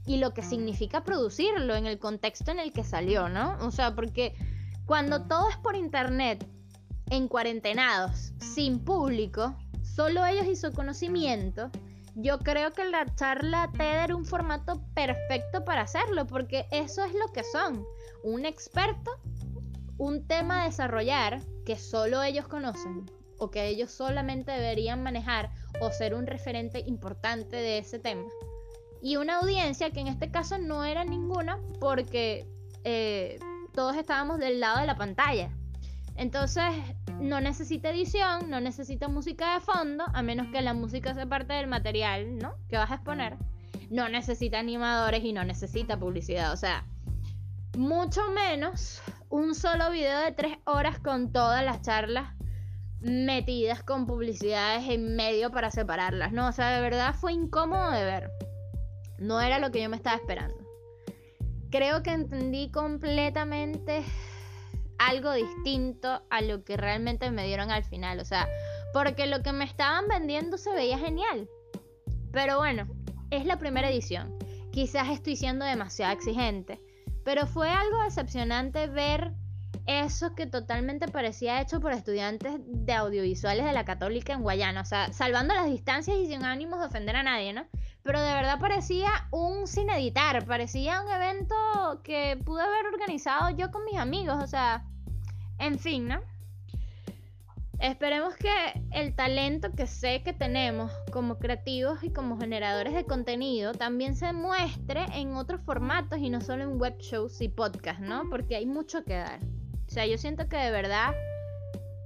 Y 0.07 0.17
lo 0.17 0.33
que 0.33 0.43
significa 0.43 1.05
producirlo 1.05 1.75
en 1.75 1.85
el 1.85 1.99
contexto 1.99 2.51
en 2.51 2.59
el 2.59 2.73
que 2.73 2.83
salió, 2.83 3.29
¿no? 3.29 3.59
O 3.61 3.71
sea, 3.71 3.95
porque 3.95 4.35
cuando 4.87 5.25
todo 5.25 5.51
es 5.51 5.59
por 5.59 5.77
internet, 5.77 6.49
en 7.11 7.29
cuarentenados, 7.29 8.33
sin 8.39 8.83
público, 8.83 9.55
solo 9.83 10.25
ellos 10.25 10.47
y 10.47 10.57
su 10.57 10.73
conocimiento, 10.73 11.71
yo 12.15 12.39
creo 12.39 12.73
que 12.73 12.87
la 12.87 13.15
charla 13.15 13.71
TED 13.77 14.05
era 14.05 14.17
un 14.17 14.25
formato 14.25 14.81
perfecto 14.95 15.63
para 15.63 15.83
hacerlo, 15.83 16.27
porque 16.27 16.67
eso 16.71 17.05
es 17.05 17.13
lo 17.13 17.31
que 17.35 17.45
son. 17.45 17.85
Un 18.25 18.47
experto, 18.47 19.11
un 19.99 20.27
tema 20.27 20.63
a 20.63 20.65
desarrollar 20.65 21.43
que 21.67 21.77
solo 21.77 22.23
ellos 22.23 22.49
conocen 22.49 23.18
o 23.39 23.51
que 23.51 23.69
ellos 23.69 23.91
solamente 23.91 24.53
deberían 24.53 25.03
manejar 25.03 25.51
o 25.81 25.91
ser 25.91 26.15
un 26.15 26.27
referente 26.27 26.81
importante 26.87 27.57
de 27.57 27.79
ese 27.79 27.99
tema. 27.99 28.25
Y 29.01 29.17
una 29.17 29.39
audiencia 29.39 29.91
que 29.91 30.01
en 30.01 30.09
este 30.09 30.31
caso 30.31 30.59
no 30.59 30.85
era 30.85 31.05
ninguna 31.05 31.59
porque 31.81 32.47
eh, 32.85 33.39
todos 33.75 33.97
estábamos 33.97 34.39
del 34.39 34.61
lado 34.61 34.81
de 34.81 34.87
la 34.87 34.97
pantalla. 34.97 35.51
Entonces 36.17 36.65
no 37.21 37.41
necesita 37.41 37.91
edición, 37.91 38.51
no 38.51 38.61
necesita 38.61 39.07
música 39.07 39.55
de 39.55 39.61
fondo, 39.61 40.05
a 40.13 40.23
menos 40.23 40.49
que 40.49 40.63
la 40.63 40.75
música 40.75 41.15
sea 41.15 41.27
parte 41.27 41.53
del 41.53 41.69
material, 41.69 42.39
¿no? 42.39 42.57
Que 42.69 42.77
vas 42.77 42.91
a 42.91 42.97
exponer. 42.97 43.37
No 43.89 44.09
necesita 44.09 44.59
animadores 44.59 45.25
y 45.25 45.33
no 45.33 45.45
necesita 45.45 45.99
publicidad. 45.99 46.53
O 46.53 46.57
sea, 46.57 46.85
mucho 47.77 48.33
menos 48.33 49.01
un 49.31 49.55
solo 49.55 49.91
video 49.91 50.19
de 50.21 50.33
tres 50.33 50.59
horas 50.65 50.99
con 50.99 51.33
todas 51.33 51.65
las 51.65 51.83
charlas 51.83 52.35
metidas 53.01 53.83
con 53.83 54.07
publicidades 54.07 54.89
en 54.89 55.15
medio 55.17 55.51
para 55.51 55.71
separarlas, 55.71 56.33
¿no? 56.33 56.49
O 56.49 56.53
sea, 56.53 56.71
de 56.71 56.81
verdad 56.81 57.15
fue 57.15 57.33
incómodo 57.33 57.91
de 57.91 58.05
ver. 58.05 58.31
No 59.19 59.41
era 59.41 59.59
lo 59.59 59.71
que 59.71 59.83
yo 59.83 59.89
me 59.89 59.97
estaba 59.97 60.17
esperando. 60.17 60.57
Creo 61.71 62.03
que 62.03 62.13
entendí 62.13 62.71
completamente 62.71 64.05
algo 64.99 65.33
distinto 65.33 66.23
a 66.31 66.41
lo 66.41 66.65
que 66.65 66.77
realmente 66.77 67.31
me 67.31 67.47
dieron 67.47 67.71
al 67.71 67.85
final. 67.85 68.21
O 68.21 68.25
sea, 68.25 68.49
porque 68.93 69.27
lo 69.27 69.43
que 69.43 69.53
me 69.53 69.65
estaban 69.65 70.09
vendiendo 70.09 70.59
se 70.59 70.73
veía 70.73 70.99
genial. 70.99 71.49
Pero 72.33 72.59
bueno, 72.59 72.87
es 73.31 73.45
la 73.45 73.59
primera 73.59 73.91
edición. 73.91 74.37
Quizás 74.73 75.09
estoy 75.09 75.37
siendo 75.37 75.65
demasiado 75.65 76.13
exigente. 76.13 76.81
Pero 77.25 77.47
fue 77.47 77.69
algo 77.69 78.03
decepcionante 78.05 78.87
ver 78.87 79.33
eso 79.89 80.35
que 80.35 80.47
totalmente 80.47 81.09
parecía 81.09 81.63
hecho 81.63 81.81
por 81.81 81.93
estudiantes 81.93 82.53
de 82.59 82.93
audiovisuales 82.93 83.65
de 83.65 83.73
la 83.73 83.87
Católica 83.87 84.35
en 84.35 84.43
Guayana, 84.43 84.83
o 84.83 84.85
sea, 84.85 85.15
salvando 85.15 85.55
las 85.55 85.65
distancias 85.65 86.19
y 86.19 86.27
sin 86.27 86.45
ánimos 86.45 86.79
de 86.81 86.87
ofender 86.87 87.17
a 87.17 87.23
nadie, 87.23 87.55
¿no? 87.55 87.65
Pero 88.03 88.21
de 88.21 88.35
verdad 88.35 88.61
parecía 88.61 89.11
un 89.31 89.67
sin 89.67 89.89
editar, 89.89 90.45
parecía 90.45 91.01
un 91.01 91.11
evento 91.11 91.55
que 92.05 92.39
pude 92.45 92.61
haber 92.61 92.85
organizado 92.93 93.49
yo 93.57 93.71
con 93.71 93.87
mis 93.87 93.97
amigos, 93.97 94.37
o 94.45 94.47
sea, 94.47 94.85
en 95.59 95.79
fin, 95.79 96.07
¿no? 96.07 96.21
Esperemos 97.81 98.37
que 98.37 98.51
el 98.91 99.15
talento 99.15 99.73
que 99.73 99.87
sé 99.87 100.23
que 100.23 100.35
tenemos 100.35 100.93
como 101.13 101.39
creativos 101.39 102.03
y 102.03 102.13
como 102.13 102.39
generadores 102.39 102.93
de 102.93 103.07
contenido 103.07 103.73
también 103.73 104.17
se 104.17 104.35
muestre 104.35 105.07
en 105.15 105.35
otros 105.35 105.63
formatos 105.63 106.19
y 106.19 106.29
no 106.29 106.43
solo 106.43 106.65
en 106.65 106.79
web 106.79 106.99
shows 106.99 107.41
y 107.41 107.49
podcasts, 107.49 108.03
¿no? 108.03 108.29
Porque 108.29 108.57
hay 108.57 108.67
mucho 108.67 109.03
que 109.05 109.15
dar. 109.15 109.41
O 109.89 109.91
sea, 109.91 110.07
yo 110.07 110.19
siento 110.19 110.49
que 110.49 110.57
de 110.57 110.71
verdad 110.71 111.15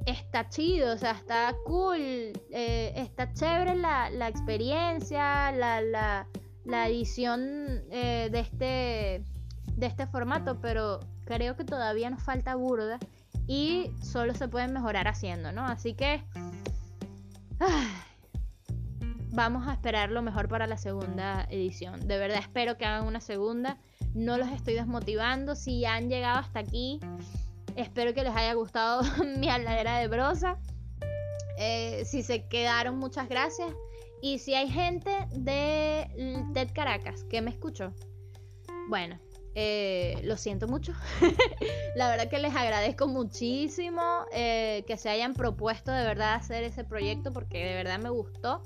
está 0.07 0.49
chido, 0.49 0.95
o 0.95 0.99
sea, 0.99 1.13
está 1.13 1.55
cool, 1.67 2.01
eh, 2.01 2.93
está 2.97 3.33
chévere 3.33 3.75
la, 3.77 4.29
experiencia, 4.29 5.53
la, 5.53 6.27
edición 6.89 7.83
eh, 7.91 8.29
de 8.31 8.41
este 8.41 9.25
de 9.77 9.87
este 9.87 10.07
formato, 10.07 10.61
pero 10.61 11.01
creo 11.25 11.57
que 11.57 11.65
todavía 11.65 12.09
nos 12.11 12.23
falta 12.23 12.55
burda 12.55 12.99
y 13.47 13.91
solo 14.03 14.35
se 14.35 14.49
pueden 14.49 14.73
mejorar 14.73 15.09
haciendo, 15.09 15.51
¿no? 15.51 15.67
Así 15.67 15.95
que 15.95 16.23
vamos 19.33 19.67
a 19.67 19.73
esperar 19.73 20.11
lo 20.11 20.23
mejor 20.23 20.49
para 20.49 20.67
la 20.67 20.77
segunda 20.77 21.47
edición. 21.51 22.07
De 22.07 22.19
verdad 22.19 22.39
espero 22.39 22.77
que 22.77 22.85
hagan 22.85 23.07
una 23.07 23.21
segunda. 23.21 23.79
No 24.15 24.37
los 24.37 24.49
estoy 24.51 24.75
desmotivando. 24.75 25.55
Si 25.55 25.85
han 25.85 26.09
llegado 26.09 26.39
hasta 26.39 26.61
aquí, 26.61 27.01
espero 27.77 28.15
que 28.15 28.23
les 28.23 28.35
haya 28.35 28.55
gustado 28.55 29.03
mi 29.39 29.49
habladera 29.49 29.99
de 29.99 30.09
brosa. 30.09 30.59
Eh, 31.59 32.05
si 32.05 32.23
se 32.23 32.47
quedaron, 32.49 32.99
muchas 32.99 33.29
gracias. 33.29 33.73
Y 34.21 34.39
si 34.39 34.55
hay 34.55 34.69
gente 34.69 35.11
de 35.33 36.47
TED 36.55 36.71
Caracas 36.73 37.25
que 37.25 37.43
me 37.43 37.51
escuchó, 37.51 37.93
bueno, 38.89 39.19
eh, 39.55 40.21
lo 40.25 40.37
siento 40.37 40.69
mucho. 40.69 40.93
la 41.97 42.09
verdad 42.09 42.29
que 42.29 42.39
les 42.39 42.55
agradezco 42.55 43.07
muchísimo 43.07 44.25
eh, 44.33 44.85
que 44.87 44.97
se 44.97 45.11
hayan 45.11 45.35
propuesto 45.35 45.91
de 45.91 46.05
verdad 46.05 46.35
hacer 46.35 46.65
ese 46.65 46.85
proyecto 46.85 47.33
porque 47.33 47.65
de 47.65 47.75
verdad 47.75 47.99
me 47.99 48.11
gustó. 48.11 48.63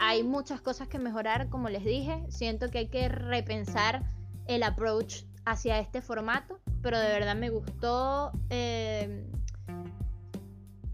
Hay 0.00 0.22
muchas 0.22 0.60
cosas 0.60 0.88
que 0.88 0.98
mejorar, 0.98 1.48
como 1.48 1.68
les 1.68 1.84
dije. 1.84 2.24
Siento 2.28 2.70
que 2.70 2.78
hay 2.78 2.88
que 2.88 3.08
repensar 3.08 4.02
el 4.46 4.62
approach 4.62 5.24
hacia 5.44 5.78
este 5.78 6.02
formato, 6.02 6.58
pero 6.82 6.98
de 6.98 7.08
verdad 7.08 7.36
me 7.36 7.50
gustó 7.50 8.32
eh, 8.50 9.26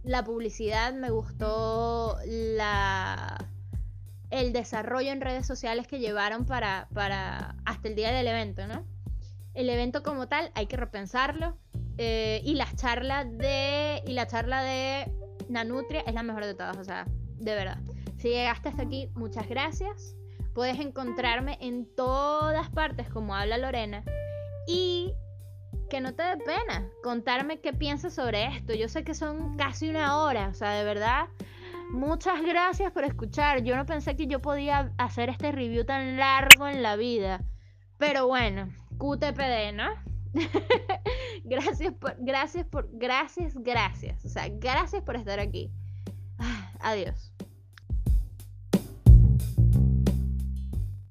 la 0.03 0.25
publicidad, 0.25 0.93
me 0.95 1.11
gustó 1.11 2.17
la 2.27 3.39
el 4.31 4.53
desarrollo 4.53 5.13
en 5.13 5.21
redes 5.21 5.47
sociales 5.47 5.87
que 5.87 6.01
llevaron 6.01 6.45
para, 6.45 6.89
para 6.93 7.55
hasta 7.65 7.89
el 7.89 7.95
día 7.95 8.11
del 8.11 8.27
evento, 8.27 8.67
¿no? 8.67 8.85
El 9.55 9.71
evento 9.71 10.03
como 10.03 10.27
tal 10.27 10.51
hay 10.55 10.67
que 10.67 10.77
repensarlo 10.77 11.57
eh, 11.99 12.41
y 12.45 12.59
de 13.39 14.03
y 14.05 14.13
la 14.13 14.27
charla 14.27 14.63
de 14.63 15.13
Nanutria 15.49 16.01
es 16.01 16.15
la 16.15 16.25
mejor 16.25 16.45
de 16.45 16.55
todas, 16.55 16.77
o 16.77 16.85
sea, 16.85 17.07
de 17.39 17.55
verdad. 17.55 17.79
Si 18.19 18.29
llegaste 18.29 18.71
hasta 18.71 18.83
aquí, 18.83 19.11
muchas 19.15 19.49
gracias. 19.49 20.17
Puedes 20.55 20.81
encontrarme 20.81 21.57
en 21.61 21.87
todas 21.95 22.71
partes 22.71 23.09
como 23.09 23.37
habla 23.37 23.59
Lorena 23.59 24.03
y 24.67 25.13
que 25.89 26.01
no 26.01 26.15
te 26.15 26.23
dé 26.23 26.37
pena 26.39 26.89
contarme 27.03 27.61
qué 27.61 27.73
piensas 27.73 28.15
sobre 28.15 28.47
esto. 28.47 28.75
Yo 28.75 28.89
sé 28.89 29.05
que 29.05 29.15
son 29.15 29.57
casi 29.57 29.89
una 29.89 30.19
hora, 30.19 30.49
o 30.49 30.55
sea, 30.55 30.73
de 30.73 30.85
verdad. 30.85 31.29
Muchas 31.91 32.43
gracias 32.43 32.93
por 32.93 33.05
escuchar. 33.05 33.63
Yo 33.63 33.77
no 33.77 33.87
pensé 33.87 34.17
que 34.17 34.27
yo 34.27 34.41
podía 34.41 34.93
hacer 34.99 35.29
este 35.29 35.53
review 35.53 35.85
tan 35.85 36.17
largo 36.17 36.67
en 36.67 36.83
la 36.83 36.97
vida. 36.97 37.43
Pero 37.99 38.27
bueno, 38.27 38.69
QTPD, 38.99 39.75
¿no? 39.75 39.89
gracias 41.45 41.95
por, 41.95 42.17
gracias 42.19 42.67
por, 42.67 42.89
gracias, 42.93 43.55
gracias. 43.55 44.25
O 44.25 44.29
sea, 44.29 44.49
gracias 44.49 45.03
por 45.03 45.17
estar 45.17 45.39
aquí. 45.39 45.71
Adiós. 46.81 47.24